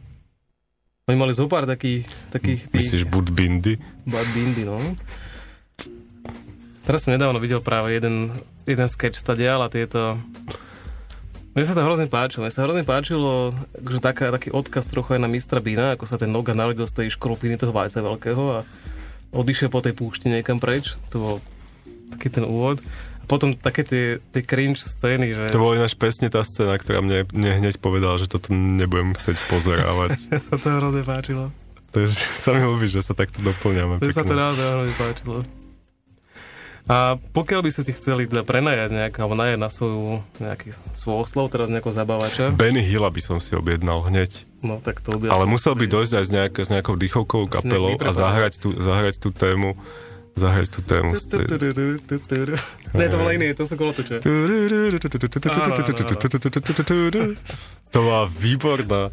Oni 1.10 1.18
mali 1.18 1.34
zo 1.34 1.50
pár 1.50 1.66
takých, 1.66 2.06
takých 2.30 2.70
tých 2.70 2.86
Myslíš 2.86 3.02
Budbindy? 3.10 3.74
bad 4.06 4.26
bindy, 4.30 4.62
no. 4.62 4.78
Teraz 6.86 7.02
som 7.02 7.10
nedávno 7.10 7.42
videl 7.42 7.58
práve 7.58 7.98
jeden, 7.98 8.30
jeden 8.62 8.86
sketch 8.86 9.18
stadial 9.18 9.58
a 9.62 9.68
tieto... 9.70 10.22
Mne 11.50 11.64
sa 11.66 11.74
to 11.74 11.82
hrozne 11.82 12.06
páčilo. 12.06 12.46
Mne 12.46 12.54
sa 12.54 12.62
hrozne 12.62 12.86
páčilo, 12.86 13.50
že 13.74 13.98
taká, 13.98 14.30
taký 14.30 14.54
odkaz 14.54 14.86
trochu 14.86 15.18
aj 15.18 15.20
na 15.20 15.26
mistra 15.26 15.58
Bína, 15.58 15.98
ako 15.98 16.06
sa 16.06 16.14
ten 16.14 16.30
noga 16.30 16.54
narodil 16.54 16.86
z 16.86 16.94
tej 16.94 17.18
škrupiny 17.18 17.58
toho 17.58 17.74
vajca 17.74 17.98
veľkého 17.98 18.44
a 18.54 18.58
odišiel 19.34 19.66
po 19.66 19.82
tej 19.82 19.98
púšti 19.98 20.30
niekam 20.30 20.62
preč. 20.62 20.94
To 21.10 21.16
bol 21.18 21.36
taký 22.14 22.30
ten 22.30 22.46
úvod. 22.46 22.78
A 23.18 23.24
potom 23.26 23.58
také 23.58 23.82
tie, 23.82 24.22
tie 24.30 24.42
cringe 24.46 24.78
scény, 24.78 25.34
že... 25.34 25.44
To 25.50 25.58
bola 25.58 25.82
ináč 25.82 25.98
presne 25.98 26.30
tá 26.30 26.46
scéna, 26.46 26.78
ktorá 26.78 27.02
mne, 27.02 27.26
mne 27.34 27.58
hneď 27.58 27.82
povedala, 27.82 28.14
že 28.22 28.30
toto 28.30 28.54
nebudem 28.54 29.18
chcieť 29.18 29.36
pozerávať. 29.50 30.22
Mne 30.30 30.38
sa 30.38 30.54
to 30.54 30.68
hrozne 30.70 31.02
páčilo. 31.02 31.44
Takže 31.90 32.14
sa 32.38 32.54
mi 32.54 32.62
ľúbi, 32.62 32.86
že 32.86 33.02
sa 33.02 33.18
takto 33.18 33.42
doplňame. 33.42 33.98
To 33.98 34.06
sa 34.06 34.22
to 34.22 34.38
naozaj 34.38 34.62
hrozne 34.62 34.94
páčilo. 34.94 35.42
A 36.90 37.22
pokiaľ 37.30 37.62
by 37.62 37.70
ste 37.70 37.86
si 37.86 37.92
chceli 37.94 38.26
teda 38.26 38.42
prenajať 38.42 38.90
nejak, 38.90 39.14
alebo 39.22 39.38
najať 39.38 39.58
na 39.62 39.70
svoju 39.70 40.26
nejaký 40.42 40.74
svoj 40.98 41.22
oslov, 41.22 41.46
teraz 41.54 41.70
nejakého 41.70 41.94
zabávača, 41.94 42.50
Benny 42.50 42.82
Hilla 42.82 43.14
by 43.14 43.22
som 43.22 43.38
si 43.38 43.54
objednal 43.54 44.02
hneď. 44.10 44.42
no 44.66 44.82
tak 44.82 44.98
to 44.98 45.14
by 45.14 45.30
Ale 45.30 45.46
musel 45.46 45.78
by 45.78 45.86
dojsť 45.86 46.12
aj 46.18 46.24
s, 46.26 46.30
nejak, 46.34 46.54
s 46.58 46.68
nejakou 46.74 46.98
dýchovkovou 46.98 47.46
kapelou 47.46 47.94
a 47.94 48.10
zahrať 48.10 48.58
tú, 48.58 48.74
zahrať 48.74 49.22
tú 49.22 49.30
tému 49.30 49.78
zahrať 50.30 50.68
tú 50.72 50.80
tému. 50.80 51.12
Ne, 52.90 53.06
to 53.06 53.16
bolo 53.20 53.30
iné, 53.34 53.52
to 53.52 53.68
sú 53.68 53.76
kolotoče. 53.76 54.24
To 57.90 57.98
bola 57.98 58.24
výborná. 58.30 59.10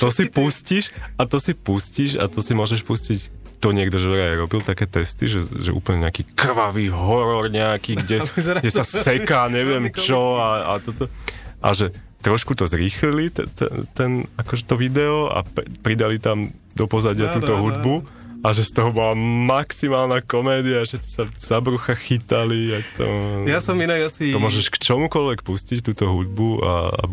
To 0.00 0.08
si 0.08 0.26
pustíš 0.26 0.90
a 1.20 1.28
to 1.28 1.36
si 1.36 1.52
pustíš 1.52 2.16
a 2.16 2.26
to 2.26 2.40
si 2.40 2.56
môžeš 2.56 2.80
pustiť 2.82 3.39
to 3.60 3.76
niekto, 3.76 4.00
že 4.00 4.08
vraj 4.08 4.40
robil 4.40 4.64
také 4.64 4.88
testy, 4.88 5.28
že, 5.28 5.44
že 5.44 5.70
úplne 5.70 6.08
nejaký 6.08 6.32
krvavý 6.32 6.88
horor 6.88 7.52
nejaký, 7.52 8.00
kde, 8.00 8.24
kde 8.64 8.72
sa 8.72 8.82
seká, 8.82 9.52
neviem 9.52 9.92
čo 9.92 10.40
a, 10.40 10.74
a 10.74 10.80
toto. 10.80 11.12
A 11.60 11.76
že 11.76 11.92
trošku 12.24 12.56
to 12.56 12.64
zrýchlili, 12.64 13.28
ten, 13.32 13.46
ten, 13.92 14.10
akože 14.40 14.64
to 14.64 14.74
video 14.80 15.28
a 15.28 15.44
pridali 15.84 16.16
tam 16.16 16.48
do 16.72 16.84
pozadia 16.88 17.28
Áno, 17.32 17.36
túto 17.40 17.52
áno, 17.56 17.62
hudbu 17.68 17.94
a 18.40 18.56
že 18.56 18.64
z 18.64 18.72
toho 18.72 18.88
bola 18.92 19.12
maximálna 19.20 20.24
komédia, 20.24 20.80
všetci 20.80 21.08
sa 21.12 21.28
za 21.28 21.58
brucha 21.60 21.92
chytali. 21.92 22.72
A 22.72 22.78
to, 22.96 23.04
Ja 23.44 23.60
som 23.60 23.76
inak 23.76 24.08
asi... 24.08 24.32
to 24.32 24.40
môžeš 24.40 24.72
k 24.72 24.80
čomukoľvek 24.80 25.44
pustiť 25.44 25.84
túto 25.84 26.08
hudbu 26.08 26.64
a, 26.64 26.74
a 26.88 27.04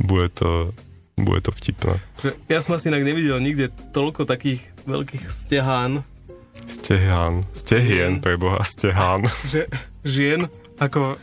bude 0.00 0.32
to 0.32 0.72
bude 1.24 1.40
to 1.42 1.54
vtipné. 1.54 1.98
Ja 2.46 2.58
som 2.60 2.74
asi 2.76 2.90
inak 2.92 3.06
nevidel 3.06 3.38
nikde 3.38 3.70
toľko 3.94 4.26
takých 4.26 4.62
veľkých 4.86 5.24
stehán, 5.30 6.02
Stehán. 6.68 7.42
Stehien, 7.50 8.22
preboha, 8.22 8.62
stehán. 8.62 9.26
že 9.50 9.66
žien 10.06 10.46
ako 10.78 11.18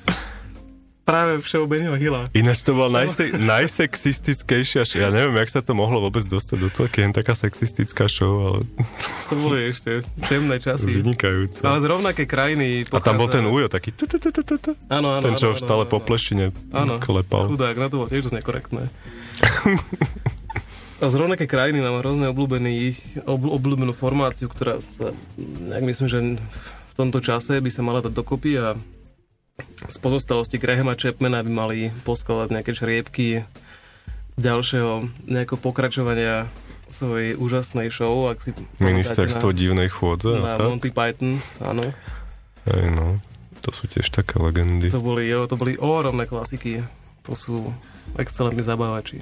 práve 1.10 1.42
všeobeného 1.42 1.96
hila. 1.96 2.30
Ináč 2.32 2.62
to 2.62 2.72
bola 2.72 3.02
najse- 3.02 3.34
najsexistickejšia 3.34 4.86
show. 4.86 5.00
Ja 5.00 5.10
neviem, 5.10 5.34
jak 5.36 5.50
sa 5.50 5.60
to 5.60 5.74
mohlo 5.74 5.98
vôbec 6.00 6.22
dostať 6.22 6.58
do 6.60 6.70
toho, 6.70 6.86
keď 6.86 7.02
je 7.02 7.18
taká 7.18 7.34
sexistická 7.34 8.06
show, 8.06 8.32
ale 8.46 8.58
To 9.26 9.36
boli 9.36 9.60
ešte 9.68 10.00
temné 10.24 10.58
časy. 10.58 10.94
vynikajúce. 10.94 11.60
Ale 11.60 11.80
z 11.80 11.88
rovnaké 11.88 12.24
krajiny 12.24 12.86
A 12.88 13.02
tam 13.02 13.18
bol 13.18 13.26
pochádza- 13.26 13.36
ten 13.36 13.46
Ujo, 13.46 13.68
taký. 13.68 13.90
Áno, 14.88 15.08
áno, 15.12 15.24
ten, 15.24 15.34
čo 15.34 15.52
stále 15.54 15.84
po 15.84 15.98
plešine 15.98 16.54
klepal. 17.00 17.50
chudák, 17.50 17.76
no 17.76 17.86
to 17.88 17.96
bolo 17.98 18.08
tiež 18.08 18.30
nekorektné. 18.30 18.94
A 21.00 21.08
z 21.08 21.16
rovnaké 21.16 21.48
krajiny 21.48 21.80
mám 21.80 21.98
hrozne 21.98 22.28
obľúbený, 22.28 23.00
obl- 23.24 23.56
obľúbenú 23.56 23.96
formáciu, 23.96 24.46
ktorá 24.46 24.78
sa, 24.78 25.16
myslím, 25.80 26.08
že 26.08 26.20
v 26.60 26.94
tomto 26.94 27.24
čase 27.24 27.56
by 27.56 27.72
sa 27.72 27.80
mala 27.80 28.04
dať 28.04 28.12
dokopy 28.12 28.60
a 28.60 28.76
z 29.88 29.98
pozostalosti 30.02 30.58
Grahama 30.58 30.96
Chapmana 30.96 31.44
by 31.46 31.52
mali 31.52 31.80
poskladať 32.04 32.50
nejaké 32.52 32.72
čriepky 32.76 33.28
ďalšieho 34.40 35.08
nejakého 35.28 35.60
pokračovania 35.60 36.48
svojej 36.90 37.38
úžasnej 37.38 37.94
show, 37.94 38.32
ak 38.32 38.42
si 38.42 38.52
Ministerstvo 38.82 39.54
divnej 39.54 39.94
chôdze. 39.94 40.34
na, 40.42 40.54
na 40.54 40.58
tak? 40.58 40.68
Monty 40.68 40.90
Python, 40.90 41.38
áno. 41.62 41.94
Hej, 42.66 42.86
no. 42.92 43.22
To 43.62 43.70
sú 43.76 43.86
tiež 43.86 44.10
také 44.10 44.42
legendy. 44.42 44.90
To 44.90 45.04
boli, 45.04 45.30
jo, 45.30 45.46
to 45.46 45.60
boli 45.60 45.78
ohromné 45.78 46.26
klasiky. 46.26 46.82
To 47.28 47.38
sú 47.38 47.70
excelentní 48.18 48.66
zabávači. 48.66 49.22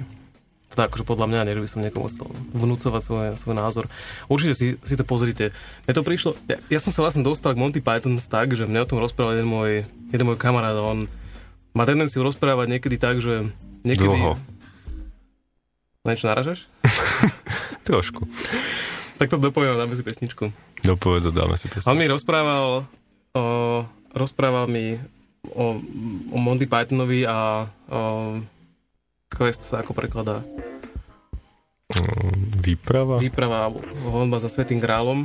Teda 0.78 0.86
akože 0.86 1.02
podľa 1.02 1.26
mňa, 1.26 1.42
nie, 1.42 1.58
že 1.58 1.64
by 1.66 1.70
som 1.74 1.82
niekomu 1.82 2.06
chcel 2.06 2.30
vnúcovať 2.54 3.02
svoj, 3.02 3.26
svoj 3.34 3.54
názor. 3.58 3.90
Určite 4.30 4.54
si, 4.54 4.66
si 4.78 4.94
to 4.94 5.02
pozrite. 5.02 5.50
Mne 5.90 5.94
to 5.98 6.06
prišlo, 6.06 6.38
ja, 6.46 6.62
ja 6.70 6.78
som 6.78 6.94
sa 6.94 7.02
vlastne 7.02 7.26
dostal 7.26 7.50
k 7.50 7.58
Monty 7.58 7.82
Python 7.82 8.14
tak, 8.22 8.54
že 8.54 8.62
mne 8.62 8.86
o 8.86 8.88
tom 8.88 9.02
rozprával 9.02 9.34
jeden 9.34 9.50
môj, 9.50 9.90
jeden 10.14 10.22
môj 10.22 10.38
kamarát. 10.38 10.78
a 10.78 10.86
On 10.86 11.10
má 11.74 11.82
tendenciu 11.82 12.22
rozprávať 12.22 12.78
niekedy 12.78 12.94
tak, 12.94 13.18
že 13.18 13.50
niekedy... 13.82 14.06
Dlho. 14.06 14.38
Na 16.06 16.14
niečo 16.14 16.30
naražaš? 16.30 16.70
Trošku. 17.90 18.30
Tak 19.18 19.34
to 19.34 19.42
dopoviem, 19.42 19.74
dáme 19.74 19.98
si 19.98 20.06
pesničku. 20.06 20.54
Dopovedz 20.86 21.34
dáme 21.34 21.58
si 21.58 21.66
On 21.66 21.74
pesničku. 21.74 21.98
mi 21.98 22.06
rozprával 22.06 22.86
o, 23.34 23.42
rozprával 24.14 24.70
mi 24.70 24.94
o, 25.58 25.82
o 26.30 26.38
Monty 26.38 26.70
Pythonovi 26.70 27.26
a 27.26 27.66
o, 27.90 28.38
quest 29.26 29.66
sa 29.66 29.82
ako 29.82 29.90
prekladá. 29.90 30.46
Mm, 31.88 32.60
Výprava? 32.60 33.16
Výprava 33.16 33.72
honba 34.04 34.36
za 34.36 34.52
Svetým 34.52 34.76
grálom. 34.76 35.24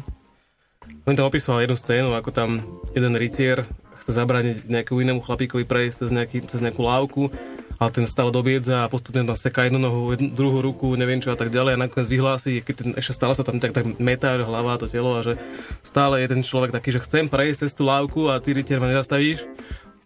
On 1.04 1.16
tam 1.16 1.28
opisoval 1.28 1.68
jednu 1.68 1.76
scénu, 1.76 2.10
ako 2.16 2.32
tam 2.32 2.64
jeden 2.96 3.16
rytier 3.20 3.68
chce 4.00 4.16
zabrániť 4.16 4.68
nejakému 4.68 5.00
inému 5.00 5.20
chlapíkovi 5.24 5.64
prejsť 5.64 6.08
cez, 6.08 6.12
nejaký, 6.12 6.44
cez 6.48 6.60
nejakú 6.60 6.84
lávku, 6.84 7.32
ale 7.80 7.90
ten 7.92 8.04
stále 8.04 8.36
dobiedza 8.36 8.84
a 8.84 8.92
postupne 8.92 9.24
tam 9.24 9.36
seká 9.36 9.68
jednu 9.68 9.80
nohu, 9.80 10.12
jednu, 10.12 10.32
druhú 10.32 10.60
ruku, 10.60 10.96
neviem 11.00 11.24
čo 11.24 11.32
a 11.32 11.40
tak 11.40 11.52
ďalej 11.52 11.76
a 11.76 11.82
nakoniec 11.88 12.12
vyhlási, 12.12 12.60
keď 12.64 12.76
ten, 12.76 12.90
ešte 13.00 13.16
stále 13.16 13.36
sa 13.36 13.48
tam 13.48 13.64
tak, 13.64 13.72
tak 13.72 13.88
metá 14.04 14.36
hlava 14.36 14.76
to 14.76 14.92
telo 14.92 15.20
a 15.20 15.24
že 15.24 15.40
stále 15.88 16.20
je 16.20 16.36
ten 16.36 16.44
človek 16.44 16.76
taký, 16.76 16.96
že 16.96 17.04
chcem 17.04 17.32
prejsť 17.32 17.64
cez 17.64 17.72
tú 17.72 17.88
lávku 17.88 18.28
a 18.28 18.40
ty 18.44 18.52
rytier 18.52 18.84
ma 18.84 18.92
nezastavíš, 18.92 19.48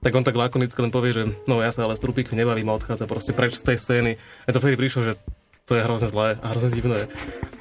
tak 0.02 0.14
on 0.14 0.22
tak 0.22 0.38
lakonicky 0.38 0.78
len 0.78 0.94
povie, 0.94 1.14
že 1.14 1.24
no 1.50 1.58
ja 1.62 1.74
sa 1.74 1.90
ale 1.90 1.98
s 1.98 2.02
trupíkom 2.02 2.38
nebavím 2.38 2.70
a 2.70 2.78
odchádza 2.78 3.10
proste 3.10 3.34
preč 3.34 3.58
z 3.58 3.74
tej 3.74 3.78
scény. 3.82 4.12
A 4.46 4.54
to 4.54 4.62
vtedy 4.62 4.78
prišlo, 4.78 5.02
že 5.10 5.14
to 5.68 5.74
je 5.74 5.82
hrozne 5.82 6.08
zlé 6.08 6.28
a 6.38 6.48
hrozne 6.48 6.72
divné 6.72 7.12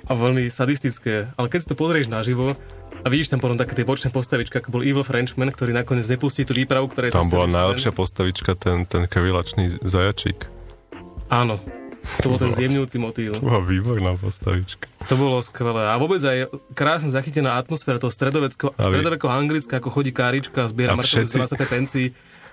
a 0.02 0.12
veľmi 0.12 0.46
sadistické. 0.48 1.34
Ale 1.34 1.46
keď 1.46 1.58
si 1.60 1.68
to 1.68 1.74
pozrieš 1.74 2.06
naživo 2.06 2.54
a 2.96 3.06
vidíš 3.06 3.28
tam 3.28 3.38
potom 3.38 3.54
také 3.54 3.74
tie 3.74 3.82
bočné 3.82 4.08
postavičky, 4.08 4.56
ako 4.56 4.70
bol 4.70 4.80
Evil 4.80 5.02
Frenchman, 5.02 5.50
ktorý 5.50 5.70
nakoniec 5.72 6.06
nepustí 6.06 6.42
tú 6.42 6.54
výpravu, 6.54 6.86
ktorá 6.86 7.10
je 7.10 7.12
Tam 7.12 7.26
bola 7.26 7.46
najlepšia 7.46 7.90
scén. 7.90 7.98
postavička, 7.98 8.50
ten, 8.54 8.82
ten 8.84 9.04
krilačný 9.04 9.76
zajačik. 9.80 10.46
Áno. 11.28 11.58
To 12.22 12.30
bol 12.30 12.38
ten 12.38 12.54
zjemňujúci 12.56 12.96
motív. 12.96 13.34
To 13.34 13.42
bola 13.42 13.58
výborná 13.60 14.14
postavička. 14.14 14.86
To 15.04 15.14
bolo 15.16 15.42
skvelé. 15.42 15.82
A 15.84 15.98
vôbec 15.98 16.18
aj 16.20 16.46
krásne 16.72 17.10
zachytená 17.10 17.54
atmosféra 17.56 17.98
toho 17.98 18.10
stredoveckého, 18.10 18.70
A 18.72 18.86
vy- 18.86 18.94
stredovekého 18.94 19.26
Anglicka, 19.28 19.74
ako 19.76 19.90
chodí 19.92 20.10
kárička 20.10 20.62
a 20.62 20.70
zbiera 20.70 20.94
A 20.94 20.96
mŕtve 20.96 21.26
všetci- 21.26 21.38
25 21.42 21.66
pencí. 21.68 22.04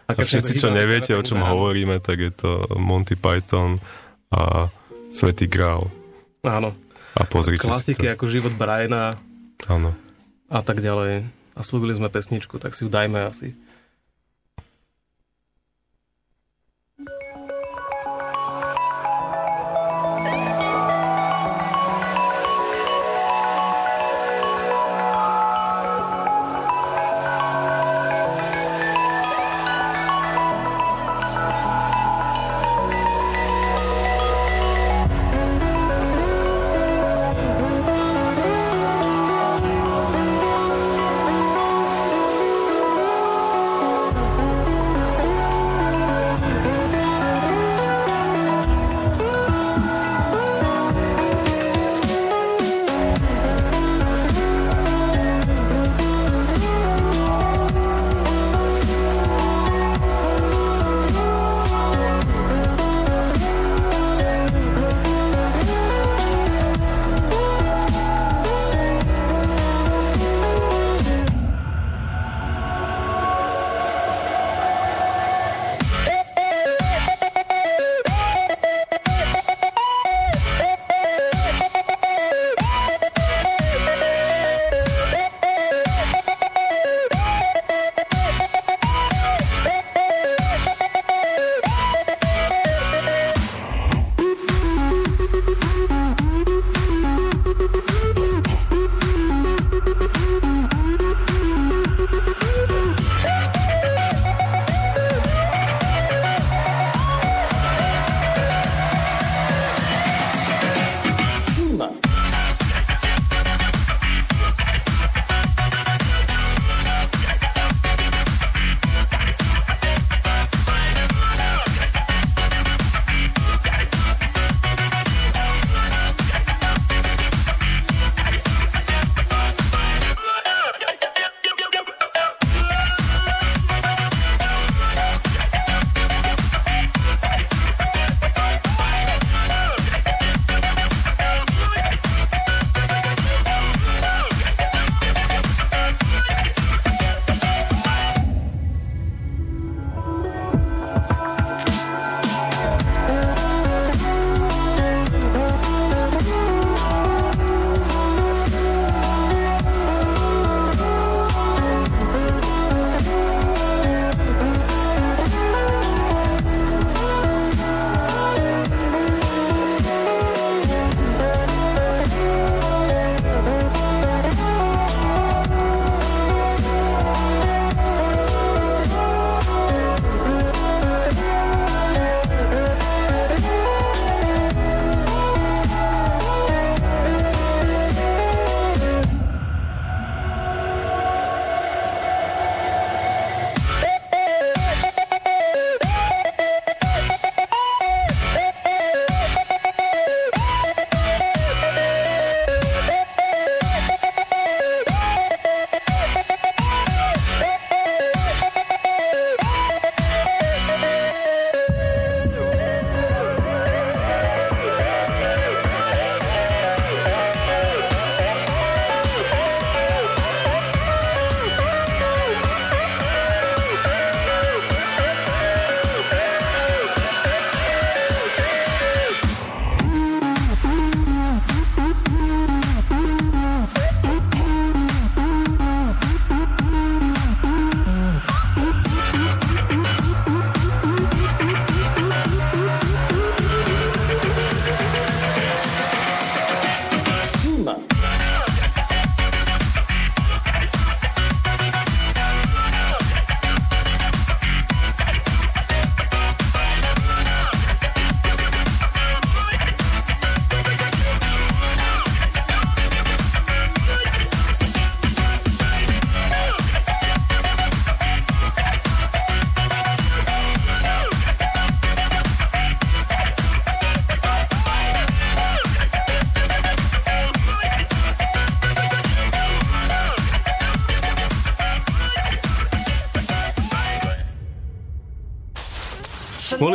A 0.03 0.11
všetci, 0.11 0.53
čo 0.57 0.67
neviete, 0.67 1.13
o 1.13 1.21
čom 1.21 1.39
hovoríme, 1.39 1.95
tak 1.97 2.17
je 2.19 2.31
to 2.33 2.49
Monty 2.75 3.15
Python 3.15 3.77
a 4.27 4.67
Svetý 5.13 5.45
Grál. 5.45 5.87
Áno. 6.41 6.73
A 7.13 7.21
pozrite 7.23 7.61
si 7.61 7.69
Klasiky 7.69 8.09
to. 8.09 8.13
ako 8.17 8.25
život 8.25 8.53
Briana 8.57 9.21
Áno. 9.69 9.93
a 10.49 10.59
tak 10.65 10.81
ďalej. 10.81 11.29
A 11.53 11.59
slúbili 11.61 11.93
sme 11.93 12.09
pesničku, 12.09 12.57
tak 12.57 12.73
si 12.73 12.81
ju 12.81 12.89
dajme 12.89 13.29
asi. 13.29 13.53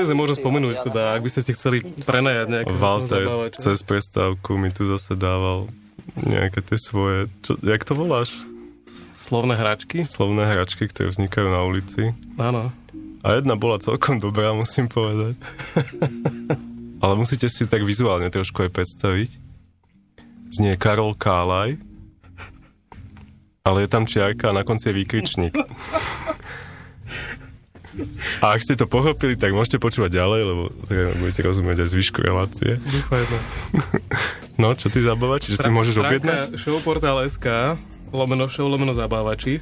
Sme 0.09 0.24
možno 0.24 0.40
spomenúť, 0.40 0.88
teda, 0.88 1.12
ak 1.12 1.20
by 1.20 1.28
ste 1.28 1.40
si 1.44 1.52
chceli 1.52 1.84
prenajať 1.84 2.46
nejaké 2.48 2.72
Walter 2.72 3.28
zabávače. 3.28 3.59
cez 3.61 3.78
prestávku 3.84 4.56
mi 4.56 4.72
tu 4.72 4.88
zase 4.88 5.12
dával 5.12 5.68
nejaké 6.16 6.64
tie 6.64 6.80
svoje, 6.80 7.28
čo, 7.44 7.61
jak 7.61 7.84
to 7.84 7.92
voláš? 7.92 8.32
Slovné 9.12 9.61
hračky. 9.61 10.09
Slovné 10.09 10.48
hračky, 10.48 10.88
ktoré 10.88 11.12
vznikajú 11.12 11.48
na 11.52 11.61
ulici. 11.68 12.16
Áno. 12.40 12.72
A 13.20 13.26
jedna 13.36 13.61
bola 13.61 13.76
celkom 13.76 14.16
dobrá, 14.16 14.56
musím 14.56 14.88
povedať. 14.88 15.36
Ale 17.04 17.14
musíte 17.20 17.52
si 17.52 17.68
tak 17.68 17.84
vizuálne 17.84 18.32
trošku 18.32 18.64
aj 18.64 18.70
predstaviť. 18.72 19.30
Znie 20.48 20.80
Karol 20.80 21.12
Kálaj, 21.12 21.76
ale 23.68 23.84
je 23.84 23.88
tam 23.92 24.09
čiarka 24.09 24.48
a 24.48 24.56
na 24.56 24.64
konci 24.64 24.88
je 24.88 24.96
výkričník. 24.96 25.52
A 28.44 28.55
ak 28.55 28.61
ste 28.62 28.74
to 28.78 28.86
pochopili, 28.86 29.34
tak 29.34 29.53
môžete 29.55 29.82
počúvať 29.82 30.18
ďalej, 30.18 30.40
lebo 30.44 30.62
budete 31.18 31.40
rozumieť 31.42 31.84
aj 31.84 31.88
zvyšku 31.90 32.18
relácie. 32.22 32.78
Dúfajme. 32.78 33.38
No, 34.59 34.74
čo 34.74 34.90
ty 34.90 35.03
zabávač? 35.03 35.46
Že 35.46 35.57
si 35.59 35.70
môžeš 35.70 35.96
objednať? 36.03 36.59
Showportal.sk 36.59 37.78
lomeno 38.12 38.48
show, 38.48 38.68
lomeno 38.68 38.92
zabávači 38.92 39.61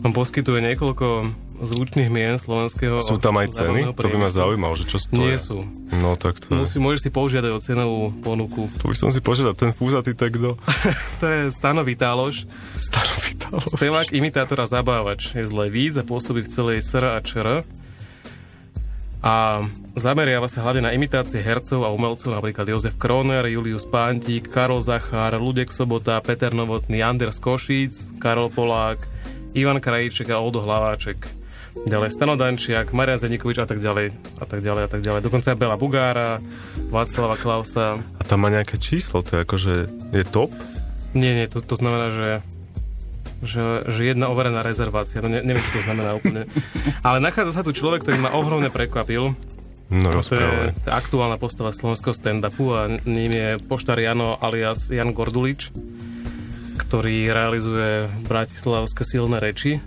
vám 0.00 0.16
poskytuje 0.16 0.64
niekoľko 0.64 1.28
zvučných 1.60 2.08
mien 2.08 2.40
slovenského 2.40 3.04
Sú 3.04 3.20
tam 3.20 3.36
aj 3.36 3.52
ceny? 3.52 3.92
To 3.92 4.08
by 4.08 4.16
ma 4.16 4.32
zaujímalo, 4.32 4.72
že 4.72 4.88
čo 4.88 4.96
stojí. 4.96 5.20
Nie 5.20 5.36
sú. 5.36 5.60
No 5.92 6.16
tak 6.16 6.40
to 6.40 6.48
je. 6.48 6.56
Musí, 6.56 6.76
môžeš 6.80 7.00
si 7.04 7.10
požiadať 7.12 7.52
o 7.52 7.60
cenovú 7.60 8.02
ponuku. 8.24 8.64
To 8.80 8.88
by 8.88 8.96
som 8.96 9.12
si 9.12 9.20
požiadal, 9.20 9.52
ten 9.52 9.76
fúzatý 9.76 10.16
tekdo. 10.16 10.56
To 11.20 11.24
je 11.28 11.52
Stano 11.52 11.84
Vitáloš, 11.84 12.48
Starovitalo. 12.80 13.60
spevák, 13.60 14.16
imitátor 14.16 14.64
a 14.64 14.66
zabávač. 14.66 15.36
Je 15.36 15.44
z 15.44 15.52
Levíc 15.52 16.00
a 16.00 16.04
pôsobí 16.04 16.40
v 16.40 16.48
celej 16.48 16.76
SR 16.80 17.04
a 17.12 17.20
ČR. 17.20 17.48
A 19.20 19.68
zameriava 20.00 20.48
sa 20.48 20.64
hlavne 20.64 20.88
na 20.88 20.96
imitácie 20.96 21.44
hercov 21.44 21.84
a 21.84 21.92
umelcov, 21.92 22.32
napríklad 22.32 22.64
Jozef 22.64 22.96
Kroner, 22.96 23.44
Julius 23.44 23.84
Pántik, 23.84 24.48
Karol 24.48 24.80
Zachár, 24.80 25.36
Ludek 25.36 25.68
Sobota, 25.68 26.16
Peter 26.24 26.56
Novotný, 26.56 27.04
Anders 27.04 27.36
Košíc, 27.36 28.16
Karol 28.16 28.48
Polák, 28.48 29.04
Ivan 29.52 29.76
Krajíček 29.76 30.32
a 30.32 30.40
Oldo 30.40 30.64
Hlaváček. 30.64 31.40
Ďalej 31.84 32.16
Stano 32.16 32.34
Dančiak, 32.34 32.96
Marian 32.96 33.20
Zenikovič 33.20 33.60
a 33.62 33.68
tak 33.68 33.78
ďalej, 33.78 34.10
a 34.40 34.44
tak 34.48 34.60
ďalej, 34.64 34.82
a 34.84 34.90
tak 34.90 35.00
ďalej. 35.04 35.20
Dokonca 35.22 35.54
Bela 35.54 35.76
Bugára, 35.76 36.40
Václava 36.88 37.36
Klausa. 37.36 38.00
A 38.18 38.22
tam 38.24 38.42
má 38.42 38.48
nejaké 38.48 38.80
číslo, 38.80 39.20
to 39.20 39.38
je 39.38 39.40
akože, 39.44 39.74
je 40.16 40.24
top? 40.26 40.50
Nie, 41.12 41.36
nie, 41.36 41.46
to, 41.46 41.62
to 41.62 41.76
znamená, 41.78 42.10
že 42.10 42.28
že, 43.40 43.88
že 43.88 44.00
jedna 44.12 44.28
overená 44.28 44.60
rezervácia, 44.60 45.24
no 45.24 45.32
ne, 45.32 45.40
neviem, 45.40 45.64
čo 45.64 45.80
to 45.80 45.86
znamená 45.88 46.16
úplne. 46.16 46.44
Ale 47.06 47.20
nachádza 47.24 47.60
sa 47.60 47.66
tu 47.66 47.72
človek, 47.72 48.04
ktorý 48.04 48.20
ma 48.20 48.36
ohromne 48.36 48.68
prekvapil. 48.68 49.32
No 49.90 50.08
To 50.22 50.38
je, 50.38 50.70
to 50.70 50.86
je 50.86 50.94
aktuálna 50.94 51.34
postava 51.34 51.74
slovenského 51.74 52.14
stand-upu 52.14 52.78
a 52.78 52.86
ním 53.02 53.32
je 53.34 53.48
poštár 53.66 53.98
Jano 53.98 54.38
alias 54.38 54.86
Jan 54.86 55.10
Gordulič, 55.10 55.74
ktorý 56.78 57.34
realizuje 57.34 58.06
bratislavské 58.30 59.02
silné 59.02 59.42
reči. 59.42 59.82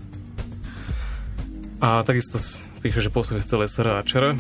A 1.80 2.04
takisto 2.04 2.36
píše, 2.84 3.00
že 3.00 3.12
pôsobí 3.12 3.40
v 3.40 3.48
celé 3.48 3.64
SR 3.72 3.96
a 3.96 4.04
ČR 4.04 4.36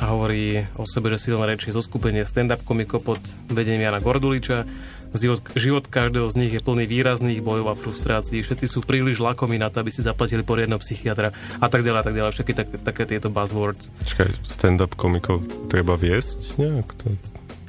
a 0.00 0.10
hovorí 0.10 0.66
o 0.80 0.84
sebe, 0.86 1.12
že 1.12 1.30
silné 1.30 1.44
reči 1.46 1.70
je 1.70 1.78
zoskupenie 1.78 2.26
stand-up 2.26 2.62
komikov 2.66 3.06
pod 3.06 3.20
vedením 3.50 3.86
Jana 3.86 4.02
Gorduliča. 4.02 4.66
Život, 5.14 5.46
život 5.54 5.86
každého 5.86 6.26
z 6.26 6.34
nich 6.42 6.50
je 6.50 6.58
plný 6.58 6.90
výrazných 6.90 7.38
bojov 7.38 7.70
a 7.70 7.78
frustrácií. 7.78 8.42
Všetci 8.42 8.66
sú 8.66 8.82
príliš 8.82 9.22
lakomí 9.22 9.62
na 9.62 9.70
to, 9.70 9.78
aby 9.78 9.94
si 9.94 10.02
zaplatili 10.02 10.42
poriadneho 10.42 10.82
psychiatra 10.82 11.30
a 11.62 11.66
tak 11.70 11.86
ďalej 11.86 12.00
a 12.02 12.04
tak 12.10 12.14
ďalej. 12.18 12.30
Všetky 12.34 12.52
tak, 12.58 12.68
také 12.82 13.06
tieto 13.06 13.30
buzzwords. 13.30 13.94
Čakaj, 14.10 14.34
stand-up 14.42 14.98
komikov 14.98 15.46
treba 15.70 15.94
viesť 15.94 16.58
nejak? 16.58 16.88
To, 16.98 17.14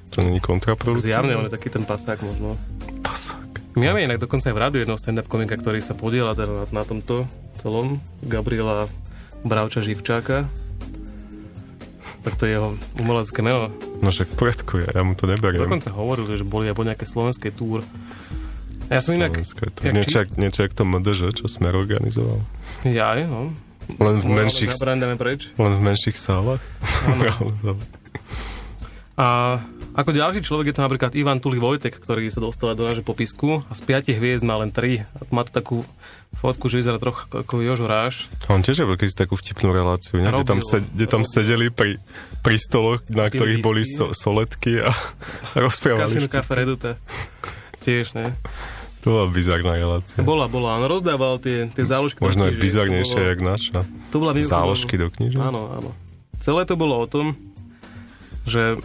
to 0.10 0.18
není 0.26 0.42
kontraproduktívne? 0.42 1.06
Zjavne 1.06 1.38
on 1.38 1.46
je 1.46 1.54
taký 1.54 1.70
ten 1.70 1.86
pasák 1.86 2.18
možno. 2.26 2.58
Pasák. 3.06 3.78
My 3.78 3.94
máme 3.94 4.10
inak 4.10 4.24
dokonca 4.24 4.50
aj 4.50 4.56
v 4.58 4.62
rádiu 4.66 4.82
jedného 4.82 4.98
stand-up 4.98 5.30
komika, 5.30 5.54
ktorý 5.54 5.86
sa 5.86 5.94
podiela 5.94 6.34
teda 6.34 6.50
na, 6.50 6.82
na 6.82 6.82
tomto 6.82 7.30
celom. 7.62 8.02
Gabriela 8.26 8.90
Bravča 9.46 9.86
Živčáka. 9.86 10.50
Tak 12.26 12.42
to 12.42 12.50
je 12.50 12.58
jeho 12.58 12.70
umelecké 12.98 13.46
meno. 13.46 13.70
No 14.02 14.10
však 14.10 14.34
v 14.34 14.36
poriadku, 14.36 14.74
ja, 14.82 14.90
ja 14.98 15.02
mu 15.06 15.14
to 15.14 15.30
neberiem. 15.30 15.62
Dokonca 15.62 15.94
hovoril, 15.94 16.26
že 16.34 16.42
boli 16.42 16.66
aj 16.74 16.76
po 16.76 16.82
nejakej 16.82 17.08
slovenskej 17.08 17.52
túr. 17.54 17.86
Ja 18.90 18.98
som 19.02 19.14
inak... 19.14 19.38
Slovenské 19.38 19.64
to. 19.70 19.80
Niečo, 19.94 20.18
niečo 20.42 20.60
jak 20.66 20.74
to 20.74 20.84
MDŽ, 20.90 21.38
čo 21.38 21.46
sme 21.46 21.70
organizoval. 21.70 22.42
Ja, 22.82 23.14
no. 23.30 23.54
Len 24.02 24.16
v 24.18 24.26
menších, 24.26 24.74
preč. 25.22 25.54
len 25.54 25.74
v 25.78 25.82
menších 25.86 26.18
sálach. 26.18 26.62
A 29.16 29.62
ako 29.96 30.12
ďalší 30.12 30.44
človek 30.44 30.74
je 30.74 30.76
to 30.76 30.84
napríklad 30.84 31.16
Ivan 31.16 31.40
Tuli 31.40 31.56
Vojtek, 31.56 31.96
ktorý 31.96 32.28
sa 32.28 32.44
dostáva 32.44 32.76
do 32.76 32.84
nášho 32.84 33.00
popisku 33.00 33.64
a 33.64 33.72
z 33.72 34.12
5 34.12 34.20
hviezd 34.20 34.44
má 34.44 34.60
len 34.60 34.68
3. 34.68 35.08
A 35.08 35.18
má 35.32 35.48
tu 35.48 35.56
takú 35.56 35.78
fotku, 36.38 36.68
že 36.68 36.78
vyzerá 36.78 36.98
trochu 36.98 37.26
ako 37.26 37.54
Jožo 37.60 37.86
Ráš. 37.86 38.28
On 38.48 38.60
tiež 38.60 38.84
robil 38.84 39.00
kedysi 39.00 39.18
takú 39.18 39.36
vtipnú 39.36 39.72
reláciu, 39.72 40.20
ne? 40.20 40.30
Kde 40.30 40.44
tam, 40.44 40.60
Robil, 40.60 40.86
kde 40.94 41.06
tam 41.08 41.22
robil. 41.24 41.34
sedeli 41.34 41.68
pri, 41.70 41.92
pri 42.42 42.58
stoloch, 42.58 43.02
na 43.08 43.26
ktorých 43.28 43.60
boli 43.60 43.82
so, 43.82 44.12
soletky 44.12 44.84
a, 44.84 44.92
a 45.54 45.56
rozprávali. 45.58 46.06
Kasino 46.06 46.28
vtipy. 46.28 46.36
Café 46.38 46.54
Reduta. 46.56 46.92
Tiež, 47.82 48.14
ne? 48.14 48.34
To 49.06 49.14
bola 49.14 49.30
bizarná 49.30 49.78
relácia. 49.78 50.18
Bola, 50.26 50.50
bola. 50.50 50.82
On 50.82 50.86
rozdával 50.90 51.38
tie, 51.38 51.70
tie 51.70 51.86
záložky. 51.86 52.18
Možno 52.26 52.50
knížiek. 52.50 52.58
bizarnejšie, 52.58 53.22
bolo- 53.22 53.30
jak 53.30 53.40
naša. 53.46 53.80
To 54.10 54.16
bola 54.18 54.32
Záložky 54.34 54.96
do 54.98 55.08
knižok. 55.14 55.38
Áno, 55.38 55.62
áno. 55.70 55.90
Celé 56.42 56.66
to 56.66 56.74
bolo 56.74 56.98
o 56.98 57.06
tom, 57.06 57.38
že 58.50 58.82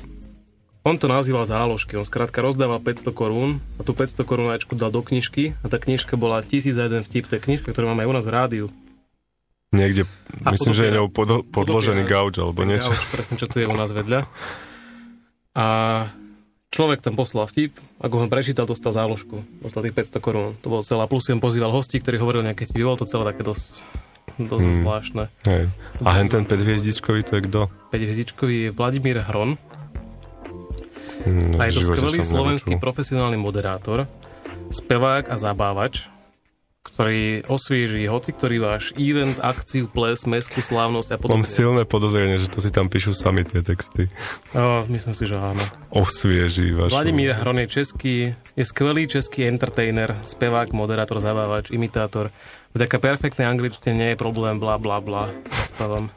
on 0.82 0.94
to 0.94 1.06
nazýval 1.06 1.44
záložky. 1.44 1.94
On 1.94 2.02
skrátka 2.02 2.38
rozdával 2.38 2.78
500 2.78 3.10
korún 3.10 3.50
a 3.76 3.82
tú 3.82 3.92
500 3.92 4.22
korunáčku 4.22 4.72
dal 4.72 4.88
do 4.88 5.00
knižky 5.00 5.52
a 5.60 5.66
tá 5.66 5.76
knižka 5.76 6.14
bola 6.14 6.40
1001 6.40 6.72
vtip. 7.04 7.24
To 7.26 7.36
je 7.36 7.42
knižka, 7.42 7.68
ktorú 7.68 7.88
máme 7.88 8.02
aj 8.02 8.08
u 8.08 8.14
nás 8.14 8.24
v 8.24 8.32
rádiu. 8.32 8.66
Niekde, 9.70 10.02
A 10.40 10.50
myslím, 10.50 10.72
že 10.72 10.82
je 10.82 10.90
podopiera- 10.90 10.96
ňou 10.96 11.06
podo, 11.08 11.36
podložený 11.44 12.02
podopiera- 12.02 12.12
gauč 12.18 12.34
alebo 12.36 12.60
niečo. 12.64 12.90
Ja 12.90 12.96
už 12.96 13.06
presne, 13.08 13.34
čo 13.36 13.46
tu 13.46 13.56
je 13.56 13.66
u 13.66 13.76
nás 13.76 13.88
vedľa. 13.88 14.26
A 15.52 15.66
človek 16.70 16.98
tam 17.00 17.14
poslal 17.14 17.46
vtip, 17.46 17.74
ako 17.98 18.14
ho 18.16 18.26
prečítal, 18.26 18.64
dostal 18.64 18.90
záložku. 18.90 19.42
Dostal 19.60 19.82
tých 19.82 19.94
500 19.94 20.18
korún. 20.18 20.58
To 20.60 20.70
bolo 20.70 20.82
celé. 20.82 21.00
A 21.00 21.06
plus 21.06 21.26
on 21.28 21.38
pozýval 21.38 21.70
hostí, 21.70 21.98
ktorí 21.98 22.16
hovorili 22.16 22.46
nejaké 22.46 22.66
vtipy. 22.66 22.82
Bolo 22.82 22.98
to 22.98 23.06
celé 23.06 23.22
také 23.26 23.42
dosť, 23.42 23.82
dosť 24.40 24.64
Hmm. 24.64 24.76
zvláštne. 24.80 25.24
Hej. 25.44 25.62
A 26.00 26.10
hen 26.14 26.26
ten 26.26 26.42
5 26.42 26.58
hviezdičkový, 26.58 27.22
to 27.22 27.32
je 27.36 27.42
kto? 27.44 27.60
5 27.90 28.00
hviezdičkový 28.00 28.56
je 28.56 28.70
Vladimír 28.70 29.22
Hron. 29.22 29.54
Hmm, 31.20 31.60
A 31.60 31.68
je 31.68 31.76
to 31.76 31.80
skvelý 31.84 32.18
slovenský 32.20 32.74
nepočul. 32.74 32.84
profesionálny 32.84 33.36
moderátor, 33.36 34.08
spevák 34.70 35.28
a 35.28 35.36
zabávač, 35.36 36.08
ktorý 36.80 37.44
osvieží 37.44 38.08
hoci 38.08 38.32
ktorý 38.32 38.56
váš 38.56 38.96
event, 38.96 39.36
akciu, 39.36 39.84
ples, 39.84 40.24
meskú 40.24 40.64
slávnosť 40.64 41.08
a 41.12 41.16
Mám 41.16 41.22
podobne. 41.22 41.44
silné 41.44 41.82
podozrenie, 41.84 42.40
že 42.40 42.48
to 42.48 42.64
si 42.64 42.72
tam 42.72 42.88
píšu 42.88 43.12
sami 43.12 43.44
tie 43.44 43.60
texty. 43.60 44.08
O, 44.56 44.88
myslím 44.88 45.12
si, 45.12 45.28
že 45.28 45.36
áno. 45.36 45.60
Osvieží 45.92 46.72
vašu... 46.72 46.96
Vladimír 46.96 47.36
Hron 47.36 47.60
je 47.60 47.68
český, 47.68 48.32
je 48.32 48.64
skvelý 48.64 49.04
český 49.04 49.44
entertainer, 49.44 50.16
spevák, 50.24 50.72
moderátor, 50.72 51.20
zabávač, 51.20 51.68
imitátor. 51.68 52.32
Vďaka 52.72 52.96
perfektnej 52.96 53.44
angličtine 53.44 53.92
nie 53.92 54.08
je 54.14 54.18
problém, 54.18 54.56
bla 54.56 54.80
bla 54.80 55.04
bla, 55.04 55.28
zaspávam. 55.52 56.08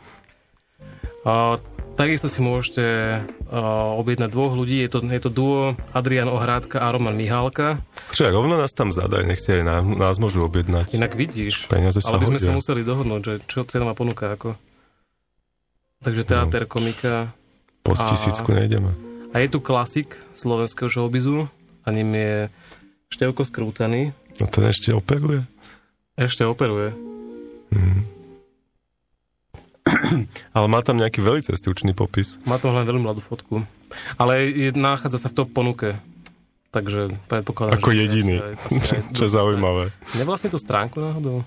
A, 1.28 1.60
takisto 1.94 2.28
si 2.28 2.40
môžete 2.40 2.84
a, 2.84 3.60
objednať 3.98 4.30
dvoch 4.30 4.54
ľudí, 4.54 4.82
je 4.82 4.90
to, 4.90 5.00
je 5.06 5.22
to 5.22 5.30
duo 5.30 5.62
Adrian 5.94 6.28
Ohrádka 6.28 6.82
a 6.82 6.90
Roman 6.90 7.14
Mihálka. 7.14 7.82
Čo, 8.12 8.30
rovno 8.30 8.58
nás 8.58 8.74
tam 8.74 8.94
zadaj, 8.94 9.26
nech 9.26 9.42
aj 9.42 9.62
nás, 9.62 9.82
nás 9.84 10.16
môžu 10.18 10.46
objednať. 10.46 10.94
Inak 10.94 11.14
vidíš, 11.14 11.66
Peniaze 11.70 12.02
ale 12.04 12.20
by 12.20 12.26
sme 12.30 12.38
hodia. 12.38 12.50
sa 12.50 12.58
museli 12.58 12.82
dohodnúť, 12.82 13.22
že 13.22 13.34
čo 13.46 13.66
cenová 13.66 13.94
ponuka 13.94 14.34
ako. 14.34 14.54
Takže 16.04 16.24
teáter, 16.28 16.68
komika. 16.68 17.32
Pod 17.84 17.96
A- 17.96 18.12
tisícku 18.12 18.52
nejdeme. 18.52 18.92
A 19.34 19.42
je 19.42 19.50
tu 19.50 19.58
klasik 19.58 20.14
slovenského 20.38 20.88
showbizu 20.88 21.50
a 21.84 21.88
ním 21.90 22.14
je 22.14 22.34
Števko 23.10 23.42
Skrúcaný. 23.42 24.14
No 24.38 24.46
ten 24.46 24.64
ešte 24.70 24.94
operuje? 24.94 25.42
Ešte 26.14 26.46
operuje. 26.46 26.94
Ale 30.56 30.66
má 30.68 30.80
tam 30.80 30.98
nejaký 30.98 31.20
veľmi 31.20 31.42
stručný 31.46 31.92
popis. 31.92 32.38
Má 32.44 32.58
tam 32.58 32.74
len 32.74 32.84
veľmi 32.84 33.02
mladú 33.02 33.20
fotku. 33.20 33.64
Ale 34.16 34.48
je, 34.48 34.74
nachádza 34.74 35.18
sa 35.18 35.30
v 35.30 35.38
top 35.38 35.50
ponuke. 35.52 35.98
Takže 36.70 37.22
predpokladám, 37.28 37.78
Ako 37.78 37.94
že 37.94 37.98
jediný. 38.00 38.36
asi 38.38 38.44
aj- 38.44 38.58
asi 38.68 38.92
aj 38.92 39.02
Čo 39.14 39.24
je 39.24 39.32
zaujímavé. 39.32 39.84
Nevlastní 40.14 40.50
tú 40.50 40.58
stránku 40.58 40.98
náhodou? 40.98 41.46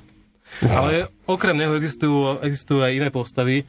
Ale 0.62 1.10
okrem 1.26 1.58
neho 1.58 1.74
existujú, 1.74 2.38
existujú 2.40 2.80
aj 2.80 2.94
iné 2.94 3.10
postavy. 3.10 3.66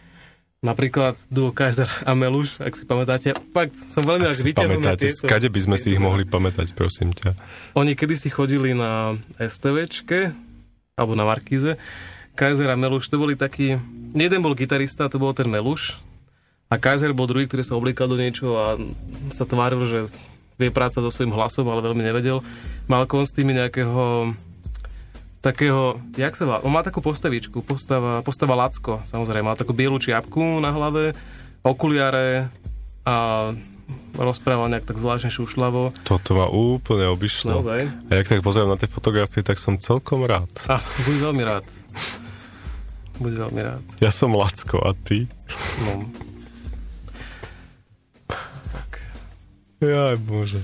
Napríklad 0.58 1.14
duo 1.30 1.54
Kaiser 1.54 1.86
a 2.02 2.14
Meluš, 2.14 2.58
ak 2.58 2.74
si 2.74 2.82
pamätáte. 2.82 3.34
Fakt, 3.54 3.78
som 3.78 4.02
veľmi 4.02 4.26
rád, 4.26 4.38
na 4.38 4.54
Pamätáte, 4.58 5.06
tieto. 5.06 5.22
skade 5.22 5.50
by 5.50 5.60
sme 5.62 5.78
si 5.78 5.94
ich 5.94 6.02
mohli 6.02 6.26
pamätať, 6.26 6.74
prosím 6.74 7.14
ťa. 7.14 7.38
Oni 7.74 7.94
kedysi 7.94 8.30
chodili 8.30 8.74
na 8.74 9.14
STVčke, 9.38 10.34
alebo 10.94 11.14
na 11.14 11.26
Markíze. 11.26 11.78
Kaiser 12.34 12.70
a 12.70 12.78
Meluš, 12.78 13.06
to 13.06 13.18
boli 13.18 13.34
takí... 13.34 13.78
Jeden 14.16 14.40
bol 14.40 14.56
gitarista, 14.56 15.10
to 15.12 15.20
bol 15.20 15.34
ten 15.36 15.50
Meluš. 15.50 15.98
A 16.68 16.76
Kaiser 16.76 17.16
bol 17.16 17.32
druhý, 17.32 17.48
ktorý 17.48 17.64
sa 17.64 17.80
oblíkal 17.80 18.12
do 18.12 18.20
niečo 18.20 18.60
a 18.60 18.76
sa 19.32 19.48
tváril, 19.48 19.88
že 19.88 20.00
vie 20.60 20.68
práca 20.68 21.00
so 21.00 21.08
svojím 21.08 21.32
hlasom, 21.32 21.68
ale 21.72 21.80
veľmi 21.86 22.04
nevedel. 22.04 22.44
Mal 22.92 23.08
kostýmy 23.08 23.56
nejakého 23.56 24.36
takého, 25.40 26.02
jak 26.18 26.36
sa 26.36 26.44
volá, 26.44 26.60
on 26.66 26.74
má 26.74 26.84
takú 26.84 27.00
postavičku, 27.00 27.64
postava, 27.64 28.20
postava 28.26 28.58
Lacko, 28.58 29.00
samozrejme, 29.08 29.48
má 29.48 29.56
takú 29.56 29.72
bielu 29.72 29.96
čiapku 29.96 30.60
na 30.60 30.76
hlave, 30.76 31.16
okuliare 31.64 32.52
a 33.08 33.48
rozprával 34.18 34.68
nejak 34.68 34.90
tak 34.90 34.98
zvláštne 34.98 35.30
šušľavo. 35.30 36.04
Toto 36.04 36.36
ma 36.36 36.50
úplne 36.50 37.08
obišlo. 37.08 37.62
Naozaj? 37.62 37.80
A 38.10 38.12
jak 38.18 38.28
tak 38.28 38.42
pozerám 38.42 38.76
na 38.76 38.82
tie 38.82 38.90
fotografie, 38.90 39.46
tak 39.46 39.62
som 39.62 39.78
celkom 39.78 40.26
rád. 40.26 40.50
A, 40.68 40.82
buď 41.06 41.32
veľmi 41.32 41.44
rád. 41.46 41.64
Buď 43.18 43.34
veľmi 43.48 43.62
rád. 43.62 43.84
Ja 43.98 44.14
som 44.14 44.34
Lacko 44.34 44.82
a 44.82 44.94
ty? 44.94 45.26
No. 45.84 46.06
Jaj, 49.78 50.18
bože. 50.22 50.62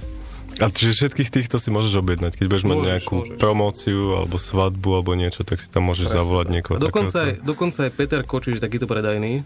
A 0.62 0.70
čiže 0.70 0.94
všetkých 0.94 1.30
týchto 1.34 1.58
si 1.58 1.74
môžeš 1.74 1.98
objednať. 1.98 2.38
Keď 2.38 2.46
budeš 2.46 2.66
mať 2.70 2.78
Môžeš, 2.78 2.90
nejakú 2.94 3.16
môžeš. 3.26 3.38
promóciu 3.42 4.02
alebo 4.22 4.38
svadbu 4.38 4.90
alebo 5.02 5.12
niečo, 5.18 5.42
tak 5.42 5.58
si 5.58 5.70
tam 5.70 5.90
môžeš 5.90 6.14
Presne 6.14 6.18
zavolať 6.22 6.46
tak. 6.46 6.54
niekoho. 6.54 6.76
A 6.78 6.82
dokonca, 6.82 7.18
aj, 7.26 7.32
dokonca 7.42 7.80
aj 7.90 7.92
Peter 7.98 8.22
Kočiš, 8.22 8.62
takýto 8.62 8.86
predajný, 8.86 9.42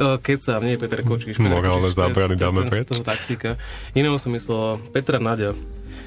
E, 0.00 0.16
keď 0.16 0.38
sa, 0.40 0.52
nie 0.64 0.80
Peter 0.80 1.04
Kočiš. 1.04 1.36
Peter 1.36 1.52
Morálne 1.52 1.92
Kočiš, 1.92 2.00
zábrany 2.00 2.34
dáme 2.40 2.64
preč. 2.64 2.88
Z 2.88 2.96
toho 2.96 3.04
taxíka. 3.04 3.60
Iného 3.92 4.16
som 4.16 4.32
myslel 4.32 4.80
Petra 4.96 5.20
Nadia. 5.20 5.52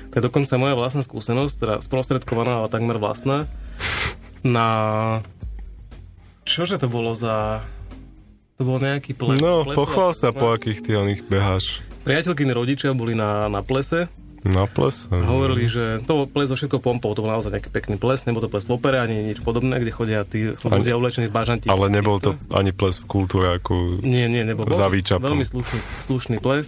To 0.10 0.14
je 0.18 0.24
dokonca 0.26 0.54
moja 0.58 0.74
vlastná 0.74 1.06
skúsenosť, 1.06 1.54
teda 1.62 1.76
sprostredkovaná, 1.86 2.66
ale 2.66 2.68
takmer 2.74 2.98
vlastná. 2.98 3.46
Na... 4.42 4.66
Čože 6.44 6.76
to 6.78 6.92
bolo 6.92 7.16
za... 7.16 7.64
To 8.60 8.64
bol 8.68 8.78
nejaký 8.78 9.18
ples. 9.18 9.42
No, 9.42 9.66
ples 9.66 9.74
pochvál 9.74 10.14
sa, 10.14 10.30
po 10.30 10.54
akých 10.54 10.86
ty 10.86 10.94
oných 10.94 11.26
beháš. 11.26 11.82
Priateľkyni 12.04 12.52
rodičia 12.54 12.92
boli 12.92 13.16
na, 13.16 13.48
na 13.48 13.64
plese 13.64 14.12
Na 14.44 14.68
plese. 14.68 15.08
a 15.08 15.24
hovorili, 15.24 15.72
že 15.72 16.04
to 16.04 16.28
ples 16.28 16.52
so 16.52 16.60
všetkou 16.60 16.84
pompou, 16.84 17.16
to 17.16 17.24
bol 17.24 17.32
naozaj 17.32 17.50
nejaký 17.50 17.72
pekný 17.72 17.96
ples, 17.96 18.28
nebol 18.28 18.44
to 18.44 18.52
ples 18.52 18.68
v 18.68 18.76
opere 18.76 19.00
ani 19.00 19.24
nič 19.24 19.40
podobné, 19.40 19.80
kde 19.80 19.92
chodia 19.96 20.28
tí 20.28 20.52
ľudia 20.52 21.00
oblečení 21.00 21.32
v 21.32 21.34
bažanti. 21.34 21.72
Ale 21.72 21.88
nebol 21.88 22.20
to 22.20 22.36
ani 22.52 22.76
ples 22.76 23.00
v 23.00 23.08
kultúre 23.08 23.56
ako... 23.56 24.04
Nie, 24.04 24.28
nie, 24.28 24.44
nebol. 24.44 24.68
Za 24.68 24.92
výčapom. 24.92 25.32
Veľmi 25.32 25.48
slušný, 25.48 25.80
slušný 26.04 26.38
ples. 26.44 26.68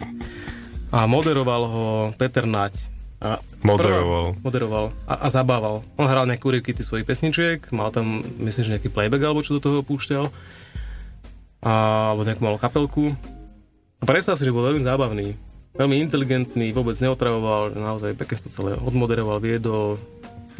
A 0.96 1.04
moderoval 1.04 1.62
ho 1.68 1.86
Peter 2.16 2.48
Nať. 2.48 2.95
A 3.26 3.42
Moderoval. 3.66 4.38
Prvá, 4.38 4.44
moderoval 4.46 4.86
a, 5.10 5.26
a 5.26 5.28
zabával. 5.34 5.82
On 5.98 6.06
hral 6.06 6.30
nejaké 6.30 6.46
úryvky 6.46 6.78
tých 6.78 6.86
svojich 6.86 7.10
pesničiek, 7.10 7.58
mal 7.74 7.90
tam, 7.90 8.22
myslím, 8.38 8.62
že 8.62 8.74
nejaký 8.78 8.94
playback 8.94 9.26
alebo 9.26 9.42
čo 9.42 9.58
do 9.58 9.62
toho 9.64 9.82
púšťal. 9.82 10.30
A, 11.66 11.74
alebo 12.14 12.22
nejakú 12.22 12.42
malú 12.46 12.62
kapelku. 12.62 13.18
A 13.98 14.04
predstav 14.06 14.38
si, 14.38 14.46
že 14.46 14.54
bol 14.54 14.70
veľmi 14.70 14.86
zábavný. 14.86 15.34
Veľmi 15.74 15.98
inteligentný, 16.06 16.70
vôbec 16.72 17.02
neotravoval, 17.02 17.74
naozaj 17.74 18.14
pekne 18.14 18.38
to 18.46 18.54
celé 18.54 18.78
odmoderoval, 18.78 19.42
viedol, 19.42 19.98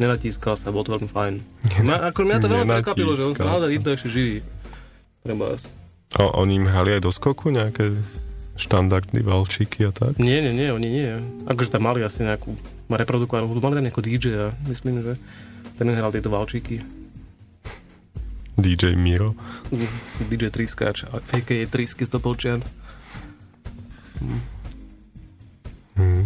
nenatískal 0.02 0.58
sa, 0.58 0.74
bol 0.74 0.82
to 0.82 0.98
veľmi 0.98 1.08
fajn. 1.08 1.34
Mňa, 1.86 2.10
ako 2.10 2.20
mňa 2.26 2.36
to 2.42 2.48
veľmi 2.50 2.70
prekvapilo, 2.82 3.12
že 3.14 3.22
on 3.30 3.34
sa 3.38 3.46
naozaj 3.46 3.70
týmto 3.70 3.94
ešte 3.94 4.08
živí. 4.10 4.36
Trebás. 5.22 5.70
A 6.18 6.26
oni 6.36 6.58
im 6.58 6.66
hrali 6.68 6.98
aj 6.98 7.06
do 7.06 7.12
skoku 7.14 7.54
nejaké 7.54 7.96
štandardné 8.56 9.20
valčíky 9.20 9.86
a 9.86 9.92
tak? 9.92 10.16
Nie, 10.16 10.40
nie, 10.40 10.52
nie, 10.52 10.72
oni 10.72 10.88
nie. 10.88 11.10
Akože 11.44 11.76
tam 11.76 11.88
mali 11.88 12.00
asi 12.02 12.24
nejakú 12.24 12.56
reprodukovanú 12.88 13.52
hudbu, 13.52 13.62
mali 13.62 13.76
tam 13.78 13.86
nejakú 13.86 14.02
DJ 14.02 14.26
a 14.36 14.46
myslím, 14.68 15.04
že 15.04 15.12
ten 15.76 15.86
hral 15.92 16.12
tieto 16.12 16.32
valčíky. 16.32 16.80
DJ 18.56 18.96
Miro. 18.96 19.36
DJ 20.32 20.48
Triskáč, 20.48 21.04
a.k.a. 21.04 21.68
Trisky 21.68 22.08
z 22.08 22.10
Topolčian. 22.16 22.64
Hm. 26.00 26.24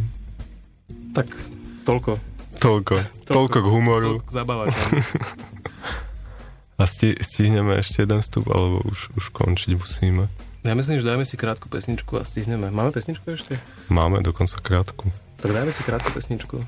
Tak, 1.10 1.26
toľko. 1.82 2.22
Toľko. 2.62 2.94
Toľko 3.26 3.58
k 3.58 3.66
humoru. 3.66 4.10
Toľko 4.22 4.26
k 4.30 4.32
zabávačom. 4.32 4.90
A 6.80 6.88
sti, 6.88 7.20
stihneme 7.20 7.76
ešte 7.76 8.08
jeden 8.08 8.24
vstup, 8.24 8.48
alebo 8.48 8.80
už, 8.88 9.12
už 9.12 9.24
končiť 9.36 9.76
musíme. 9.76 10.32
Ja 10.60 10.76
myslím, 10.76 11.00
že 11.00 11.08
dajme 11.08 11.24
si 11.24 11.40
krátku 11.40 11.72
pesničku 11.72 12.20
a 12.20 12.24
stihneme. 12.24 12.68
Máme 12.68 12.92
pesničku 12.92 13.32
ešte? 13.32 13.56
Máme 13.88 14.20
dokonca 14.20 14.60
krátku. 14.60 15.08
Tak 15.40 15.56
dajme 15.56 15.72
si 15.72 15.80
krátku 15.80 16.12
pesničku. 16.12 16.60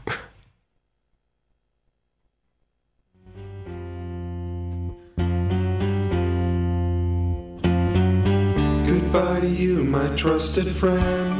Goodbye 8.88 9.44
to 9.44 9.50
you, 9.52 9.84
my 9.84 10.08
trusted 10.16 10.72
friend. 10.72 11.36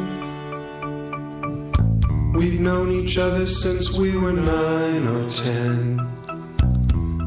We've 2.36 2.61
known 2.61 2.92
each 2.92 3.16
other 3.16 3.48
since 3.48 3.96
we 3.96 4.12
were 4.12 4.36
nine 4.36 5.09
or 5.09 5.24
ten. 5.24 6.05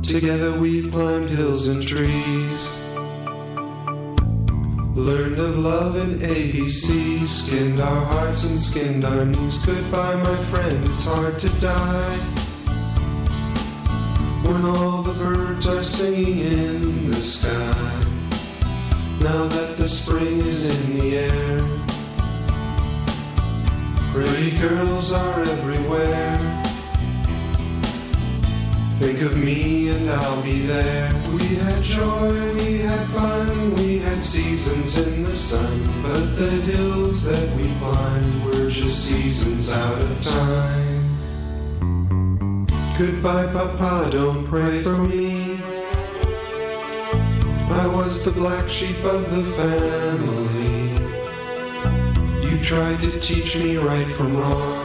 Together 0.05 0.53
we've 0.53 0.93
climbed 0.93 1.33
hills 1.33 1.65
and 1.65 1.81
trees. 1.81 2.74
Learned 4.95 5.39
of 5.39 5.57
love 5.57 5.97
and 5.97 6.21
ABC, 6.21 7.27
skinned 7.27 7.81
our 7.81 8.05
hearts 8.05 8.45
and 8.45 8.57
skinned 8.57 9.03
our 9.03 9.25
knees. 9.25 9.57
Goodbye, 9.57 10.15
my 10.15 10.37
friend, 10.45 10.89
it's 10.89 11.03
hard 11.03 11.37
to 11.37 11.49
die. 11.59 12.17
When 14.43 14.63
all 14.63 15.01
the 15.01 15.11
birds 15.15 15.67
are 15.67 15.83
singing 15.83 16.39
in 16.39 17.11
the 17.11 17.21
sky. 17.21 18.05
Now 19.19 19.47
that 19.47 19.75
the 19.75 19.89
spring 19.89 20.39
is 20.39 20.69
in 20.69 20.97
the 20.97 21.17
air, 21.17 21.59
pretty 24.13 24.57
girls 24.57 25.11
are 25.11 25.41
everywhere. 25.41 26.63
Think 28.99 29.23
of 29.23 29.35
me 29.35 29.89
and 29.89 30.09
I'll 30.09 30.41
be 30.41 30.65
there. 30.65 31.24
We 31.35 31.55
had 31.55 31.83
joy, 31.83 32.53
we 32.55 32.77
had 32.79 33.07
fun, 33.07 33.75
we 33.75 33.99
had 33.99 34.23
seasons 34.23 34.97
in 34.97 35.23
the 35.23 35.37
sun. 35.37 35.81
But 36.01 36.37
the 36.37 36.49
hills 36.49 37.23
that 37.25 37.57
we 37.57 37.73
climbed 37.79 38.45
were 38.45 38.69
just 38.69 39.03
seasons 39.03 39.69
out 39.69 40.01
of 40.01 40.21
time. 40.21 40.95
Goodbye, 42.97 43.47
Papa, 43.47 44.11
don't 44.11 44.47
pray 44.47 44.81
for 44.81 44.97
me. 44.97 45.59
I 47.81 47.87
was 47.87 48.23
the 48.23 48.31
black 48.31 48.69
sheep 48.69 49.03
of 49.03 49.29
the 49.29 49.43
family. 49.59 50.93
You 52.49 52.63
tried 52.63 53.01
to 53.01 53.19
teach 53.19 53.57
me 53.57 53.75
right 53.75 54.07
from 54.13 54.37
wrong. 54.37 54.84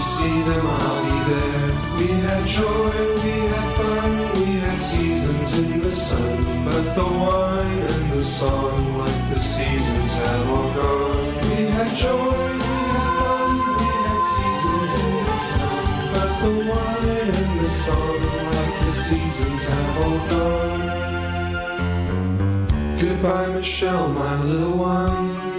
See 0.00 0.42
them, 0.42 0.66
I'll 0.66 1.04
be 1.04 1.18
there. 1.30 1.68
We 1.98 2.06
had 2.22 2.46
joy, 2.46 2.92
we 3.22 3.34
had 3.52 3.68
fun, 3.76 4.12
we 4.40 4.46
had 4.58 4.80
seasons 4.80 5.58
in 5.58 5.80
the 5.80 5.92
sun. 5.94 6.64
But 6.64 6.94
the 6.94 7.04
wine 7.04 7.82
and 7.82 8.12
the 8.12 8.24
song, 8.24 8.98
like 8.98 9.34
the 9.34 9.38
seasons, 9.38 10.14
have 10.14 10.48
all 10.48 10.72
gone. 10.72 11.34
We 11.50 11.68
had 11.76 11.94
joy, 11.94 12.16
we 12.16 12.78
had 12.94 13.12
fun, 13.20 13.52
we 13.76 13.88
had 14.08 14.22
seasons 14.36 14.92
in 15.04 15.12
the 15.28 15.36
sun. 15.50 15.84
But 16.14 16.30
the 16.44 16.52
wine 16.70 17.30
and 17.40 17.52
the 17.60 17.70
song, 17.70 18.20
like 18.54 18.76
the 18.86 18.92
seasons, 18.92 19.62
have 19.64 19.96
all 20.02 20.18
gone. 20.32 20.82
Goodbye, 22.98 23.48
Michelle, 23.48 24.08
my 24.08 24.34
little 24.44 24.78
one. 24.78 25.49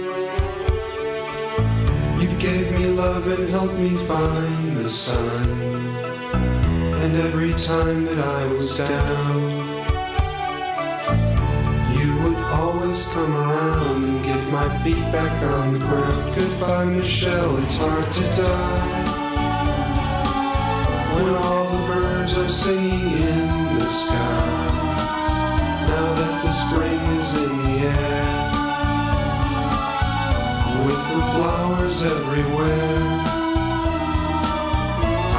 Gave 2.42 2.72
me 2.72 2.86
love 2.86 3.28
and 3.28 3.48
helped 3.48 3.78
me 3.78 3.94
find 4.04 4.76
the 4.76 4.90
sun. 4.90 5.48
And 7.02 7.16
every 7.18 7.54
time 7.54 8.04
that 8.06 8.18
I 8.18 8.52
was 8.54 8.76
down, 8.76 9.40
you 11.96 12.08
would 12.20 12.42
always 12.58 13.04
come 13.12 13.36
around 13.36 14.04
and 14.06 14.24
get 14.24 14.42
my 14.50 14.68
feet 14.78 15.04
back 15.12 15.40
on 15.54 15.74
the 15.74 15.78
ground. 15.78 16.34
Goodbye, 16.34 16.86
Michelle, 16.86 17.58
it's 17.58 17.76
hard 17.76 18.12
to 18.12 18.22
die. 18.32 19.02
When 21.14 21.28
all 21.36 21.64
the 21.70 21.94
birds 21.94 22.34
are 22.34 22.48
singing 22.48 23.08
in 23.08 23.78
the 23.78 23.88
sky. 23.88 24.72
Now 25.86 26.14
that 26.16 26.42
the 26.42 26.50
spring 26.50 26.98
is 27.20 27.34
in 27.34 27.56
the 27.62 27.86
air, 27.86 28.41
with 30.84 31.02
the 31.14 31.22
flowers 31.34 32.02
everywhere. 32.02 33.32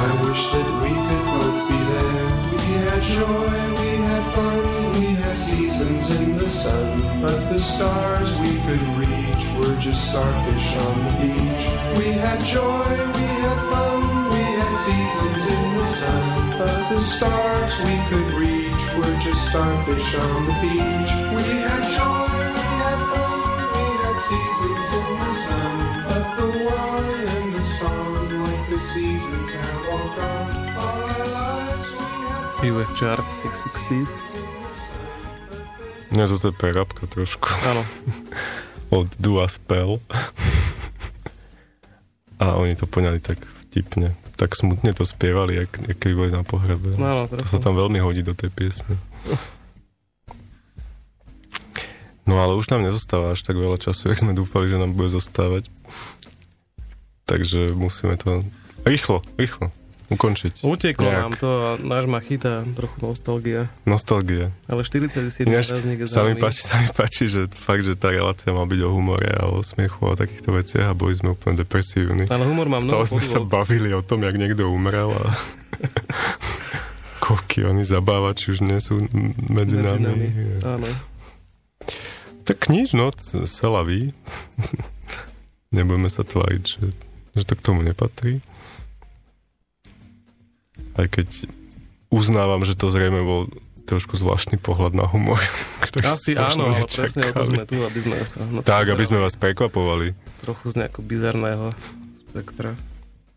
I 0.04 0.08
wish 0.24 0.42
that 0.52 0.68
we 0.82 0.92
could 1.06 1.24
both 1.36 1.60
be 1.68 1.80
there. 1.92 2.28
We 2.56 2.70
had 2.86 3.02
joy, 3.02 3.54
we 3.80 3.90
had 4.08 4.24
fun, 4.34 5.00
we 5.00 5.06
had 5.22 5.36
seasons 5.36 6.10
in 6.10 6.38
the 6.38 6.48
sun. 6.48 7.20
But 7.20 7.38
the 7.50 7.58
stars 7.58 8.30
we 8.40 8.52
could 8.66 8.84
reach 8.96 9.44
were 9.58 9.76
just 9.80 10.08
starfish 10.10 10.68
on 10.86 10.94
the 11.04 11.12
beach. 11.20 11.62
We 11.98 12.12
had 12.24 12.40
joy, 12.44 12.90
we 13.16 13.26
had 13.44 13.60
fun, 13.72 14.30
we 14.30 14.42
had 14.60 14.74
seasons 14.88 15.42
in 15.56 15.64
the 15.78 15.88
sun. 15.88 16.58
But 16.58 16.88
the 16.88 17.00
stars 17.00 17.74
we 17.80 17.96
could 18.08 18.30
reach 18.34 18.84
were 18.96 19.16
just 19.20 19.48
starfish 19.48 20.14
on 20.14 20.46
the 20.46 20.56
beach. 20.64 21.10
We 21.36 21.44
had 21.64 21.82
joy, 21.96 22.23
seasons 24.24 24.88
in 24.88 25.06
the 25.20 25.32
sun. 25.44 25.76
But 26.08 26.26
the 26.40 26.48
wine 26.64 27.28
and 27.28 27.48
the 27.52 27.64
song, 27.64 28.24
like 28.40 28.66
the 28.72 28.80
seasons, 28.80 29.52
have 29.52 29.84
all 29.92 30.08
gone. 30.16 30.52
All 30.80 31.00
our 31.12 31.28
lives 31.28 31.90
we 31.92 32.72
had 32.72 32.72
US 32.72 32.90
chart 32.96 33.26
tých 33.44 33.52
60s. 33.52 34.12
Nie, 36.14 36.30
to 36.30 36.48
je 36.48 36.54
prerabka 36.54 37.04
trošku. 37.10 37.52
Áno. 37.68 37.82
Od 39.04 39.12
Dua 39.20 39.50
Spell. 39.50 40.00
A 42.40 42.54
oni 42.56 42.78
to 42.78 42.86
poňali 42.88 43.20
tak 43.20 43.42
vtipne. 43.66 44.16
Tak 44.40 44.56
smutne 44.56 44.94
to 44.96 45.04
spievali, 45.04 45.66
jak, 45.66 45.70
jak 45.84 45.96
keby 46.00 46.14
boli 46.14 46.30
na 46.32 46.46
pohrebe. 46.46 46.96
No, 46.96 47.06
áno, 47.06 47.22
to 47.28 47.44
sa 47.44 47.60
tam 47.60 47.76
veľmi 47.76 48.00
hodí 48.00 48.24
do 48.24 48.32
tej 48.32 48.48
piesne. 48.54 48.96
No 52.24 52.40
ale 52.40 52.56
už 52.56 52.72
nám 52.72 52.82
nezostáva 52.82 53.32
až 53.32 53.44
tak 53.44 53.56
veľa 53.56 53.76
času, 53.76 54.08
jak 54.08 54.20
sme 54.20 54.32
dúfali, 54.32 54.68
že 54.68 54.80
nám 54.80 54.96
bude 54.96 55.12
zostávať. 55.12 55.68
Takže 57.24 57.72
musíme 57.72 58.16
to 58.16 58.44
rýchlo, 58.84 59.20
rýchlo 59.36 59.72
ukončiť. 60.04 60.60
Uteklo 60.60 61.08
Nejak. 61.08 61.20
nám 61.20 61.32
to 61.40 61.48
a 61.48 61.68
náš 61.80 62.04
ma 62.04 62.20
chytá 62.20 62.60
trochu 62.76 62.96
nostalgia. 63.00 63.72
Nostalgia. 63.88 64.52
Ale 64.68 64.84
47 64.84 65.48
Ináč, 65.48 65.72
ráznik 65.72 66.04
je 66.04 66.06
sa 66.06 66.28
mi 66.28 66.36
páči, 66.36 66.60
sa 66.60 66.76
mi 66.76 66.92
páči, 66.92 67.24
že 67.24 67.48
fakt, 67.48 67.88
že 67.88 67.96
tá 67.96 68.12
relácia 68.12 68.52
má 68.52 68.68
byť 68.68 68.80
o 68.84 68.90
humore 68.92 69.24
a 69.32 69.48
o 69.48 69.64
smiechu 69.64 69.96
a 70.04 70.12
o 70.12 70.16
takýchto 70.16 70.52
veciach 70.52 70.92
a 70.92 70.94
boli 70.94 71.16
sme 71.16 71.32
úplne 71.32 71.56
depresívni. 71.56 72.28
Ale 72.28 72.44
humor 72.44 72.68
má 72.68 72.84
Z 72.84 72.92
toho 72.92 73.04
mnoho 73.04 73.10
sme 73.16 73.22
sa 73.24 73.40
bavili 73.40 73.96
o 73.96 74.04
tom, 74.04 74.20
jak 74.22 74.36
niekto 74.36 74.68
umrel 74.68 75.08
a 75.08 75.24
koľky 77.24 77.64
oni 77.64 77.88
zabávači 77.88 78.52
už 78.52 78.60
nie 78.60 78.76
sú 78.84 79.08
medzi, 79.48 79.80
Medzi 79.80 79.88
nami. 79.88 80.04
nami. 80.04 80.28
Áno. 80.60 80.88
Tak 82.44 82.68
nič, 82.68 82.92
no, 82.92 83.08
selaví. 83.48 84.12
Nebudeme 85.74 86.12
sa 86.12 86.22
tváriť, 86.22 86.62
že, 86.62 86.84
že 87.34 87.42
to 87.42 87.56
k 87.56 87.64
tomu 87.64 87.80
nepatrí. 87.82 88.44
Aj 90.94 91.08
keď 91.10 91.50
uznávam, 92.14 92.62
že 92.62 92.78
to 92.78 92.92
zrejme 92.92 93.18
bol 93.26 93.50
trošku 93.84 94.16
zvláštny 94.16 94.56
pohľad 94.62 94.96
na 94.96 95.04
humor. 95.04 95.40
Asi 96.04 96.34
áno, 96.34 96.72
ale 96.72 96.88
presne 96.88 97.28
o 97.28 97.32
to 97.32 97.44
nečakali. 97.44 97.48
sme 97.48 97.62
tu, 97.68 97.76
aby 97.84 97.98
sme 98.00 98.14
sa 98.24 98.38
Tak, 98.64 98.84
aby 98.92 99.04
sme 99.04 99.18
vás 99.20 99.34
prekvapovali. 99.36 100.16
trochu 100.40 100.64
z 100.72 100.74
nejakého 100.84 101.04
bizarného 101.04 101.66
spektra. 102.28 102.72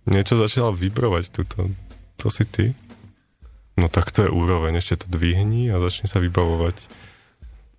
Niečo 0.08 0.40
začala 0.40 0.72
vybrovať 0.72 1.24
tuto. 1.36 1.68
To 2.24 2.28
si 2.32 2.48
ty? 2.48 2.72
No 3.78 3.92
tak 3.92 4.10
to 4.10 4.26
je 4.26 4.32
úroveň, 4.32 4.80
ešte 4.80 5.06
to 5.06 5.08
dvihni 5.12 5.70
a 5.70 5.78
začne 5.78 6.10
sa 6.10 6.18
vybavovať. 6.18 6.76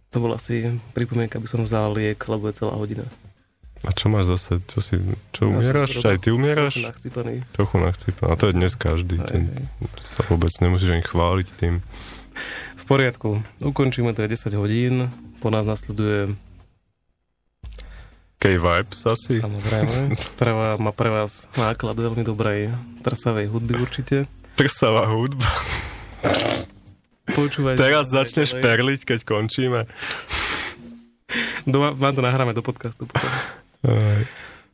To 0.08 0.16
bola 0.18 0.34
asi 0.34 0.64
pripomienka, 0.90 1.36
aby 1.36 1.44
som 1.44 1.60
vzal 1.60 1.92
liek, 1.92 2.16
lebo 2.22 2.46
je 2.46 2.56
celá 2.56 2.72
hodina. 2.72 3.04
A 3.80 3.92
čo 3.92 4.08
máš 4.08 4.26
zase? 4.28 4.58
Čo 4.64 4.78
si, 4.80 4.94
čo 5.30 5.46
Ja 5.46 5.50
umieraš? 5.52 5.90
trochu- 5.94 6.08
Aj 6.08 6.16
ty 6.16 6.28
umieraš? 6.28 6.74
Trochu 6.74 6.88
nachcípaný. 6.88 7.34
Trochu 7.48 7.76
nachcípa. 7.78 8.22
A 8.24 8.34
to 8.34 8.44
je 8.44 8.54
dnes 8.54 8.72
každý. 8.74 9.16
Hej, 9.16 9.28
Ten 9.28 9.42
hej. 9.46 9.64
sa 10.08 10.26
vôbec 10.26 10.50
nemusíš 10.58 10.90
ani 10.90 11.04
chváliť 11.04 11.48
tým. 11.54 11.74
V 12.74 12.84
poriadku. 12.86 13.38
Ukončíme 13.60 14.10
to 14.10 14.20
je 14.20 14.32
10 14.32 14.54
hodín. 14.54 15.12
Po 15.38 15.48
nás 15.48 15.62
nasleduje 15.62 16.34
K-Vibes 18.36 19.02
asi? 19.04 19.38
samozrejme, 19.38 20.10
ktorá 20.34 20.52
má 20.74 20.90
pre 20.90 21.10
vás 21.10 21.46
náklad 21.54 21.94
veľmi 21.94 22.22
dobrej 22.22 22.70
trsavej 23.00 23.46
hudby 23.46 23.74
určite. 23.76 24.26
Trsavá 24.54 25.06
hudba. 25.06 25.46
Počúvajte. 27.36 27.78
Teraz 27.80 28.08
začneš 28.08 28.56
ďalej. 28.56 28.64
perliť, 28.64 29.00
keď 29.04 29.20
končíme. 29.24 29.84
Do, 31.68 31.76
vám 31.92 32.14
to 32.16 32.24
nahráme 32.24 32.56
do 32.56 32.64
podcastu. 32.64 33.04
Aj. 33.84 34.22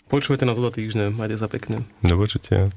Počúvajte 0.07 0.47
nás 0.47 0.59
o 0.59 0.63
dva 0.63 0.71
týždne. 0.71 1.11
Majte 1.11 1.35
sa 1.35 1.51
pekne. 1.51 1.83
Do 2.07 2.15
počutia. 2.15 2.71